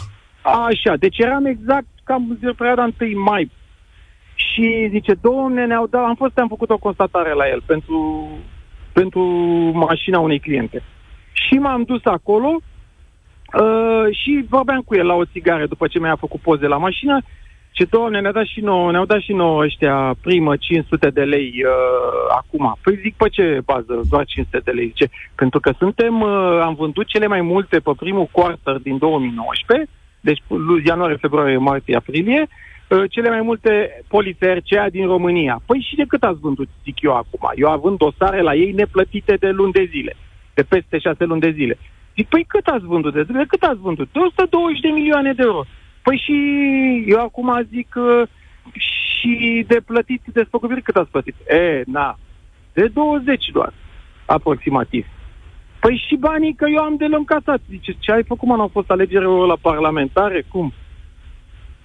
Așa, 0.51 0.95
deci 0.95 1.17
eram 1.17 1.45
exact 1.45 1.87
cam 2.03 2.37
în 2.41 2.53
perioada 2.53 2.87
1 2.99 3.23
mai. 3.23 3.51
Și 4.59 4.87
zice, 4.89 5.13
domne, 5.21 5.65
ne-au 5.65 5.87
dat, 5.87 6.03
am 6.03 6.15
fost, 6.15 6.37
am 6.37 6.47
făcut 6.47 6.69
o 6.69 6.77
constatare 6.77 7.33
la 7.33 7.47
el 7.47 7.61
pentru, 7.65 8.27
pentru 8.93 9.21
mașina 9.73 10.19
unei 10.19 10.39
cliente. 10.39 10.83
Și 11.31 11.53
m-am 11.53 11.83
dus 11.83 12.05
acolo 12.05 12.55
uh, 12.55 14.15
și 14.15 14.45
vorbeam 14.49 14.81
cu 14.81 14.95
el 14.95 15.05
la 15.05 15.13
o 15.13 15.25
țigară 15.25 15.65
după 15.65 15.87
ce 15.87 15.99
mi-a 15.99 16.15
făcut 16.15 16.39
poze 16.39 16.67
la 16.67 16.77
mașină 16.77 17.21
ce 17.71 17.85
doamne, 17.85 18.19
ne-au 18.19 18.33
dat 18.33 18.45
și 18.45 18.59
nouă, 18.59 18.91
ne-au 18.91 19.05
dat 19.05 19.19
și 19.19 19.33
nouă 19.33 19.63
ăștia 19.63 20.15
primă 20.21 20.55
500 20.55 21.09
de 21.09 21.21
lei 21.21 21.53
uh, 21.65 22.35
acum. 22.37 22.77
Păi 22.83 22.99
zic, 23.01 23.15
pe 23.15 23.29
ce 23.29 23.61
bază 23.65 24.01
doar 24.09 24.25
500 24.25 24.61
de 24.63 24.71
lei? 24.71 24.87
Zice, 24.87 25.09
pentru 25.35 25.59
că 25.59 25.73
suntem, 25.77 26.21
uh, 26.21 26.59
am 26.61 26.73
vândut 26.73 27.07
cele 27.07 27.27
mai 27.27 27.41
multe 27.41 27.79
pe 27.79 27.91
primul 27.97 28.29
quarter 28.31 28.75
din 28.75 28.97
2019, 28.97 29.89
deci 30.21 30.41
lu- 30.47 30.81
ianuarie, 30.85 31.15
februarie, 31.15 31.57
martie, 31.57 31.95
aprilie, 31.95 32.41
uh, 32.41 32.47
cele 33.09 33.29
mai 33.29 33.41
multe 33.41 34.03
polițe 34.07 34.51
RCA 34.51 34.89
din 34.89 35.05
România. 35.05 35.61
Păi 35.65 35.85
și 35.89 35.95
de 35.95 36.05
cât 36.07 36.23
ați 36.23 36.39
vândut, 36.39 36.69
zic 36.83 37.01
eu 37.01 37.13
acum? 37.15 37.51
Eu 37.55 37.69
având 37.69 37.97
dosare 37.97 38.41
la 38.41 38.55
ei 38.55 38.71
neplătite 38.71 39.35
de 39.35 39.49
luni 39.49 39.71
de 39.71 39.87
zile, 39.89 40.15
de 40.53 40.63
peste 40.63 40.99
șase 40.99 41.23
luni 41.23 41.41
de 41.41 41.51
zile. 41.51 41.77
Zic, 42.15 42.27
păi 42.27 42.45
cât 42.47 42.67
ați 42.67 42.85
vândut? 42.85 43.13
De, 43.13 43.23
de 43.23 43.45
cât 43.47 43.63
ați 43.63 43.79
vândut? 43.79 44.09
De 44.11 44.19
120 44.19 44.79
de 44.79 44.87
milioane 44.87 45.33
de 45.33 45.43
euro. 45.45 45.63
Păi 46.01 46.21
și 46.25 46.33
eu 47.07 47.19
acum 47.19 47.67
zic 47.69 47.95
uh, 47.95 48.27
și 48.73 49.65
de 49.67 49.81
plătit 49.85 50.21
despăgubiri 50.25 50.81
cât 50.81 50.95
ați 50.95 51.11
plătit? 51.11 51.35
E, 51.47 51.81
na, 51.85 52.17
de 52.73 52.87
20 52.87 53.45
doar, 53.53 53.73
aproximativ. 54.25 55.05
Păi 55.79 56.03
și 56.07 56.15
banii 56.15 56.53
că 56.55 56.65
eu 56.73 56.83
am 56.83 56.95
de 56.95 57.05
încasat. 57.05 57.61
Zice, 57.69 57.95
ce 57.99 58.11
ai 58.11 58.23
făcut, 58.23 58.47
mă, 58.47 58.55
n-au 58.55 58.67
fost 58.67 58.89
alegeri 58.89 59.25
la 59.25 59.57
parlamentare? 59.61 60.45
Cum? 60.47 60.73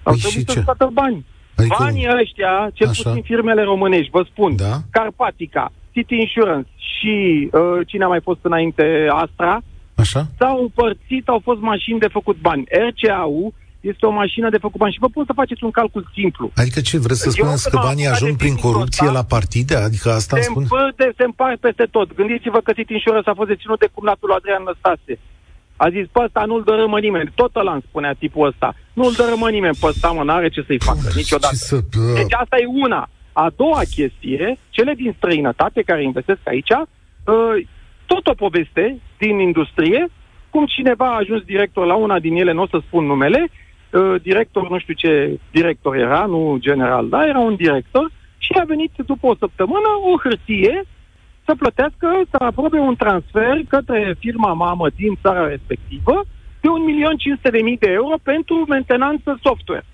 Au 0.07 0.11
Păi 0.13 0.21
trebuit 0.21 0.39
și 0.39 0.45
să 0.47 0.53
ce? 0.53 0.59
scoată 0.65 0.89
bani. 0.93 1.25
Adică- 1.57 1.75
Banii 1.79 2.07
ăștia, 2.21 2.51
cel 2.73 2.89
Așa. 2.89 3.09
puțin 3.09 3.23
firmele 3.23 3.63
românești, 3.63 4.11
vă 4.17 4.23
spun, 4.31 4.55
Da. 4.55 4.75
Carpatica, 4.91 5.71
City 5.93 6.15
Insurance 6.25 6.69
și 6.97 7.13
uh, 7.51 7.87
cine 7.87 8.03
a 8.03 8.07
mai 8.07 8.21
fost 8.23 8.39
înainte, 8.41 8.85
Astra, 9.23 9.61
Așa? 9.95 10.21
s-au 10.39 10.61
împărțit, 10.61 11.27
au 11.27 11.39
fost 11.43 11.59
mașini 11.59 11.99
de 11.99 12.07
făcut 12.17 12.37
bani. 12.47 12.63
RCA-ul 12.87 13.53
este 13.91 14.05
o 14.05 14.11
mașină 14.11 14.49
de 14.49 14.57
făcut 14.65 14.79
bani 14.79 14.93
și 14.93 14.99
vă 14.99 15.07
pun 15.15 15.23
să 15.25 15.33
faceți 15.41 15.63
un 15.63 15.71
calcul 15.71 16.09
simplu. 16.13 16.51
Adică 16.55 16.79
ce, 16.81 16.97
vreți 17.05 17.19
să 17.19 17.27
Eu 17.27 17.33
spuneți 17.33 17.61
când 17.63 17.73
că 17.73 17.77
m-am 17.79 17.87
banii 17.89 18.05
apucat 18.05 18.19
de 18.19 18.23
ajung 18.25 18.37
prin 18.37 18.53
business-ul 18.53 18.71
corupție 18.71 19.05
ăsta, 19.07 19.17
la 19.19 19.25
partide? 19.35 19.75
Adică 19.87 20.07
asta 20.19 20.33
îmi 20.35 20.43
Se 20.45 20.49
spun? 20.51 20.61
împărte, 20.63 21.05
se 21.17 21.23
împart 21.23 21.57
peste 21.67 21.85
tot. 21.95 22.07
Gândiți-vă 22.19 22.59
că 22.65 22.71
City 22.77 22.93
Insurance 22.99 23.29
a 23.29 23.39
fost 23.39 23.49
deținut 23.53 23.79
de 23.83 23.89
cumnatul 23.95 24.27
lui 24.27 24.37
Adrian 24.39 24.63
Năstase. 24.69 25.13
A 25.83 25.87
zis, 25.95 26.05
pe 26.13 26.19
ăsta 26.25 26.41
nu-l 26.49 26.63
dărâmă 26.69 26.97
nimeni. 27.05 27.31
Tot 27.41 27.55
ăla 27.61 27.73
îmi 27.77 27.85
spunea 27.89 28.13
tipul 28.23 28.47
ăsta. 28.51 28.69
Nu-l 28.95 29.13
dărâmă 29.17 29.49
nimeni 29.49 29.77
pe 29.79 29.85
ăsta, 29.87 30.07
mă, 30.11 30.23
n-are 30.23 30.49
ce 30.49 30.63
să-i 30.67 30.79
facă 30.79 31.07
niciodată. 31.15 31.55
Ce 31.55 31.59
să... 31.59 31.79
Deci 32.13 32.33
asta 32.33 32.57
e 32.57 32.65
una. 32.83 33.09
A 33.33 33.51
doua 33.55 33.81
chestie, 33.95 34.57
cele 34.69 34.93
din 34.93 35.13
străinătate 35.17 35.81
care 35.81 36.03
investesc 36.03 36.39
aici, 36.43 36.69
uh, 36.69 37.65
tot 38.05 38.27
o 38.27 38.33
poveste 38.33 38.99
din 39.17 39.39
industrie, 39.39 40.07
cum 40.49 40.65
cineva 40.65 41.05
a 41.05 41.17
ajuns 41.17 41.41
director 41.41 41.85
la 41.85 41.95
una 41.95 42.19
din 42.19 42.35
ele, 42.35 42.51
nu 42.51 42.61
o 42.61 42.67
să 42.67 42.79
spun 42.87 43.05
numele, 43.05 43.47
uh, 43.49 44.15
director, 44.21 44.69
nu 44.69 44.79
știu 44.79 44.93
ce 44.93 45.39
director 45.51 45.95
era, 45.95 46.25
nu 46.25 46.57
general, 46.59 47.09
da, 47.09 47.27
era 47.27 47.39
un 47.39 47.55
director, 47.55 48.11
și 48.37 48.51
a 48.59 48.63
venit 48.63 48.91
după 49.05 49.27
o 49.27 49.35
săptămână 49.35 49.89
o 50.13 50.17
hârtie 50.23 50.83
să 51.45 51.55
plătească, 51.55 52.21
să 52.29 52.37
aprobe 52.39 52.79
un 52.79 52.95
transfer 52.95 53.55
către 53.67 54.15
firma 54.19 54.53
mamă 54.53 54.89
din 54.95 55.17
țara 55.21 55.47
respectivă 55.47 56.25
de 56.65 57.49
1.500.000 57.49 57.79
de 57.79 57.89
euro 58.01 58.15
pentru 58.23 58.55
mentenanță 58.75 59.39
software. 59.43 59.85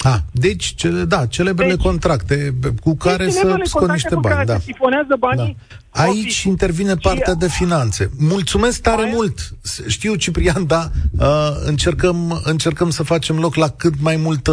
A, 0.00 0.18
deci, 0.32 0.64
cele, 0.74 1.04
da, 1.04 1.26
celebrele 1.26 1.74
Deci- 1.74 1.84
contracte 1.84 2.54
cu 2.82 2.96
care 2.96 3.24
Deci, 3.24 3.32
să 3.32 3.38
celebrele 3.38 3.64
scot 3.64 3.78
contracte 3.80 3.92
niște 4.02 4.14
cu 4.14 4.20
bani, 4.20 4.34
care 4.34 4.46
da. 4.46 4.54
se 4.58 4.60
sifonează 4.66 5.16
banii 5.18 5.56
Da. 5.68 6.02
Aici 6.02 6.18
official. 6.18 6.50
intervine 6.50 6.94
partea 6.94 7.34
de 7.34 7.48
finanțe. 7.48 8.10
Mulțumesc 8.18 8.80
tare 8.80 9.02
Aia- 9.02 9.12
mult. 9.14 9.38
S- 9.60 9.80
Știu, 9.86 10.14
Ciprian, 10.14 10.66
da, 10.66 10.90
uh, 11.18 11.26
încercăm, 11.64 12.40
încercăm 12.44 12.90
să 12.90 13.02
facem 13.02 13.38
loc 13.38 13.54
la 13.54 13.68
cât 13.68 13.94
mai 14.00 14.16
multă 14.16 14.52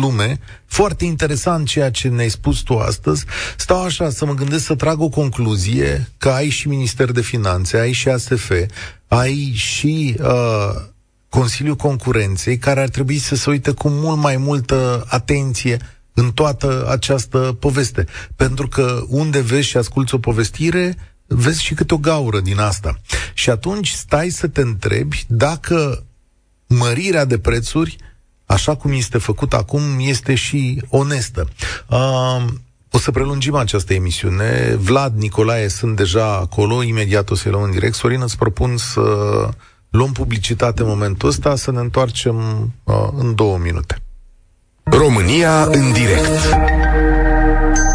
lume. 0.00 0.38
Foarte 0.66 1.04
interesant 1.04 1.66
ceea 1.66 1.90
ce 1.90 2.08
ne-ai 2.08 2.28
spus 2.28 2.58
tu 2.60 2.78
astăzi. 2.78 3.24
Stau 3.56 3.82
așa 3.84 4.10
să 4.10 4.24
mă 4.24 4.34
gândesc 4.34 4.64
să 4.64 4.74
trag 4.74 5.00
o 5.00 5.08
concluzie 5.08 6.08
că 6.18 6.28
ai 6.28 6.48
și 6.48 6.68
Minister 6.68 7.10
de 7.10 7.20
Finanțe, 7.22 7.76
ai 7.78 7.92
și 7.92 8.08
ASF, 8.08 8.50
ai 9.12 9.52
și 9.54 10.16
uh, 10.20 10.82
Consiliul 11.28 11.76
Concurenței, 11.76 12.58
care 12.58 12.80
ar 12.80 12.88
trebui 12.88 13.18
să 13.18 13.34
se 13.34 13.50
uite 13.50 13.70
cu 13.70 13.88
mult 13.88 14.18
mai 14.18 14.36
multă 14.36 15.04
atenție 15.08 15.78
în 16.14 16.32
toată 16.32 16.86
această 16.88 17.56
poveste. 17.60 18.06
Pentru 18.36 18.68
că 18.68 19.02
unde 19.08 19.40
vezi 19.40 19.68
și 19.68 19.76
asculți 19.76 20.14
o 20.14 20.18
povestire, 20.18 20.96
vezi 21.26 21.62
și 21.62 21.74
câte 21.74 21.94
o 21.94 21.98
gaură 21.98 22.40
din 22.40 22.58
asta. 22.58 23.00
Și 23.34 23.50
atunci 23.50 23.88
stai 23.90 24.28
să 24.30 24.48
te 24.48 24.60
întrebi 24.60 25.24
dacă 25.28 26.04
mărirea 26.66 27.24
de 27.24 27.38
prețuri, 27.38 27.96
așa 28.46 28.74
cum 28.74 28.92
este 28.92 29.18
făcut 29.18 29.52
acum, 29.52 29.82
este 29.98 30.34
și 30.34 30.82
onestă. 30.88 31.48
Uh, 31.88 32.44
o 32.92 32.98
să 32.98 33.10
prelungim 33.10 33.54
această 33.54 33.94
emisiune. 33.94 34.76
Vlad, 34.78 35.16
Nicolae 35.16 35.68
sunt 35.68 35.96
deja 35.96 36.36
acolo, 36.36 36.82
imediat 36.82 37.30
o 37.30 37.34
să-i 37.34 37.50
luăm 37.50 37.62
în 37.62 37.70
direct. 37.70 37.94
Sorin, 37.94 38.20
îți 38.22 38.36
propun 38.36 38.76
să 38.76 39.00
luăm 39.90 40.12
publicitate 40.12 40.82
în 40.82 40.88
momentul 40.88 41.28
ăsta, 41.28 41.56
să 41.56 41.70
ne 41.70 41.80
întoarcem 41.80 42.36
uh, 42.84 42.94
în 43.16 43.34
două 43.34 43.58
minute. 43.58 43.96
România 44.84 45.64
în 45.64 45.92
direct. 45.92 46.56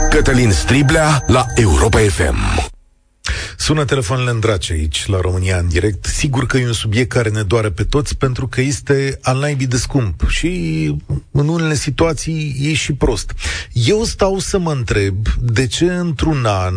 Cătălin 0.10 0.52
Striblea 0.52 1.24
la 1.28 1.46
Europa 1.56 2.00
FM. 2.00 2.76
Sună 3.60 3.86
telefoanele 3.86 4.30
în 4.30 4.40
drace 4.40 4.74
aici, 4.74 5.06
la 5.06 5.20
România 5.22 5.58
în 5.58 5.68
direct. 5.68 6.06
Sigur 6.06 6.46
că 6.46 6.58
e 6.58 6.66
un 6.66 6.74
subiect 6.74 7.10
care 7.10 7.30
ne 7.30 7.44
doare 7.44 7.70
pe 7.72 7.84
toți, 7.84 8.18
pentru 8.18 8.48
că 8.48 8.62
este 8.62 9.20
al 9.22 9.40
naibii 9.40 9.68
de 9.68 9.78
scump 9.78 10.30
și 10.30 10.96
în 11.32 11.48
unele 11.48 11.76
situații 11.76 12.56
e 12.62 12.74
și 12.74 12.94
prost. 12.94 13.34
Eu 13.74 14.04
stau 14.04 14.40
să 14.40 14.58
mă 14.58 14.72
întreb 14.72 15.28
de 15.42 15.68
ce 15.68 15.86
într-un 15.86 16.46
an 16.46 16.74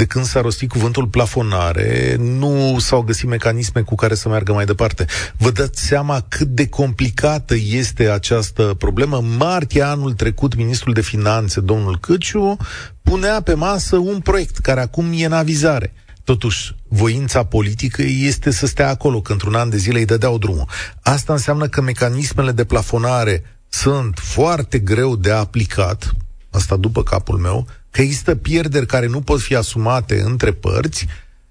de 0.00 0.06
când 0.06 0.24
s-a 0.24 0.40
rostit 0.40 0.70
cuvântul 0.70 1.06
plafonare, 1.06 2.16
nu 2.18 2.76
s-au 2.78 3.02
găsit 3.02 3.28
mecanisme 3.28 3.80
cu 3.80 3.94
care 3.94 4.14
să 4.14 4.28
meargă 4.28 4.52
mai 4.52 4.64
departe. 4.64 5.04
Vă 5.36 5.50
dați 5.50 5.86
seama 5.86 6.24
cât 6.28 6.46
de 6.46 6.68
complicată 6.68 7.54
este 7.54 8.10
această 8.10 8.62
problemă? 8.62 9.24
Martie 9.38 9.82
anul 9.82 10.12
trecut, 10.12 10.54
ministrul 10.54 10.92
de 10.92 11.00
finanțe, 11.00 11.60
domnul 11.60 11.98
Căciu, 11.98 12.56
punea 13.02 13.40
pe 13.40 13.54
masă 13.54 13.96
un 13.96 14.20
proiect 14.20 14.56
care 14.56 14.80
acum 14.80 15.12
e 15.14 15.24
în 15.24 15.32
avizare. 15.32 15.92
Totuși, 16.24 16.74
voința 16.88 17.44
politică 17.44 18.02
este 18.02 18.50
să 18.50 18.66
stea 18.66 18.88
acolo, 18.88 19.20
că 19.20 19.32
într-un 19.32 19.54
an 19.54 19.70
de 19.70 19.76
zile 19.76 19.98
îi 19.98 20.04
dădeau 20.04 20.38
drumul. 20.38 20.68
Asta 21.02 21.32
înseamnă 21.32 21.68
că 21.68 21.80
mecanismele 21.80 22.52
de 22.52 22.64
plafonare 22.64 23.42
sunt 23.68 24.18
foarte 24.22 24.78
greu 24.78 25.16
de 25.16 25.30
aplicat, 25.30 26.14
asta 26.50 26.76
după 26.76 27.02
capul 27.02 27.38
meu, 27.38 27.66
că 27.90 28.00
există 28.00 28.36
pierderi 28.36 28.86
care 28.86 29.06
nu 29.06 29.20
pot 29.20 29.40
fi 29.40 29.54
asumate 29.54 30.20
între 30.20 30.52
părți, 30.52 31.06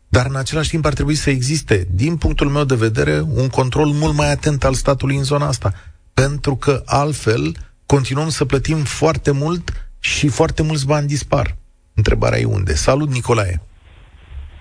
dar 0.07 0.25
în 0.29 0.35
același 0.35 0.69
timp 0.69 0.85
ar 0.85 0.93
trebui 0.93 1.15
să 1.15 1.29
existe, 1.29 1.87
din 1.91 2.17
punctul 2.17 2.47
meu 2.47 2.63
de 2.63 2.75
vedere, 2.75 3.19
un 3.35 3.49
control 3.49 3.85
mult 3.87 4.15
mai 4.15 4.31
atent 4.31 4.63
al 4.63 4.73
statului 4.73 5.15
în 5.15 5.23
zona 5.23 5.47
asta. 5.47 5.71
Pentru 6.13 6.55
că 6.55 6.81
altfel 6.85 7.55
continuăm 7.85 8.29
să 8.29 8.45
plătim 8.45 8.77
foarte 8.77 9.31
mult 9.31 9.91
și 9.99 10.27
foarte 10.27 10.63
mulți 10.63 10.87
bani 10.87 11.07
dispar. 11.07 11.55
Întrebarea 11.93 12.39
e 12.39 12.45
unde. 12.45 12.73
Salut, 12.73 13.09
Nicolae! 13.09 13.61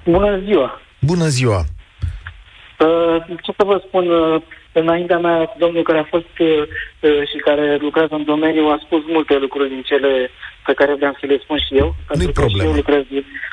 Bună 0.05 0.41
ziua! 0.45 0.81
Bună 1.01 1.27
ziua! 1.27 1.59
Uh, 2.79 3.39
ce 3.43 3.53
să 3.57 3.65
vă 3.65 3.83
spun, 3.87 4.11
uh, 4.11 4.43
înaintea 4.73 5.19
mea, 5.19 5.55
domnul 5.59 5.83
care 5.83 5.99
a 5.99 6.13
fost 6.15 6.35
uh, 6.39 6.49
uh, 7.01 7.29
și 7.31 7.37
care 7.45 7.77
lucrează 7.81 8.15
în 8.15 8.25
domeniu 8.25 8.65
a 8.67 8.81
spus 8.85 9.03
multe 9.07 9.35
lucruri 9.37 9.69
din 9.69 9.83
cele 9.83 10.31
pe 10.67 10.73
care 10.73 10.95
vreau 10.95 11.17
să 11.21 11.27
le 11.27 11.39
spun 11.43 11.59
și 11.59 11.77
eu, 11.77 11.95
pentru 12.09 12.33
că 12.33 12.41
și 12.41 12.47
problemă. 12.47 12.71
eu 12.71 12.77
lucrez 12.77 13.03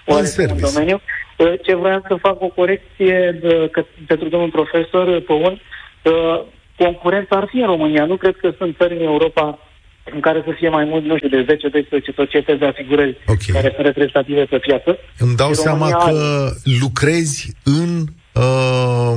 oarecum 0.06 0.18
în 0.18 0.26
service. 0.26 0.66
domeniu. 0.70 1.02
Uh, 1.38 1.54
ce 1.66 1.76
vreau 1.76 2.02
să 2.08 2.16
fac 2.28 2.42
o 2.42 2.48
corecție 2.48 3.38
de, 3.42 3.70
că, 3.72 3.86
pentru 4.08 4.28
domnul 4.30 4.50
profesor 4.50 5.08
uh, 5.08 5.24
Păun, 5.26 5.62
uh, 6.04 6.42
concurența 6.78 7.36
ar 7.36 7.48
fi 7.52 7.58
în 7.58 7.66
România. 7.66 8.06
Nu 8.06 8.16
cred 8.16 8.36
că 8.36 8.54
sunt 8.58 8.78
țări 8.78 8.98
în 8.98 9.04
Europa 9.04 9.60
în 10.14 10.20
care 10.20 10.42
să 10.46 10.52
fie 10.58 10.70
mai 10.70 10.86
mult, 10.86 11.04
nu 11.06 11.18
știu, 11.18 11.30
de 11.30 11.46
10-12 12.12 12.16
societăți 12.16 12.60
de 12.60 12.66
asigurări 12.66 13.18
Ok. 13.28 13.44
care 13.54 13.72
sunt 13.74 13.86
reprezentative 13.86 14.44
pe 14.44 14.58
piață. 14.58 14.98
Îmi 15.20 15.36
dau 15.36 15.48
Și 15.50 15.56
seama 15.56 15.90
România 15.90 16.06
că 16.06 16.50
lucrezi 16.82 17.56
în, 17.64 18.04
uh, 18.36 19.14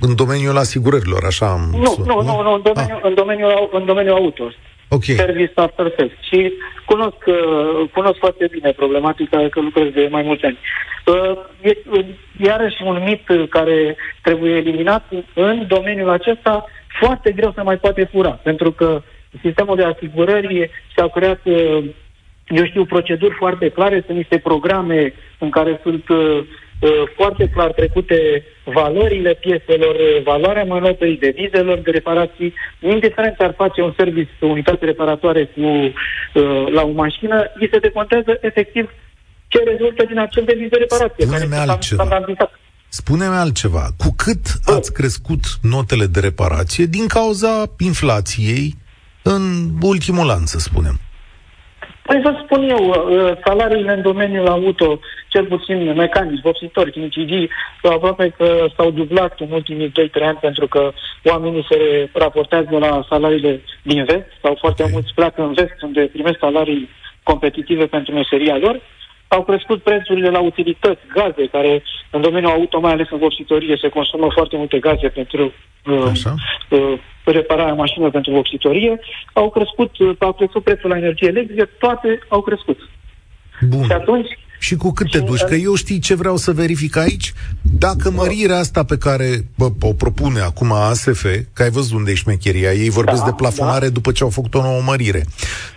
în 0.00 0.14
domeniul 0.14 0.56
asigurărilor, 0.56 1.24
așa 1.26 1.46
am 1.46 1.68
Nu, 1.78 1.84
spus, 1.84 2.06
nu, 2.06 2.22
nu, 2.22 2.42
nu, 2.42 2.52
în 2.52 2.62
domeniul, 2.62 3.00
în 3.02 3.14
domeniul, 3.14 3.50
au- 3.50 3.70
în 3.72 3.84
domeniul 3.84 4.14
auto. 4.14 4.50
Ok. 4.88 5.04
Service 5.04 5.52
after 5.54 5.92
sales. 5.96 6.12
Și 6.30 6.52
cunosc, 6.84 7.20
uh, 7.26 7.88
cunosc 7.92 8.18
foarte 8.18 8.48
bine 8.50 8.70
problematica 8.72 9.48
că 9.50 9.60
lucrez 9.60 9.92
de 9.92 10.08
mai 10.10 10.22
mulți 10.22 10.44
ani. 10.44 10.58
Uh, 11.06 11.38
e, 11.60 11.76
uh, 11.90 12.04
iarăși 12.38 12.82
un 12.84 13.02
mit 13.04 13.28
uh, 13.28 13.48
care 13.48 13.96
trebuie 14.22 14.52
eliminat 14.56 15.04
în 15.34 15.64
domeniul 15.68 16.10
acesta 16.10 16.64
foarte 17.00 17.32
greu 17.32 17.52
se 17.54 17.62
mai 17.62 17.76
poate 17.76 18.08
fura, 18.12 18.30
pentru 18.30 18.72
că 18.72 19.02
sistemul 19.42 19.76
de 19.76 19.84
asigurări 19.84 20.70
și-a 20.94 21.08
creat 21.08 21.40
uh, 21.44 21.84
eu 22.48 22.64
știu, 22.66 22.84
proceduri 22.84 23.34
foarte 23.34 23.68
clare, 23.68 24.02
sunt 24.06 24.16
niște 24.16 24.38
programe 24.38 25.12
în 25.38 25.50
care 25.50 25.80
sunt 25.82 26.08
uh, 26.08 26.16
uh, 26.18 26.44
foarte 27.16 27.50
clar 27.54 27.72
trecute 27.72 28.44
valorile 28.64 29.34
pieselor, 29.34 29.94
uh, 29.94 30.22
valoarea 30.24 30.64
manotei, 30.64 31.16
devizelor 31.16 31.78
de 31.78 31.90
reparații, 31.90 32.54
indiferent 32.80 33.36
ce 33.36 33.42
ar 33.42 33.54
face 33.56 33.80
un 33.82 33.94
service, 33.96 34.30
o 34.40 34.46
unitate 34.46 34.84
reparatoare 34.84 35.44
cu, 35.44 35.60
uh, 35.60 35.92
la 36.72 36.82
o 36.82 36.92
mașină, 36.92 37.44
îi 37.54 37.68
se 37.72 37.78
decontează 37.78 38.38
efectiv 38.40 38.90
ce 39.48 39.58
rezultă 39.58 40.04
din 40.04 40.18
acel 40.18 40.44
deviz 40.44 40.68
de 40.68 40.76
reparație. 40.76 41.24
Spune-mi 41.24 41.50
care 41.50 41.60
este 41.60 41.70
altceva. 41.70 42.04
standardizat. 42.04 42.60
Spune-mi 42.88 43.34
altceva. 43.34 43.88
Cu 43.96 44.14
cât 44.16 44.44
ați 44.64 44.92
crescut 44.92 45.44
notele 45.62 46.06
de 46.06 46.20
reparație 46.20 46.84
din 46.84 47.06
cauza 47.06 47.74
inflației 47.78 48.74
în 49.22 49.42
ultimul 49.80 50.30
an, 50.30 50.46
să 50.46 50.58
spunem? 50.58 51.00
Păi 52.06 52.20
vă 52.22 52.40
spun 52.44 52.68
eu, 52.68 52.82
uh, 52.88 53.32
salariile 53.44 53.92
în 53.92 54.02
domeniul 54.02 54.46
auto, 54.46 55.00
cel 55.28 55.44
puțin 55.44 55.92
mecanici, 55.92 56.42
vopsitori, 56.42 56.90
chimicigii, 56.90 57.50
aproape 57.82 58.34
că 58.36 58.66
s-au 58.76 58.90
dublat 58.90 59.40
în 59.40 59.50
ultimii 59.50 59.92
2-3 59.92 60.26
ani 60.26 60.38
pentru 60.40 60.66
că 60.66 60.92
oamenii 61.24 61.66
se 61.70 62.08
raportează 62.12 62.78
la 62.78 63.06
salariile 63.08 63.60
din 63.82 64.04
vest 64.04 64.30
sau 64.42 64.56
foarte 64.60 64.82
Ok. 64.82 64.90
mulți 64.90 65.14
pleacă 65.14 65.42
în 65.42 65.52
vest 65.52 65.82
unde 65.82 66.00
primesc 66.12 66.38
salarii 66.38 66.88
competitive 67.22 67.86
pentru 67.86 68.12
meseria 68.14 68.56
lor. 68.56 68.80
Au 69.28 69.42
crescut 69.42 69.82
prețurile 69.82 70.30
la 70.30 70.40
utilități, 70.40 71.00
gaze, 71.12 71.46
care 71.52 71.82
în 72.10 72.20
domeniul 72.20 72.52
auto, 72.52 72.80
mai 72.80 72.92
ales 72.92 73.06
în 73.10 73.18
vopsitorie, 73.18 73.76
se 73.80 73.88
consumă 73.88 74.28
foarte 74.32 74.56
multe 74.56 74.78
gaze 74.78 75.08
pentru 75.08 75.52
uh, 75.84 76.06
Așa. 76.10 76.34
uh, 76.68 76.98
repararea 77.32 77.72
mașinilor 77.74 78.10
pentru 78.10 78.32
vopsitorie, 78.32 79.00
au 79.32 79.50
crescut, 79.50 79.98
uh, 79.98 80.16
au 80.18 80.32
crescut 80.32 80.62
prețul 80.64 80.90
la 80.90 80.96
energie 80.96 81.28
electrică, 81.28 81.68
toate 81.78 82.18
au 82.28 82.42
crescut. 82.42 82.78
Bun. 83.68 83.84
Și 83.84 83.92
atunci, 83.92 84.26
Și 84.58 84.76
cu 84.76 84.92
cât 84.92 85.10
te 85.10 85.18
Și, 85.18 85.24
duci? 85.24 85.40
uh, 85.40 85.46
Că 85.48 85.54
eu 85.54 85.74
știi 85.74 85.98
ce 85.98 86.14
vreau 86.14 86.36
să 86.36 86.52
verific 86.52 86.96
aici? 86.96 87.32
Dacă 87.62 88.10
mărirea 88.10 88.58
asta 88.58 88.84
pe 88.84 88.96
care 88.98 89.44
bă, 89.56 89.68
o 89.80 89.92
propune 89.92 90.40
acum 90.40 90.72
ASF, 90.72 91.24
că 91.52 91.62
ai 91.62 91.70
văzut 91.70 91.96
unde 91.98 92.10
e 92.10 92.14
șmecheria, 92.14 92.72
ei 92.72 92.88
vorbesc 92.90 93.18
Da, 93.20 93.24
de 93.26 93.32
plafonare 93.36 93.88
după 93.88 94.12
ce 94.12 94.22
au 94.22 94.28
făcut 94.30 94.54
o 94.54 94.62
nouă 94.62 94.80
mărire. 94.84 95.24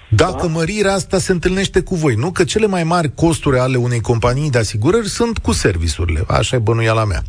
Dacă 0.10 0.42
Da. 0.46 0.48
mărirea 0.48 0.94
asta 0.94 1.18
se 1.18 1.32
întâlnește 1.32 1.82
cu 1.82 1.96
voi, 1.96 2.14
nu? 2.16 2.32
Că 2.32 2.44
cele 2.44 2.68
mai 2.68 2.84
mari 2.84 3.14
costuri 3.16 3.58
ale 3.60 3.78
unei 3.78 4.00
companii 4.02 4.50
de 4.50 4.58
asigurări 4.58 5.08
sunt 5.08 5.38
cu 5.38 5.52
serviciurile. 5.52 6.24
Așa 6.28 6.56
e 6.56 6.60
bănuiala 6.60 7.06
mea. 7.06 7.22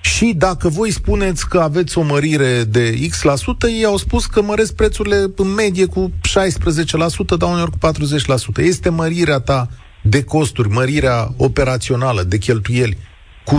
Și 0.00 0.34
dacă 0.36 0.68
voi 0.68 0.90
spuneți 0.90 1.48
că 1.48 1.58
aveți 1.58 1.98
o 1.98 2.02
mărire 2.02 2.62
de 2.68 2.90
X%, 2.90 3.22
la 3.22 3.34
sută, 3.34 3.66
ei 3.66 3.84
au 3.84 3.96
spus 3.96 4.26
că 4.26 4.42
măresc 4.42 4.76
prețurile 4.76 5.16
în 5.36 5.54
medie 5.54 5.86
cu 5.86 6.10
16%, 6.10 7.36
dar 7.38 7.50
uneori 7.50 7.70
cu 7.70 7.78
40%. 8.62 8.64
Este 8.64 8.88
mărirea 8.90 9.38
ta 9.40 9.68
de 10.02 10.24
costuri, 10.24 10.68
mărirea 10.68 11.26
operațională 11.38 12.22
de 12.22 12.38
cheltuieli 12.38 12.96
cu 13.44 13.58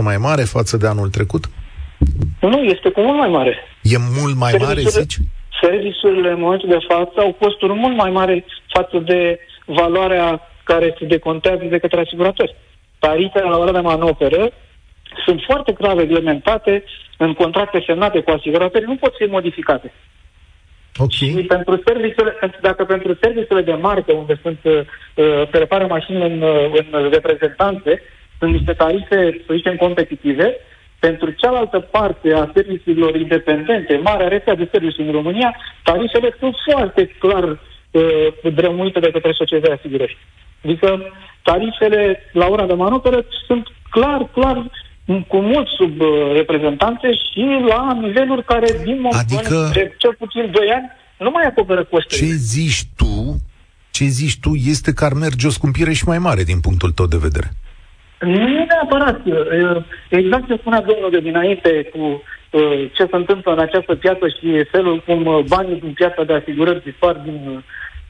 16-20% 0.00 0.02
mai 0.02 0.16
mare 0.16 0.42
față 0.42 0.76
de 0.76 0.86
anul 0.86 1.08
trecut? 1.08 1.44
nu, 2.40 2.62
este 2.62 2.88
cu 2.90 3.00
mult 3.00 3.18
mai 3.18 3.28
mare. 3.28 3.56
E 3.82 3.96
mult 4.20 4.36
mai 4.36 4.52
mare, 4.58 4.80
Serviciile- 4.80 5.00
zici? 5.02 5.16
Serviciurile 5.62 6.30
în 6.30 6.40
momentul 6.40 6.68
de 6.68 6.84
față 6.88 7.20
au 7.20 7.32
costuri 7.40 7.72
mult 7.72 7.96
mai 7.96 8.10
mari 8.10 8.44
față 8.74 8.98
de 8.98 9.38
valoarea 9.64 10.40
care 10.64 10.94
se 10.98 11.04
decontează 11.04 11.64
de 11.70 11.78
către 11.78 12.00
asiguratori. 12.00 12.56
Tarifele 12.98 13.48
la 13.48 13.56
ora 13.58 13.72
de 13.72 13.78
manoperă 13.80 14.52
sunt 15.24 15.42
foarte 15.46 15.72
clar 15.72 15.96
reglementate 15.96 16.84
în 17.16 17.32
contracte 17.34 17.82
semnate 17.86 18.20
cu 18.20 18.30
asiguratorii, 18.30 18.86
nu 18.86 18.96
pot 18.96 19.14
fi 19.16 19.24
modificate. 19.24 19.92
Ok. 20.98 21.10
Și 21.10 21.26
pentru 21.26 21.82
serviciile, 21.86 22.30
pentru- 22.30 22.58
dacă 22.62 22.84
pentru 22.84 23.16
serviciile 23.20 23.62
de 23.62 23.72
marcă, 23.72 24.12
unde 24.12 24.38
sunt 24.42 24.58
uh, 24.62 24.72
uh, 25.14 25.48
se 25.50 25.58
repară 25.58 25.86
mașinile 25.86 26.24
în, 26.24 26.42
uh, 26.42 26.84
în 26.90 27.10
reprezentanțe, 27.10 28.02
sunt 28.38 28.52
niște 28.52 28.72
tarife, 28.72 29.42
să 29.46 29.54
zicem, 29.54 29.76
competitive, 29.76 30.56
pentru 30.98 31.30
cealaltă 31.30 31.78
parte 31.80 32.34
a 32.34 32.50
serviciilor 32.54 33.14
independente, 33.14 34.00
marea 34.02 34.28
rețea 34.28 34.54
de 34.54 34.68
servicii 34.70 35.04
în 35.04 35.12
România, 35.12 35.56
tarifele 35.82 36.36
sunt 36.38 36.54
foarte 36.70 37.06
clar 37.18 37.44
uh, 37.44 38.52
drămuite 38.54 39.00
de 39.00 39.10
către 39.10 39.32
societatea 39.32 39.74
de 39.74 39.80
asigurări. 39.80 40.18
Adică 40.64 41.12
tarifele 41.42 42.30
la 42.32 42.46
ora 42.46 42.66
de 42.66 42.72
manoperă 42.72 43.24
sunt 43.46 43.68
clar, 43.90 44.28
clar 44.32 44.70
cu 45.28 45.36
mult 45.40 45.66
sub 45.78 46.00
uh, 46.00 46.08
reprezentante 46.32 47.08
și 47.14 47.44
la 47.68 47.98
niveluri 48.00 48.44
care 48.44 48.66
din 48.84 49.00
moment 49.00 49.24
Adică- 49.30 49.70
de 49.74 49.94
cel 49.98 50.14
puțin 50.18 50.50
2 50.52 50.68
ani 50.70 50.90
nu 51.18 51.30
mai 51.30 51.44
acoperă 51.46 51.80
Ce 51.82 51.88
costurile. 51.90 52.34
zici 52.36 52.82
tu, 52.96 53.36
ce 53.90 54.04
zici 54.04 54.38
tu 54.40 54.50
este 54.54 54.92
că 54.92 55.04
ar 55.04 55.12
merge 55.12 55.46
o 55.46 55.50
scumpire 55.50 55.92
și 55.92 56.04
mai 56.08 56.18
mare 56.18 56.42
din 56.42 56.60
punctul 56.60 56.90
tău 56.90 57.06
de 57.06 57.16
vedere. 57.20 57.48
Nu 58.20 58.48
e 58.60 58.66
neapărat. 58.68 59.20
uh, 59.26 59.82
Exact 60.08 60.46
ce 60.46 60.56
spunea 60.56 60.80
domnul 60.80 61.10
de 61.10 61.20
dinainte 61.20 61.88
cu 61.92 61.98
uh, 62.50 62.90
ce 62.96 63.02
se 63.10 63.16
întâmplă 63.16 63.52
în 63.52 63.58
această 63.58 63.94
piață 63.94 64.28
și 64.28 64.64
felul 64.70 65.02
cum 65.06 65.26
uh, 65.26 65.44
banii 65.48 65.80
din 65.80 65.92
piața 65.92 66.24
de 66.24 66.32
asigurări 66.34 66.82
dispar 66.84 67.14
din 67.14 67.64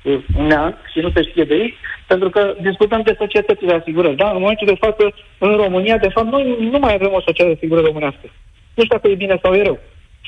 uh, 0.07 0.19
neant 0.49 0.77
și 0.93 0.99
nu 0.99 1.11
se 1.15 1.23
știe 1.23 1.45
de 1.45 1.55
ei, 1.55 1.75
pentru 2.07 2.31
că 2.31 2.55
discutăm 2.61 3.03
de 3.03 3.17
societăți 3.19 3.65
de 3.65 3.73
asigurări. 3.73 4.17
Da? 4.17 4.31
În 4.31 4.41
momentul 4.41 4.67
de 4.67 4.81
față, 4.85 5.15
în 5.39 5.57
România, 5.57 5.97
de 5.99 6.09
fapt, 6.09 6.31
noi 6.31 6.69
nu 6.73 6.79
mai 6.79 6.95
avem 6.95 7.13
o 7.13 7.21
societate 7.21 7.49
de 7.49 7.57
asigurări 7.57 7.87
românească. 7.87 8.27
Nu 8.75 8.83
știu 8.83 8.97
dacă 8.97 9.09
e 9.09 9.25
bine 9.25 9.39
sau 9.43 9.55
e 9.55 9.63
rău. 9.63 9.79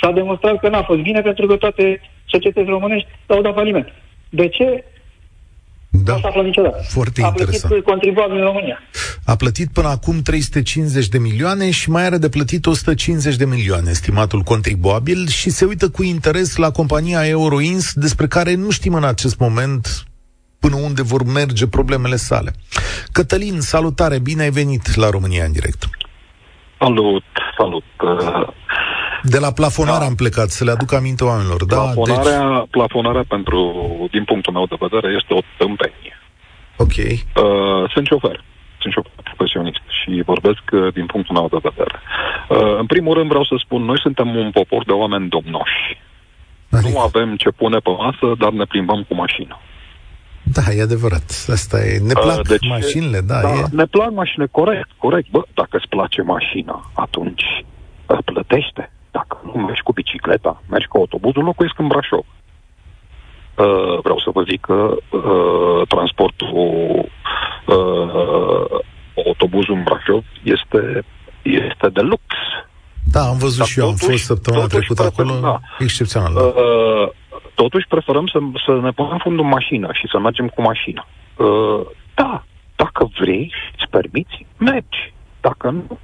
S-a 0.00 0.10
demonstrat 0.12 0.60
că 0.60 0.68
n-a 0.68 0.82
fost 0.82 1.00
bine 1.00 1.20
pentru 1.20 1.46
că 1.46 1.56
toate 1.56 2.00
societățile 2.24 2.72
românești 2.72 3.08
au 3.26 3.40
dat 3.40 3.54
faliment. 3.54 3.88
De 4.28 4.48
ce? 4.48 4.84
Da, 5.90 6.12
Nu 6.12 6.20
s-a 6.20 6.28
aflat 6.28 6.44
niciodată. 6.44 6.82
foarte 6.88 7.22
a 7.22 7.26
interesant. 7.26 7.62
plătit 7.64 7.84
contribuabil 7.84 8.36
în 8.36 8.44
România. 8.44 8.78
A 9.24 9.36
plătit 9.36 9.68
până 9.72 9.88
acum 9.88 10.22
350 10.22 11.08
de 11.08 11.18
milioane 11.18 11.70
și 11.70 11.90
mai 11.90 12.04
are 12.04 12.18
de 12.18 12.28
plătit 12.28 12.66
150 12.66 13.36
de 13.36 13.44
milioane, 13.44 13.90
estimatul 13.90 14.40
contribuabil, 14.40 15.26
și 15.28 15.50
se 15.50 15.64
uită 15.64 15.88
cu 15.90 16.02
interes 16.02 16.56
la 16.56 16.70
compania 16.70 17.26
Euroins, 17.26 17.92
despre 17.94 18.26
care 18.26 18.54
nu 18.54 18.70
știm 18.70 18.94
în 18.94 19.04
acest 19.04 19.38
moment 19.38 20.02
până 20.58 20.76
unde 20.76 21.02
vor 21.02 21.22
merge 21.24 21.66
problemele 21.66 22.16
sale. 22.16 22.52
Cătălin, 23.12 23.60
salutare, 23.60 24.18
bine 24.18 24.42
ai 24.42 24.50
venit 24.50 24.94
la 24.94 25.10
România 25.10 25.44
în 25.44 25.52
direct. 25.52 25.88
Salut, 26.78 27.24
salut. 27.58 27.84
Uh, 29.24 29.30
De 29.30 29.38
la 29.38 29.52
plafonare 29.52 29.98
Da. 29.98 30.04
am 30.04 30.14
plecat, 30.14 30.48
să 30.50 30.64
le 30.64 30.70
aduc 30.70 30.92
aminte 30.92 31.24
oamenilor. 31.24 31.64
Da, 31.64 31.76
plafonarea, 31.76 32.58
deci, 32.58 32.70
plafonarea 32.70 33.24
pentru, 33.28 33.60
din 34.10 34.24
punctul 34.24 34.52
meu 34.52 34.66
de 34.66 34.76
vedere, 34.80 35.14
este 35.20 35.34
o 35.34 35.40
tâmpenie. 35.58 36.14
ok. 36.76 36.96
Uh, 36.96 37.90
sunt 37.92 38.06
șofer, 38.06 38.44
sunt 38.80 38.92
șofer 38.92 39.12
profesionist 39.22 39.80
și 39.98 40.22
vorbesc 40.26 40.62
uh, 40.72 40.92
din 40.92 41.06
punctul 41.06 41.34
meu 41.34 41.48
de 41.50 41.68
vedere. 41.68 41.96
Uh, 42.48 42.78
în 42.78 42.86
primul 42.86 43.14
rând 43.14 43.28
vreau 43.28 43.44
să 43.44 43.54
spun, 43.64 43.82
noi 43.82 43.98
suntem 44.00 44.36
un 44.36 44.50
popor 44.50 44.84
de 44.84 44.92
oameni 44.92 45.28
domnoși. 45.28 45.80
Adică, 46.70 46.88
Nu 46.92 47.00
avem 47.00 47.36
ce 47.36 47.50
pune 47.50 47.78
pe 47.78 47.90
masă, 47.90 48.26
dar 48.38 48.50
ne 48.52 48.64
plimbăm 48.64 49.04
cu 49.08 49.14
mașina. 49.14 49.60
da, 50.42 50.62
e 50.72 50.82
adevărat. 50.82 51.28
Asta 51.48 51.76
e. 51.84 51.98
Ne 51.98 52.12
Uh, 52.16 52.22
plac 52.22 52.46
deci, 52.48 52.68
mașinile, 52.68 53.20
da, 53.20 53.40
da 53.40 53.52
e. 53.52 53.64
Ne 53.70 53.84
plac 53.84 54.10
mașinile, 54.12 54.48
corect, 54.50 54.88
corect. 54.96 55.30
Bă, 55.30 55.40
dacă 55.54 55.76
îți 55.76 55.88
place 55.88 56.22
mașina, 56.22 56.90
atunci 56.94 57.44
uh, 58.06 58.18
plătește. 58.24 58.92
Dacă 59.10 59.40
nu 59.44 59.52
mergi 59.62 59.82
cu 59.82 59.92
bicicleta, 59.92 60.62
mergi 60.68 60.86
cu 60.86 60.96
autobuzul, 60.96 61.44
locuiesc 61.44 61.78
în 61.78 61.86
Brașov. 61.86 62.24
Uh, 63.54 63.98
vreau 64.02 64.18
să 64.18 64.30
vă 64.32 64.42
zic 64.42 64.60
că 64.60 64.94
uh, 65.10 65.86
transportul 65.88 66.48
uh, 67.66 68.80
autobuzul 69.26 69.74
în 69.74 69.82
Brașov 69.82 70.24
este, 70.42 71.04
este 71.42 71.88
de 71.92 72.00
lux. 72.00 72.22
Da, 73.12 73.20
am 73.20 73.38
văzut 73.38 73.58
Dar 73.58 73.66
și 73.66 73.78
eu, 73.78 73.86
am 73.86 73.90
totuși- 73.92 74.10
fost 74.10 74.24
săptămâna 74.24 74.62
totuși 74.66 74.86
trecută 74.86 75.02
prefer- 75.02 75.26
acolo, 75.26 75.40
da. 75.40 75.60
excepțional. 75.78 76.32
Da. 76.34 76.40
Uh, 76.40 77.08
totuși 77.54 77.86
preferăm 77.88 78.26
să, 78.26 78.38
să 78.66 78.72
ne 78.82 78.90
punem 78.90 79.18
fundul 79.22 79.44
în 79.44 79.50
mașină 79.50 79.88
și 79.92 80.08
să 80.10 80.18
mergem 80.18 80.48
cu 80.48 80.62
mașina. 80.62 81.06
Uh, 81.36 81.80
da, 82.14 82.44
dacă 82.76 83.08
vrei, 83.20 83.52
îți 83.76 83.90
permiți, 83.90 84.46
mergi. 84.56 85.12
Dacă 85.40 85.70
nu, 85.70 85.98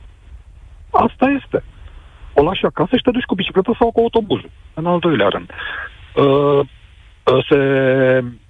asta 0.90 1.26
este. 1.42 1.64
O 2.34 2.42
lași 2.42 2.64
acasă 2.64 2.96
și 2.96 3.02
te 3.02 3.10
duci 3.10 3.24
cu 3.24 3.34
bicicleta 3.34 3.72
sau 3.78 3.90
cu 3.90 4.00
autobuzul. 4.00 4.50
În 4.74 4.86
al 4.86 4.98
doilea 4.98 5.28
rând. 5.28 5.50
Uh, 6.14 6.60
uh, 7.24 7.44
se 7.48 7.58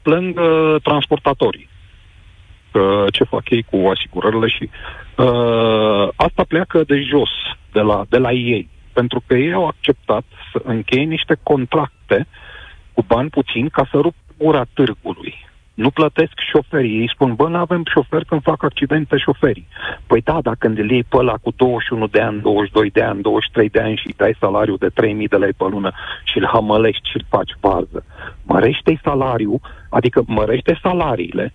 plâng 0.02 0.38
uh, 0.38 0.82
transportatorii 0.82 1.68
uh, 2.72 3.04
ce 3.12 3.24
fac 3.24 3.50
ei 3.50 3.62
cu 3.62 3.76
asigurările 3.76 4.48
și 4.48 4.70
uh, 5.16 6.08
asta 6.16 6.44
pleacă 6.48 6.82
de 6.86 7.00
jos, 7.00 7.30
de 7.72 7.80
la, 7.80 8.04
de 8.08 8.18
la 8.18 8.32
ei, 8.32 8.68
pentru 8.92 9.22
că 9.26 9.34
ei 9.34 9.52
au 9.52 9.66
acceptat 9.66 10.24
să 10.52 10.60
încheie 10.64 11.04
niște 11.04 11.36
contracte 11.42 12.26
cu 12.92 13.02
bani 13.02 13.30
puțini 13.30 13.70
ca 13.70 13.88
să 13.90 13.98
rup 13.98 14.14
gura 14.38 14.64
târgului 14.74 15.43
nu 15.74 15.90
plătesc 15.90 16.32
șoferii. 16.52 17.00
Ei 17.00 17.10
spun, 17.14 17.34
bă, 17.34 17.48
nu 17.48 17.56
avem 17.56 17.82
șofer 17.94 18.24
când 18.24 18.42
fac 18.42 18.62
accidente 18.62 19.16
șoferii. 19.16 19.66
Păi 20.06 20.20
da, 20.20 20.38
dacă 20.42 20.56
când 20.58 20.78
îl 20.78 20.90
iei 20.90 21.04
pe 21.04 21.16
ăla 21.16 21.36
cu 21.42 21.50
21 21.56 22.06
de 22.06 22.20
ani, 22.20 22.40
22 22.40 22.90
de 22.90 23.02
ani, 23.02 23.22
23 23.22 23.68
de 23.68 23.80
ani 23.80 23.96
și 23.96 24.06
îi 24.06 24.14
dai 24.16 24.36
salariul 24.40 24.76
de 24.76 24.88
3.000 24.88 25.28
de 25.28 25.36
lei 25.36 25.52
pe 25.52 25.64
lună 25.68 25.92
și 26.24 26.38
îl 26.38 26.46
hamălești 26.46 27.08
și 27.08 27.16
îl 27.16 27.24
faci 27.28 27.52
bază, 27.60 28.04
mărește 28.42 29.00
salariul, 29.02 29.60
adică 29.90 30.24
mărește 30.26 30.78
salariile, 30.82 31.52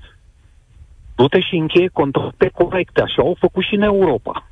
du-te 1.15 1.39
și 1.39 1.55
încheie 1.55 1.89
contracte 1.93 2.49
corecte, 2.53 3.01
așa 3.01 3.21
au 3.21 3.35
făcut 3.39 3.63
și 3.63 3.75
în 3.75 3.81
Europa. 3.81 4.45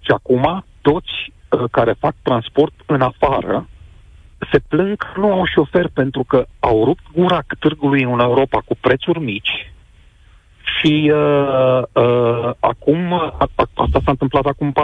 Și 0.00 0.10
acum 0.10 0.64
toți 0.80 1.12
uh, 1.50 1.64
care 1.70 1.92
fac 1.98 2.14
transport 2.22 2.72
în 2.86 3.00
afară 3.00 3.68
se 4.52 4.58
plâng 4.68 4.96
că 4.96 5.06
nu 5.16 5.32
au 5.32 5.44
șofer 5.44 5.88
pentru 5.94 6.24
că 6.28 6.46
au 6.60 6.84
rupt 6.84 7.02
gura 7.14 7.40
târgului 7.58 8.02
în 8.02 8.20
Europa 8.20 8.62
cu 8.64 8.76
prețuri 8.80 9.20
mici 9.20 9.72
și 10.78 11.12
uh, 11.14 11.82
uh, 11.92 12.50
acum, 12.60 13.12
a, 13.12 13.48
asta 13.56 13.98
s-a 14.04 14.10
întâmplat 14.10 14.46
acum 14.46 14.72
4-5 14.72 14.74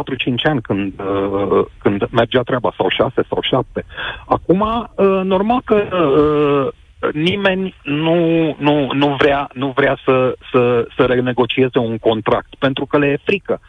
ani 0.42 0.60
când, 0.60 0.92
uh, 1.00 1.66
când 1.78 2.08
mergea 2.10 2.42
treaba, 2.42 2.72
sau 2.76 2.88
6 2.88 3.22
sau 3.28 3.38
7. 3.42 3.84
Acum, 4.26 4.60
uh, 4.60 5.20
normal 5.22 5.60
că 5.64 5.74
uh, 5.74 7.12
nimeni 7.12 7.74
nu, 7.82 8.16
nu, 8.58 8.88
nu 8.92 9.14
vrea, 9.18 9.48
nu 9.54 9.72
vrea 9.76 9.98
să, 10.04 10.34
să, 10.52 10.86
să 10.96 11.04
renegocieze 11.04 11.78
un 11.78 11.98
contract, 11.98 12.54
pentru 12.58 12.86
că 12.86 12.98
le 12.98 13.06
e 13.06 13.20
frică. 13.24 13.60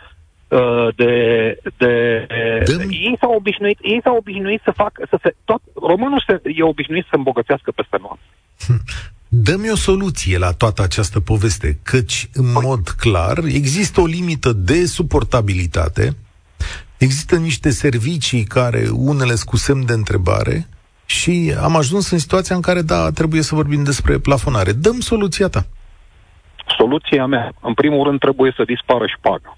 Uh, 0.52 0.60
Uh, 0.62 0.96
de, 0.96 1.14
de, 1.78 2.26
de 2.66 2.88
ei 2.90 3.18
s-au 3.20 3.34
obișnuit, 3.34 3.78
ei 3.82 4.00
s-au 4.04 4.16
obișnuit 4.16 4.62
să 4.64 4.72
facă, 4.76 5.08
să 5.10 5.20
se, 5.24 5.36
tot, 5.46 5.62
românul 5.82 6.24
se, 6.28 6.42
e 6.44 6.64
obișnuit 6.64 7.06
să 7.10 7.16
îmbogățească 7.16 7.72
peste 7.72 7.98
noapte. 8.00 8.24
Dă-mi 9.28 9.72
o 9.72 9.76
soluție 9.76 10.38
la 10.38 10.52
toată 10.52 10.82
această 10.82 11.20
poveste, 11.20 11.80
căci, 11.84 12.30
în 12.34 12.54
păi. 12.54 12.62
mod 12.66 12.88
clar, 12.88 13.38
există 13.38 14.02
o 14.02 14.06
limită 14.06 14.54
de 14.54 14.86
suportabilitate, 14.86 16.16
există 16.98 17.36
niște 17.36 17.70
servicii 17.70 18.44
care 18.44 18.84
unele 18.92 19.34
cu 19.46 19.58
semn 19.58 19.86
de 19.86 19.94
întrebare 19.94 20.68
și 21.06 21.54
am 21.62 21.76
ajuns 21.76 22.12
în 22.12 22.18
situația 22.18 22.56
în 22.56 22.62
care, 22.62 22.82
da, 22.82 23.12
trebuie 23.12 23.42
să 23.42 23.56
vorbim 23.56 23.84
despre 23.84 24.18
plafonare. 24.18 24.72
Dăm 24.72 25.00
soluția 25.00 25.48
ta. 25.48 25.66
Soluția 26.78 27.26
mea, 27.26 27.52
în 27.62 27.74
primul 27.74 28.04
rând, 28.04 28.20
trebuie 28.20 28.54
să 28.56 28.64
dispară 28.64 29.06
șpaga. 29.18 29.58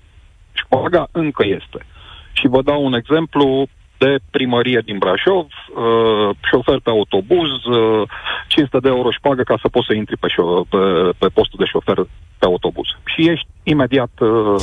Șpaga 0.73 1.07
încă 1.11 1.43
este. 1.45 1.85
Și 2.31 2.47
vă 2.47 2.61
dau 2.61 2.85
un 2.85 2.93
exemplu 2.93 3.67
de 3.97 4.17
primărie 4.31 4.81
din 4.85 4.97
Brașov, 4.97 5.45
uh, 5.45 6.35
șofer 6.49 6.79
pe 6.83 6.89
autobuz, 6.89 7.51
uh, 7.65 8.09
500 8.47 8.79
de 8.79 8.89
euro 8.89 9.11
șpagă 9.11 9.43
ca 9.43 9.57
să 9.61 9.67
poți 9.67 9.85
să 9.85 9.93
intri 9.93 10.17
pe, 10.17 10.27
șo- 10.27 10.67
pe, 10.69 10.77
pe 11.17 11.27
postul 11.27 11.59
de 11.59 11.65
șofer 11.65 11.95
pe 12.39 12.45
autobuz. 12.45 12.87
Și 13.05 13.29
ești 13.29 13.47
imediat, 13.63 14.11
uh, 14.19 14.55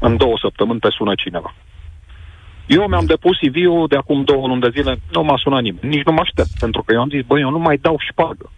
în 0.00 0.16
două 0.16 0.36
săptămâni, 0.40 0.80
te 0.80 0.88
sună 0.90 1.14
cineva. 1.14 1.54
Eu 2.66 2.86
mi-am 2.88 3.04
depus 3.04 3.36
CV-ul 3.38 3.86
de 3.86 3.96
acum 3.96 4.24
două 4.24 4.46
luni 4.46 4.60
de 4.60 4.70
zile, 4.76 5.00
nu 5.12 5.22
m-a 5.22 5.36
sunat 5.36 5.62
nimeni, 5.62 5.88
nici 5.88 6.04
nu 6.04 6.12
mă 6.12 6.20
aștept, 6.20 6.58
pentru 6.58 6.82
că 6.82 6.92
eu 6.92 7.00
am 7.00 7.08
zis, 7.08 7.22
băi, 7.26 7.40
eu 7.40 7.50
nu 7.50 7.58
mai 7.58 7.76
dau 7.76 7.96
șpagă 8.10 8.50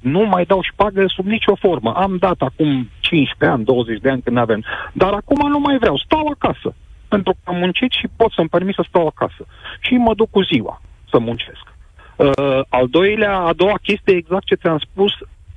nu 0.00 0.26
mai 0.26 0.44
dau 0.44 0.62
șpagă 0.62 1.04
sub 1.06 1.26
nicio 1.26 1.54
formă. 1.54 1.92
Am 1.92 2.16
dat 2.16 2.36
acum 2.38 2.90
15 3.00 3.56
ani, 3.56 3.64
20 3.64 4.00
de 4.00 4.10
ani 4.10 4.22
când 4.22 4.36
avem, 4.36 4.64
dar 4.92 5.12
acum 5.12 5.48
nu 5.48 5.58
mai 5.58 5.78
vreau, 5.78 5.96
stau 6.04 6.26
acasă. 6.26 6.74
Pentru 7.08 7.32
că 7.32 7.50
am 7.50 7.56
muncit 7.56 7.92
și 7.92 8.08
pot 8.16 8.32
să-mi 8.32 8.48
permit 8.48 8.74
să 8.74 8.84
stau 8.88 9.06
acasă. 9.06 9.46
Și 9.80 9.94
mă 9.94 10.14
duc 10.14 10.30
cu 10.30 10.42
ziua 10.42 10.82
să 11.10 11.18
muncesc. 11.18 11.64
Uh, 12.16 12.60
al 12.68 12.86
doilea, 12.88 13.36
a 13.38 13.52
doua 13.52 13.78
chestie, 13.82 14.16
exact 14.16 14.44
ce 14.44 14.54
ți-am 14.54 14.78
spus, 14.78 15.12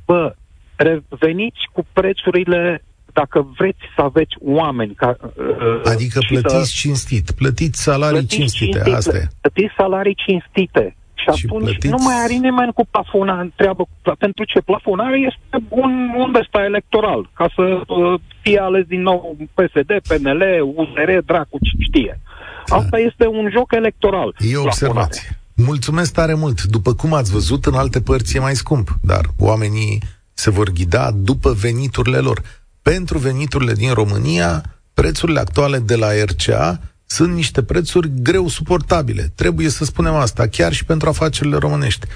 bă, 0.06 0.36
reveniți 0.76 1.62
cu 1.72 1.86
prețurile 1.94 2.84
dacă 3.14 3.48
vreți 3.58 3.84
să 3.96 4.02
aveți 4.02 4.36
oameni 4.42 4.94
ca, 4.94 5.18
uh, 5.22 5.82
Adică 5.84 6.20
plătiți 6.28 6.70
să, 6.70 6.80
cinstit, 6.82 7.32
plătiți 7.32 7.84
salarii 7.84 8.18
plătiți 8.18 8.36
cinstite, 8.36 8.72
cinstit, 8.72 8.94
asta 8.94 9.18
e. 9.18 9.28
Plătiți 9.42 9.74
salarii 9.78 10.16
cinstite. 10.16 10.96
Și 11.24 11.46
atunci 11.46 11.64
plătiți... 11.64 11.88
nu 11.88 11.98
mai 12.08 12.18
are 12.24 12.34
nimeni 12.34 12.74
cu 12.74 12.86
plafona 12.92 13.40
întreabă. 13.40 13.88
Pentru 14.18 14.44
ce? 14.46 14.60
Plafonarea 14.62 15.18
este 15.18 15.66
un, 15.70 15.92
un 16.18 16.36
ăsta 16.42 16.64
electoral, 16.64 17.30
ca 17.34 17.50
să 17.56 17.64
uh, 17.88 18.20
fie 18.42 18.60
ales 18.60 18.86
din 18.86 19.02
nou 19.02 19.38
PSD, 19.54 19.92
PNL, 20.08 20.44
USR, 20.76 21.10
dracu, 21.26 21.58
știe. 21.88 22.20
Asta 22.68 22.98
este 23.00 23.28
un 23.28 23.50
joc 23.52 23.72
electoral. 23.72 24.36
E 24.38 24.56
o 24.56 24.62
observație. 24.62 25.28
Mulțumesc 25.56 26.14
tare 26.14 26.34
mult. 26.34 26.64
După 26.64 26.94
cum 26.94 27.14
ați 27.14 27.32
văzut, 27.32 27.66
în 27.66 27.74
alte 27.74 28.02
părți 28.02 28.38
e 28.38 28.40
mai 28.40 28.56
scump, 28.56 28.90
dar 29.02 29.26
oamenii 29.40 30.02
se 30.34 30.50
vor 30.50 30.72
ghida 30.72 31.12
după 31.12 31.52
veniturile 31.52 32.18
lor. 32.18 32.42
Pentru 32.82 33.18
veniturile 33.18 33.74
din 33.74 33.94
România, 33.94 34.64
prețurile 34.94 35.40
actuale 35.40 35.80
de 35.80 35.96
la 35.96 36.08
RCA 36.24 36.80
sunt 37.14 37.34
niște 37.34 37.64
prețuri 37.64 38.12
greu 38.22 38.48
suportabile. 38.48 39.32
Trebuie 39.36 39.70
să 39.70 39.86
spunem 39.86 40.14
asta, 40.14 40.48
chiar 40.48 40.74
și 40.74 40.86
pentru 40.86 41.10
afacerile 41.10 41.58
românești. 41.58 42.08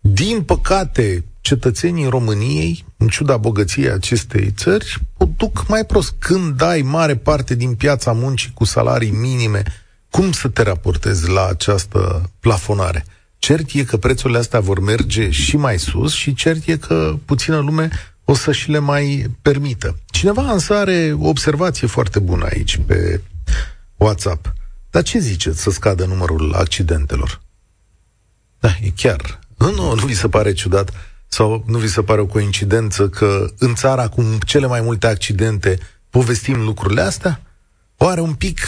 Din 0.00 0.42
păcate, 0.42 1.24
cetățenii 1.40 2.08
României, 2.08 2.84
în 2.96 3.08
ciuda 3.08 3.36
bogăției 3.36 3.90
acestei 3.90 4.52
țări, 4.56 4.98
o 5.16 5.28
duc 5.36 5.64
mai 5.68 5.84
prost. 5.84 6.14
Când 6.18 6.56
dai 6.56 6.82
mare 6.82 7.16
parte 7.16 7.54
din 7.54 7.74
piața 7.74 8.12
muncii 8.12 8.50
cu 8.54 8.64
salarii 8.64 9.10
minime, 9.10 9.62
cum 10.10 10.32
să 10.32 10.48
te 10.48 10.62
raportezi 10.62 11.30
la 11.30 11.46
această 11.46 12.30
plafonare? 12.40 13.04
Cert 13.38 13.70
e 13.72 13.84
că 13.84 13.96
prețurile 13.96 14.38
astea 14.38 14.60
vor 14.60 14.80
merge 14.80 15.30
și 15.30 15.56
mai 15.56 15.78
sus 15.78 16.12
și 16.12 16.34
cert 16.34 16.66
e 16.66 16.76
că 16.76 17.16
puțină 17.24 17.58
lume 17.58 17.90
o 18.24 18.34
să 18.34 18.52
și 18.52 18.70
le 18.70 18.78
mai 18.78 19.26
permită. 19.42 19.96
Cineva 20.06 20.52
însă 20.52 20.74
are 20.74 21.16
o 21.18 21.28
observație 21.28 21.86
foarte 21.86 22.18
bună 22.18 22.46
aici 22.50 22.80
pe 22.86 23.20
WhatsApp. 24.02 24.52
Dar 24.90 25.02
ce 25.02 25.18
ziceți 25.18 25.62
să 25.62 25.70
scadă 25.70 26.04
numărul 26.04 26.54
accidentelor? 26.54 27.40
Da, 28.60 28.68
e 28.82 28.90
chiar. 28.96 29.38
Nu, 29.58 29.74
nu, 29.74 29.94
nu 29.94 30.04
vi 30.04 30.14
se 30.14 30.28
pare 30.28 30.52
ciudat 30.52 30.90
sau 31.28 31.64
nu 31.66 31.78
vi 31.78 31.88
se 31.88 32.02
pare 32.02 32.20
o 32.20 32.26
coincidență 32.26 33.08
că 33.08 33.50
în 33.58 33.74
țara 33.74 34.08
cu 34.08 34.38
cele 34.46 34.66
mai 34.66 34.80
multe 34.80 35.06
accidente 35.06 35.78
povestim 36.10 36.62
lucrurile 36.62 37.00
astea? 37.00 37.40
Oare 37.96 38.20
un 38.20 38.34
pic 38.34 38.60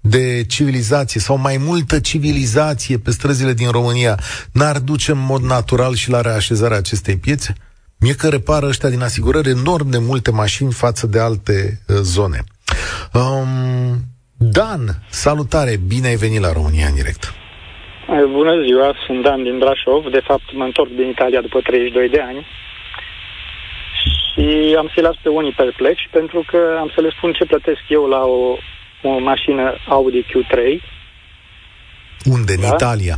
de 0.00 0.44
civilizație 0.44 1.20
sau 1.20 1.36
mai 1.36 1.56
multă 1.56 2.00
civilizație 2.00 2.98
pe 2.98 3.10
străzile 3.10 3.52
din 3.52 3.70
România 3.70 4.20
n-ar 4.52 4.78
duce 4.78 5.10
în 5.10 5.18
mod 5.18 5.42
natural 5.42 5.94
și 5.94 6.10
la 6.10 6.20
reașezarea 6.20 6.76
acestei 6.76 7.16
piețe? 7.16 7.54
Mie 7.96 8.14
că 8.14 8.28
repară 8.28 8.66
ăștia 8.66 8.88
din 8.88 9.02
asigurări 9.02 9.50
enorm 9.50 9.90
de 9.90 9.98
multe 9.98 10.30
mașini 10.30 10.72
față 10.72 11.06
de 11.06 11.18
alte 11.18 11.82
uh, 11.86 11.96
zone. 12.00 12.44
Um, 13.12 14.04
Dan, 14.38 14.80
salutare, 15.08 15.76
bine 15.86 16.06
ai 16.06 16.16
venit 16.16 16.40
la 16.40 16.52
România 16.52 16.86
în 16.86 16.94
direct. 16.94 17.34
Bună 18.30 18.54
ziua, 18.64 18.94
sunt 19.06 19.22
Dan 19.22 19.42
din 19.42 19.58
Brașov. 19.58 20.02
De 20.10 20.22
fapt, 20.24 20.52
mă 20.52 20.64
întorc 20.64 20.90
din 20.90 21.08
Italia 21.08 21.40
după 21.40 21.60
32 21.60 22.08
de 22.08 22.20
ani. 22.20 22.46
Și 24.02 24.74
am 24.78 24.90
să-i 24.94 25.02
las 25.02 25.16
pe 25.22 25.28
unii 25.28 25.52
perplex 25.52 25.96
pentru 26.10 26.44
că 26.50 26.76
am 26.78 26.90
să 26.94 27.00
le 27.00 27.10
spun 27.16 27.32
ce 27.32 27.44
plătesc 27.44 27.82
eu 27.88 28.04
la 28.06 28.22
o, 28.24 28.56
o 29.02 29.18
mașină 29.18 29.74
Audi 29.88 30.22
Q3. 30.22 30.56
Unde? 32.24 32.52
În 32.52 32.60
da? 32.60 32.66
Italia? 32.66 33.16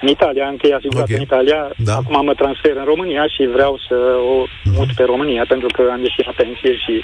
În 0.00 0.08
Italia, 0.08 0.46
încă 0.48 0.66
e 0.66 0.74
asigurat 0.74 1.04
okay. 1.04 1.16
în 1.16 1.22
Italia. 1.22 1.70
Da. 1.76 1.94
Acum 1.94 2.24
mă 2.24 2.34
transfer 2.34 2.76
în 2.76 2.84
România 2.84 3.24
și 3.34 3.42
vreau 3.56 3.78
să 3.88 3.96
o 4.32 4.36
mut 4.64 4.90
mm-hmm. 4.90 4.96
pe 4.96 5.04
România 5.04 5.44
pentru 5.48 5.68
că 5.76 5.82
am 5.92 6.02
ieșit 6.02 6.24
la 6.24 6.32
pensie 6.36 6.74
și 6.84 6.94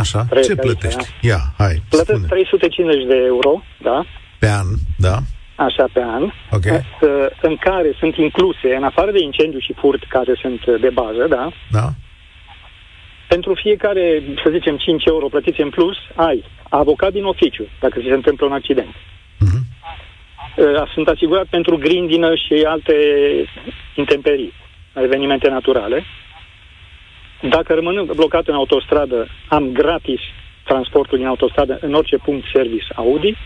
Așa, 0.00 0.26
ce 0.44 0.54
plătești? 0.56 0.98
Aici, 0.98 1.08
Ia, 1.20 1.40
hai, 1.58 1.82
Plătesc 1.88 2.18
spune. 2.18 2.26
350 2.26 3.06
de 3.06 3.16
euro, 3.26 3.62
da? 3.82 4.04
Pe 4.38 4.48
an, 4.48 4.66
da? 4.96 5.16
Așa, 5.56 5.84
pe 5.92 6.02
an. 6.02 6.22
Ok. 6.50 6.66
În 7.40 7.56
care 7.56 7.94
sunt 7.98 8.16
incluse, 8.16 8.74
în 8.76 8.84
afară 8.84 9.10
de 9.10 9.22
incendiu 9.22 9.58
și 9.58 9.72
furt, 9.80 10.02
care 10.08 10.32
sunt 10.40 10.80
de 10.80 10.90
bază, 10.92 11.26
da? 11.28 11.52
Da. 11.70 11.88
Pentru 13.28 13.54
fiecare, 13.54 14.22
să 14.44 14.50
zicem, 14.50 14.76
5 14.76 15.04
euro 15.04 15.26
plătiți 15.26 15.60
în 15.60 15.70
plus, 15.70 15.96
ai 16.14 16.44
avocat 16.68 17.12
din 17.12 17.24
oficiu, 17.24 17.66
dacă 17.80 18.00
se 18.06 18.12
întâmplă 18.14 18.46
un 18.46 18.52
accident. 18.52 18.94
Uh-huh. 18.94 19.62
Sunt 20.94 21.08
asigurat 21.08 21.46
pentru 21.46 21.76
grindină 21.76 22.34
și 22.34 22.64
alte 22.66 22.94
intemperii, 23.94 24.52
evenimente 24.94 25.48
naturale. 25.48 26.04
Dacă 27.50 27.74
rămân 27.74 28.10
blocat 28.14 28.46
în 28.46 28.54
autostradă, 28.54 29.28
am 29.48 29.72
gratis 29.72 30.20
transportul 30.64 31.18
din 31.18 31.26
autostradă 31.26 31.78
în 31.80 31.94
orice 31.94 32.16
punct 32.16 32.44
service 32.52 32.86
Audi. 32.94 33.36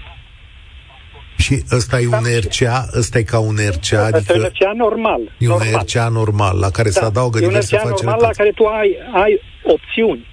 Și 1.39 1.63
ăsta 1.73 2.01
e 2.01 2.07
un 2.07 2.27
RCA, 2.41 2.87
ăsta 2.99 3.19
e 3.19 3.23
ca 3.23 3.39
un 3.39 3.57
RCA, 3.57 4.03
adică... 4.03 4.17
Asta 4.17 4.33
e 4.33 4.39
un 4.39 4.45
RCA 4.45 4.73
normal. 4.77 5.21
E 5.39 5.49
un 5.49 5.57
normal. 5.59 5.83
RCA 5.83 6.09
normal, 6.09 6.59
la 6.59 6.71
care 6.71 6.91
da, 6.91 7.01
se 7.01 7.05
adaugă 7.05 7.39
e 7.39 7.43
un 7.43 7.49
diverse 7.49 7.77
RCA 7.77 7.83
facilități. 7.83 8.05
normal 8.05 8.29
la 8.31 8.37
care 8.37 8.51
tu 8.51 8.65
ai, 8.65 8.97
ai 9.13 9.41
opțiuni. 9.63 10.27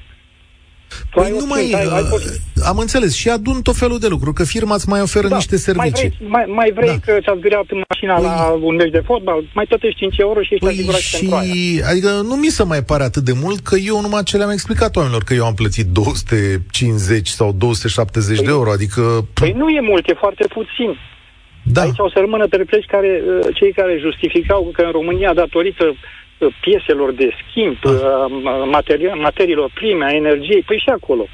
Tu 1.12 1.20
Păi 1.20 1.24
ai 1.24 1.30
nu 1.32 1.38
opțiuni, 1.38 1.72
mai, 1.72 1.82
ai, 1.82 1.88
ai 1.98 2.02
uh, 2.02 2.08
posi- 2.14 2.42
am 2.70 2.78
înțeles, 2.78 3.16
și 3.16 3.30
adun 3.30 3.62
tot 3.62 3.76
felul 3.76 4.00
de 4.00 4.08
lucruri, 4.08 4.36
că 4.36 4.44
firma 4.44 4.74
îți 4.76 4.90
mai 4.90 5.02
oferă 5.02 5.28
Da, 5.28 5.36
niște 5.36 5.56
Mai 5.56 5.60
servicii. 5.60 6.14
vrei, 6.18 6.30
mai, 6.30 6.46
mai 6.48 6.72
vrei 6.76 6.88
Da. 7.06 7.14
că 7.14 7.20
ți-a 7.22 7.36
zgâriat 7.38 7.66
mașina 7.90 8.16
Păi- 8.18 8.22
la 8.24 8.58
un 8.62 8.76
meci 8.76 8.92
de 8.92 9.02
fotbal, 9.06 9.44
mai 9.54 9.66
plătești 9.66 9.98
5 10.00 10.18
euro 10.18 10.42
și 10.42 10.54
ești 10.54 10.66
Păi 10.66 10.74
asigurat 10.74 11.00
și 11.00 11.16
pentru 11.18 11.36
aia. 11.36 11.54
și, 11.54 11.82
adică 11.90 12.10
nu 12.10 12.36
mi 12.36 12.48
se 12.48 12.64
mai 12.64 12.84
pare 12.84 13.04
atât 13.04 13.24
de 13.24 13.34
mult 13.44 13.60
că 13.60 13.76
eu 13.76 14.02
numai 14.02 14.24
ce 14.24 14.38
le-am 14.38 14.50
explicat 14.50 14.96
oamenilor, 14.96 15.24
că 15.24 15.34
eu 15.34 15.46
am 15.46 15.54
plătit 15.54 15.86
250 15.86 17.28
sau 17.28 17.52
270 17.58 18.38
de 18.40 18.46
euro, 18.48 18.72
adică... 18.72 19.02
Păi 19.34 19.52
nu 19.58 19.70
e 19.70 19.82
mult, 19.82 20.10
e 20.10 20.14
foarte 20.14 20.46
puțin. 20.54 20.98
da, 21.64 21.82
Aici 21.82 21.98
o 21.98 22.10
să 22.10 22.18
rămână 22.20 22.48
perplexi 22.48 22.88
care, 22.88 23.22
uh, 23.28 23.48
cei 23.56 23.72
care 23.74 23.98
justificau 24.02 24.70
că 24.74 24.82
în 24.82 24.92
România, 24.92 25.34
datorită 25.34 25.84
uh, 25.84 25.96
pieselor 26.62 27.12
de 27.14 27.30
schimb, 27.50 27.78
Ah. 27.84 27.92
uh, 27.92 28.68
materia, 28.72 29.14
materiilor 29.14 29.72
prime, 29.74 30.06
a 30.06 30.12
energiei, 30.12 30.62
păi 30.62 30.78
și 30.78 30.90
acolo. 30.90 31.26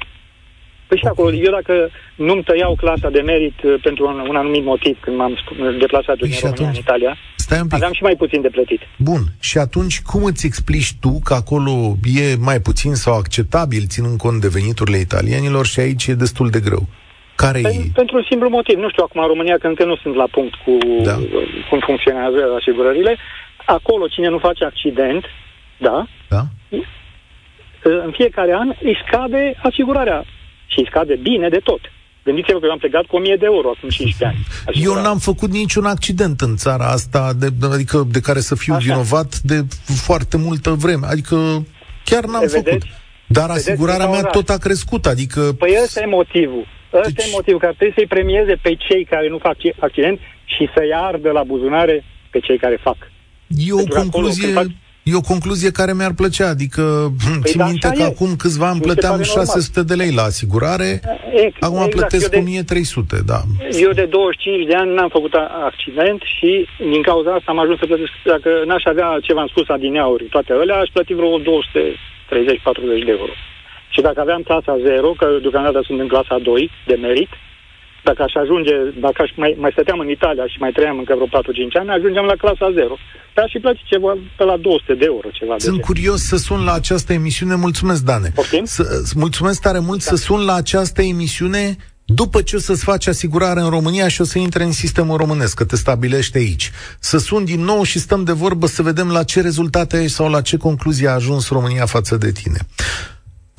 Păi 0.86 0.98
și 0.98 1.04
acolo, 1.06 1.32
eu 1.34 1.50
dacă 1.52 1.90
nu-mi 2.14 2.42
tăiau 2.42 2.74
clasa 2.74 3.10
de 3.10 3.20
merit 3.20 3.62
uh, 3.62 3.74
pentru 3.82 4.06
un, 4.06 4.18
un 4.28 4.36
anumit 4.36 4.64
motiv 4.64 4.96
când 5.00 5.16
m-am 5.16 5.34
sp- 5.36 5.78
deplasat 5.78 6.16
Păi 6.16 6.28
din 6.28 6.36
și 6.36 6.42
România 6.42 6.66
atunci? 6.68 6.76
în 6.76 6.82
Italia, 6.86 7.16
stai 7.36 7.58
un 7.60 7.64
pic. 7.66 7.74
aveam 7.74 7.92
și 7.92 8.02
mai 8.02 8.14
puțin 8.16 8.40
de 8.40 8.48
plătit. 8.48 8.80
Bun, 8.98 9.20
și 9.40 9.58
atunci 9.58 10.00
cum 10.02 10.24
îți 10.24 10.46
explici 10.46 10.92
tu 11.00 11.20
că 11.24 11.34
acolo 11.34 11.72
e 12.20 12.36
mai 12.40 12.60
puțin 12.60 12.94
sau 12.94 13.14
acceptabil, 13.16 13.82
ținând 13.86 14.18
cont 14.18 14.40
de 14.40 14.48
veniturile 14.48 14.96
italienilor 14.98 15.66
și 15.66 15.80
aici 15.80 16.06
e 16.06 16.14
destul 16.14 16.50
de 16.50 16.60
greu? 16.60 16.82
Care 17.36 17.58
e? 17.58 17.62
Pen- 17.62 17.92
pentru 17.94 18.16
un 18.16 18.24
simplu 18.28 18.48
motiv. 18.48 18.76
Nu 18.78 18.88
știu 18.90 19.02
acum 19.06 19.20
în 19.22 19.26
România, 19.28 19.56
că 19.60 19.66
încă 19.66 19.84
nu 19.84 19.96
sunt 19.96 20.14
la 20.14 20.26
punct 20.30 20.54
cu 20.64 20.78
Da. 21.02 21.16
uh, 21.16 21.64
cum 21.68 21.78
funcționează 21.88 22.40
asigurările. 22.58 23.16
Acolo, 23.78 24.06
cine 24.08 24.28
nu 24.28 24.38
face 24.38 24.64
accident, 24.64 25.24
da, 25.78 26.06
Da? 26.28 26.42
uh, 26.68 26.80
în 28.04 28.12
fiecare 28.12 28.52
an 28.54 28.68
îi 28.82 28.96
scade 29.06 29.54
asigurarea. 29.62 30.24
Și 30.66 30.78
îi 30.78 30.86
scade 30.90 31.14
bine 31.16 31.48
de 31.48 31.58
tot. 31.58 31.80
Gândiți-vă 32.24 32.58
că 32.58 32.64
eu 32.66 32.70
am 32.72 32.78
plecat 32.78 33.04
cu 33.04 33.16
1000 33.16 33.36
de 33.36 33.44
euro 33.44 33.68
acum 33.76 33.88
15 33.88 34.24
ani. 34.24 34.36
Eu 34.46 34.72
asigurarea. 34.72 35.02
n-am 35.02 35.18
făcut 35.18 35.50
niciun 35.50 35.84
accident 35.84 36.40
în 36.40 36.56
țara 36.56 36.84
asta, 36.86 37.32
de, 37.38 37.46
adică 37.72 38.06
de 38.10 38.20
care 38.20 38.40
să 38.40 38.54
fiu 38.56 38.74
Așa. 38.74 38.82
vinovat 38.84 39.38
de 39.38 39.60
foarte 40.06 40.36
multă 40.36 40.70
vreme. 40.70 41.06
Adică 41.06 41.36
chiar 42.04 42.24
n-am 42.24 42.42
E, 42.42 42.46
făcut. 42.46 42.64
vedeți? 42.64 42.86
Dar 43.26 43.46
Vedeți, 43.46 43.70
asigurarea 43.70 44.04
în 44.04 44.10
mea 44.10 44.20
oraș. 44.20 44.32
tot 44.32 44.48
a 44.48 44.56
crescut, 44.56 45.06
adică... 45.06 45.40
Păi 45.58 45.72
ăsta 45.82 46.00
e 46.00 46.06
motivul. 46.06 46.66
Ăsta 46.92 47.10
Deci- 47.14 47.24
e 47.26 47.30
motivul, 47.32 47.60
că 47.60 47.66
ar 47.66 47.74
trebui 47.78 47.94
să-i 47.96 48.06
premieze 48.06 48.54
pe 48.62 48.74
cei 48.88 49.04
care 49.04 49.28
nu 49.28 49.38
fac 49.38 49.56
accident 49.78 50.18
și 50.44 50.68
să-i 50.74 50.92
ardă 50.94 51.30
la 51.30 51.42
buzunare 51.42 52.04
pe 52.30 52.38
cei 52.40 52.58
care 52.58 52.78
fac. 52.82 52.96
E 53.58 53.72
o 53.72 53.76
Pentru 53.76 53.94
că 53.94 53.98
acolo, 54.00 54.10
concluzie... 54.12 54.52
când 54.52 54.56
faci- 54.58 54.76
E 55.12 55.16
o 55.22 55.28
concluzie 55.32 55.70
care 55.80 55.92
mi-ar 55.98 56.14
plăcea, 56.20 56.48
adică 56.56 56.82
păi 57.42 57.50
țin 57.50 57.58
da, 57.62 57.66
minte 57.70 57.86
așa 57.86 57.96
că 57.96 58.02
e. 58.02 58.12
acum 58.12 58.30
câțiva 58.44 58.66
ani 58.70 58.78
Mi 58.78 58.84
se 58.84 58.88
plăteam 58.88 59.12
pare 59.16 59.26
normal. 59.28 59.46
600 59.46 59.82
de 59.90 59.94
lei 60.02 60.12
la 60.20 60.22
asigurare, 60.32 60.90
Ex- 61.44 61.56
acum 61.66 61.76
exact, 61.84 61.94
plătesc 61.98 62.22
eu 62.28 62.34
de- 62.34 62.36
1300, 62.44 63.16
da. 63.32 63.40
Eu 63.86 63.92
de 64.00 64.04
25 64.04 64.66
de 64.70 64.74
ani 64.82 64.94
n-am 64.94 65.08
făcut 65.16 65.32
a- 65.34 65.50
accident 65.70 66.20
și 66.36 66.50
din 66.92 67.02
cauza 67.02 67.30
asta 67.34 67.50
am 67.54 67.58
ajuns 67.64 67.78
să 67.78 67.86
plătesc, 67.90 68.12
dacă 68.34 68.50
n-aș 68.68 68.84
avea 68.92 69.08
ce 69.26 69.32
v-am 69.36 69.50
spus 69.54 69.66
adineauri, 69.68 70.24
toate 70.34 70.52
alea, 70.52 70.76
aș 70.84 70.88
plăti 70.94 71.14
vreo 71.20 71.38
230-40 71.38 73.04
de 73.08 73.14
euro. 73.18 73.34
Și 73.94 74.00
dacă 74.06 74.20
aveam 74.20 74.42
clasa 74.50 74.74
0, 74.84 75.08
că 75.20 75.26
deocamdată 75.42 75.80
sunt 75.86 75.98
în 76.00 76.08
clasa 76.14 76.36
2 76.50 76.70
de 76.90 76.96
merit, 77.06 77.30
dacă 78.10 78.22
aș 78.26 78.34
ajunge, 78.42 78.74
dacă 79.06 79.18
aș 79.24 79.30
mai, 79.42 79.50
mai 79.62 79.70
stăteam 79.76 79.98
în 80.04 80.10
Italia 80.16 80.46
și 80.52 80.58
mai 80.64 80.72
trăiam 80.76 80.98
încă 81.02 81.12
vreo 81.18 81.26
4-5 81.26 81.78
ani, 81.80 81.90
ajungeam 81.98 82.26
la 82.32 82.36
clasa 82.42 82.66
0. 82.80 82.94
Dar 83.34 83.44
aș 83.44 83.50
fi 83.54 83.58
plătit 83.58 83.86
ceva 83.92 84.12
pe 84.38 84.44
la 84.50 84.56
200 84.56 84.94
de 85.00 85.04
euro, 85.12 85.28
ceva 85.40 85.54
de 85.56 85.62
Sunt 85.66 85.74
genul. 85.78 85.88
curios 85.90 86.20
să 86.30 86.36
sun 86.36 86.60
la 86.64 86.72
această 86.72 87.12
emisiune. 87.12 87.54
Mulțumesc, 87.66 88.02
Dane. 88.10 88.28
Poftim? 88.34 88.64
Să, 88.64 88.82
să- 88.82 89.14
mulțumesc 89.24 89.60
tare 89.60 89.78
mult 89.78 90.00
să 90.00 90.16
sun 90.16 90.40
la 90.44 90.54
această 90.54 91.00
emisiune 91.02 91.76
după 92.04 92.42
ce 92.42 92.56
o 92.56 92.58
să-ți 92.58 92.84
faci 92.84 93.06
asigurare 93.06 93.60
în 93.60 93.68
România 93.70 94.08
și 94.08 94.20
o 94.20 94.24
să 94.24 94.38
intre 94.38 94.62
în 94.64 94.72
sistemul 94.72 95.16
românesc, 95.16 95.54
că 95.56 95.64
te 95.64 95.76
stabilește 95.76 96.38
aici. 96.38 96.70
Să 96.98 97.18
sun 97.18 97.44
din 97.44 97.60
nou 97.64 97.82
și 97.82 97.98
stăm 97.98 98.24
de 98.24 98.32
vorbă 98.32 98.66
să 98.66 98.82
vedem 98.82 99.10
la 99.10 99.22
ce 99.22 99.40
rezultate 99.40 99.96
ai 99.96 100.08
sau 100.08 100.30
la 100.30 100.40
ce 100.40 100.56
concluzie 100.56 101.08
a 101.08 101.12
ajuns 101.14 101.48
România 101.48 101.86
față 101.86 102.16
de 102.16 102.30
tine. 102.32 102.58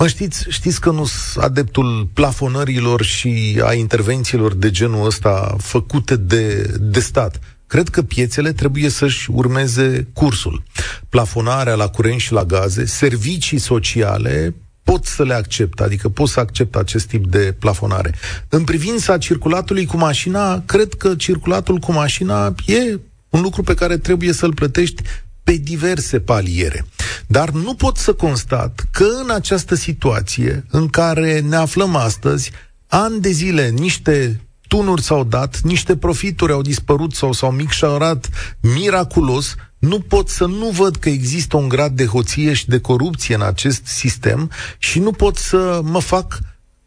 Mă 0.01 0.07
știți, 0.07 0.45
știți 0.49 0.81
că 0.81 0.91
nu 0.91 1.05
sunt 1.05 1.43
adeptul 1.43 2.09
plafonărilor 2.13 3.03
și 3.03 3.61
a 3.63 3.73
intervențiilor 3.73 4.53
de 4.53 4.71
genul 4.71 5.05
ăsta 5.05 5.55
făcute 5.57 6.15
de, 6.15 6.75
de 6.79 6.99
stat. 6.99 7.39
Cred 7.67 7.89
că 7.89 8.01
piețele 8.01 8.51
trebuie 8.51 8.89
să-și 8.89 9.31
urmeze 9.31 10.07
cursul. 10.13 10.63
Plafonarea 11.09 11.75
la 11.75 11.87
curent 11.87 12.19
și 12.19 12.33
la 12.33 12.43
gaze, 12.43 12.85
servicii 12.85 13.57
sociale 13.57 14.55
pot 14.83 15.05
să 15.05 15.23
le 15.23 15.33
accept, 15.33 15.79
adică 15.79 16.09
pot 16.09 16.29
să 16.29 16.39
accept 16.39 16.75
acest 16.75 17.07
tip 17.07 17.27
de 17.27 17.55
plafonare. 17.59 18.13
În 18.49 18.63
privința 18.63 19.17
circulatului 19.17 19.85
cu 19.85 19.97
mașina, 19.97 20.63
cred 20.65 20.93
că 20.93 21.15
circulatul 21.15 21.77
cu 21.77 21.91
mașina 21.91 22.55
e 22.65 22.99
un 23.29 23.41
lucru 23.41 23.63
pe 23.63 23.73
care 23.73 23.97
trebuie 23.97 24.33
să-l 24.33 24.53
plătești 24.53 25.01
pe 25.51 25.57
diverse 25.57 26.19
paliere. 26.19 26.85
Dar 27.27 27.49
nu 27.49 27.73
pot 27.73 27.97
să 27.97 28.13
constat 28.13 28.85
că 28.91 29.05
în 29.23 29.29
această 29.29 29.75
situație 29.75 30.65
în 30.69 30.87
care 30.87 31.39
ne 31.39 31.55
aflăm 31.55 31.95
astăzi, 31.95 32.51
ani 32.87 33.21
de 33.21 33.31
zile, 33.31 33.69
niște 33.69 34.41
tunuri 34.67 35.01
s-au 35.01 35.23
dat, 35.23 35.59
niște 35.61 35.95
profituri 35.95 36.51
au 36.51 36.61
dispărut 36.61 37.13
sau 37.13 37.31
s-au 37.31 37.51
micșorat 37.51 38.29
miraculos, 38.61 39.55
nu 39.79 39.99
pot 39.99 40.29
să 40.29 40.45
nu 40.45 40.69
văd 40.69 40.95
că 40.95 41.09
există 41.09 41.57
un 41.57 41.67
grad 41.67 41.95
de 41.95 42.05
hoție 42.05 42.53
și 42.53 42.67
de 42.67 42.79
corupție 42.79 43.35
în 43.35 43.41
acest 43.41 43.85
sistem 43.85 44.51
și 44.77 44.99
nu 44.99 45.11
pot 45.11 45.37
să 45.37 45.81
mă 45.83 45.99
fac 45.99 46.39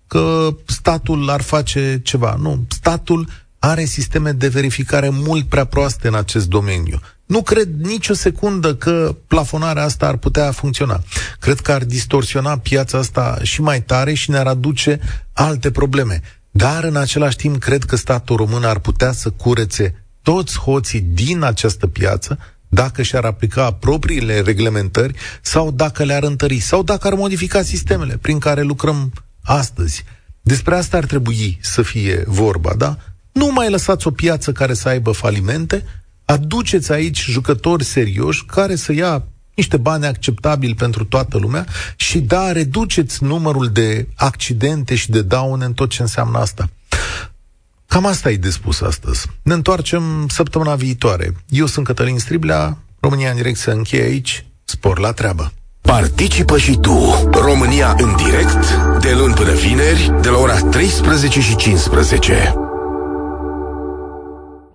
că 0.07 0.57
statul 0.67 1.31
ar 1.31 1.41
face 1.41 2.01
ceva. 2.05 2.37
Nu, 2.41 2.65
statul 2.69 3.29
are 3.59 3.85
sisteme 3.85 4.33
de 4.33 4.49
verificare 4.49 5.09
mult 5.09 5.49
prea 5.49 5.65
proaste 5.65 6.09
în 6.09 6.15
acest 6.15 6.49
domeniu. 6.49 7.01
Nu 7.27 7.43
cred 7.43 7.69
nicio 7.83 8.15
secundă 8.15 8.75
că 8.75 9.17
plafonarea 9.27 9.85
asta 9.85 10.07
ar 10.07 10.17
putea 10.17 10.51
funcționa. 10.51 11.03
Cred 11.39 11.61
că 11.61 11.73
ar 11.73 11.85
distorsiona 11.85 12.59
piața 12.59 12.99
asta 12.99 13.39
și 13.43 13.61
mai 13.61 13.83
tare 13.83 14.15
și 14.15 14.31
ne-ar 14.31 14.47
aduce 14.47 15.01
alte 15.33 15.71
probleme. 15.71 16.23
Dar 16.51 16.85
în 16.85 16.97
același 16.97 17.37
timp 17.37 17.59
cred 17.59 17.85
că 17.85 17.97
statul 17.97 18.37
român 18.37 18.65
ar 18.65 18.79
putea 18.79 19.13
să 19.13 19.31
curețe 19.31 20.05
toți 20.23 20.59
hoții 20.59 21.01
din 21.01 21.43
această 21.43 21.87
piață 21.87 22.39
dacă 22.69 23.03
și-ar 23.03 23.25
aplica 23.25 23.73
propriile 23.73 24.41
reglementări 24.41 25.15
sau 25.43 25.71
dacă 25.71 26.05
le-ar 26.05 26.23
întări 26.23 26.59
sau 26.59 26.83
dacă 26.83 27.07
ar 27.07 27.15
modifica 27.15 27.63
sistemele 27.63 28.17
prin 28.17 28.39
care 28.39 28.63
lucrăm 28.63 29.13
astăzi. 29.43 30.05
Despre 30.41 30.77
asta 30.77 30.97
ar 30.97 31.05
trebui 31.05 31.59
să 31.63 31.83
fie 31.83 32.25
vorba, 32.27 32.75
da? 32.77 32.97
Nu 33.33 33.51
mai 33.53 33.71
lăsați 33.71 34.07
o 34.07 34.11
piață 34.11 34.53
care 34.53 34.75
să 34.75 34.89
aibă 34.89 35.11
falimente, 35.11 35.85
aduceți 36.25 36.93
aici 36.93 37.25
jucători 37.25 37.85
serioși 37.85 38.45
care 38.45 38.77
să 38.77 38.93
ia 38.93 39.25
niște 39.55 39.77
bani 39.77 40.07
acceptabili 40.07 40.75
pentru 40.75 41.05
toată 41.05 41.39
lumea 41.39 41.67
și 41.97 42.21
da, 42.21 42.53
reduceți 42.53 43.25
numărul 43.25 43.69
de 43.69 44.09
accidente 44.15 44.95
și 44.95 45.11
de 45.11 45.23
daune 45.23 45.65
în 45.65 45.73
tot 45.73 45.91
ce 45.91 46.03
înseamnă 46.03 46.39
asta. 46.39 46.69
Cam 47.87 48.07
asta 48.07 48.31
e 48.31 48.37
de 48.37 48.51
spus 48.51 48.81
astăzi. 48.81 49.27
Ne 49.43 49.55
întoarcem 49.55 50.27
săptămâna 50.29 50.75
viitoare. 50.75 51.35
Eu 51.49 51.67
sunt 51.67 51.87
Cătălin 51.87 52.19
Striblea, 52.19 52.79
România 53.01 53.31
în 53.31 53.37
direct 53.37 53.59
se 53.59 53.71
încheie 53.71 54.03
aici, 54.03 54.45
spor 54.65 54.99
la 54.99 55.13
treabă. 55.13 55.53
Participă 55.81 56.59
și 56.59 56.79
tu, 56.81 57.29
România 57.33 57.97
în 57.99 58.17
direct, 58.17 58.75
de 59.01 59.13
luni 59.13 59.35
până 59.35 59.53
vineri, 59.53 60.13
de 60.21 60.29
la 60.29 60.39
ora 60.39 60.59
13 60.59 61.41
și 61.41 61.57
15. 61.57 62.64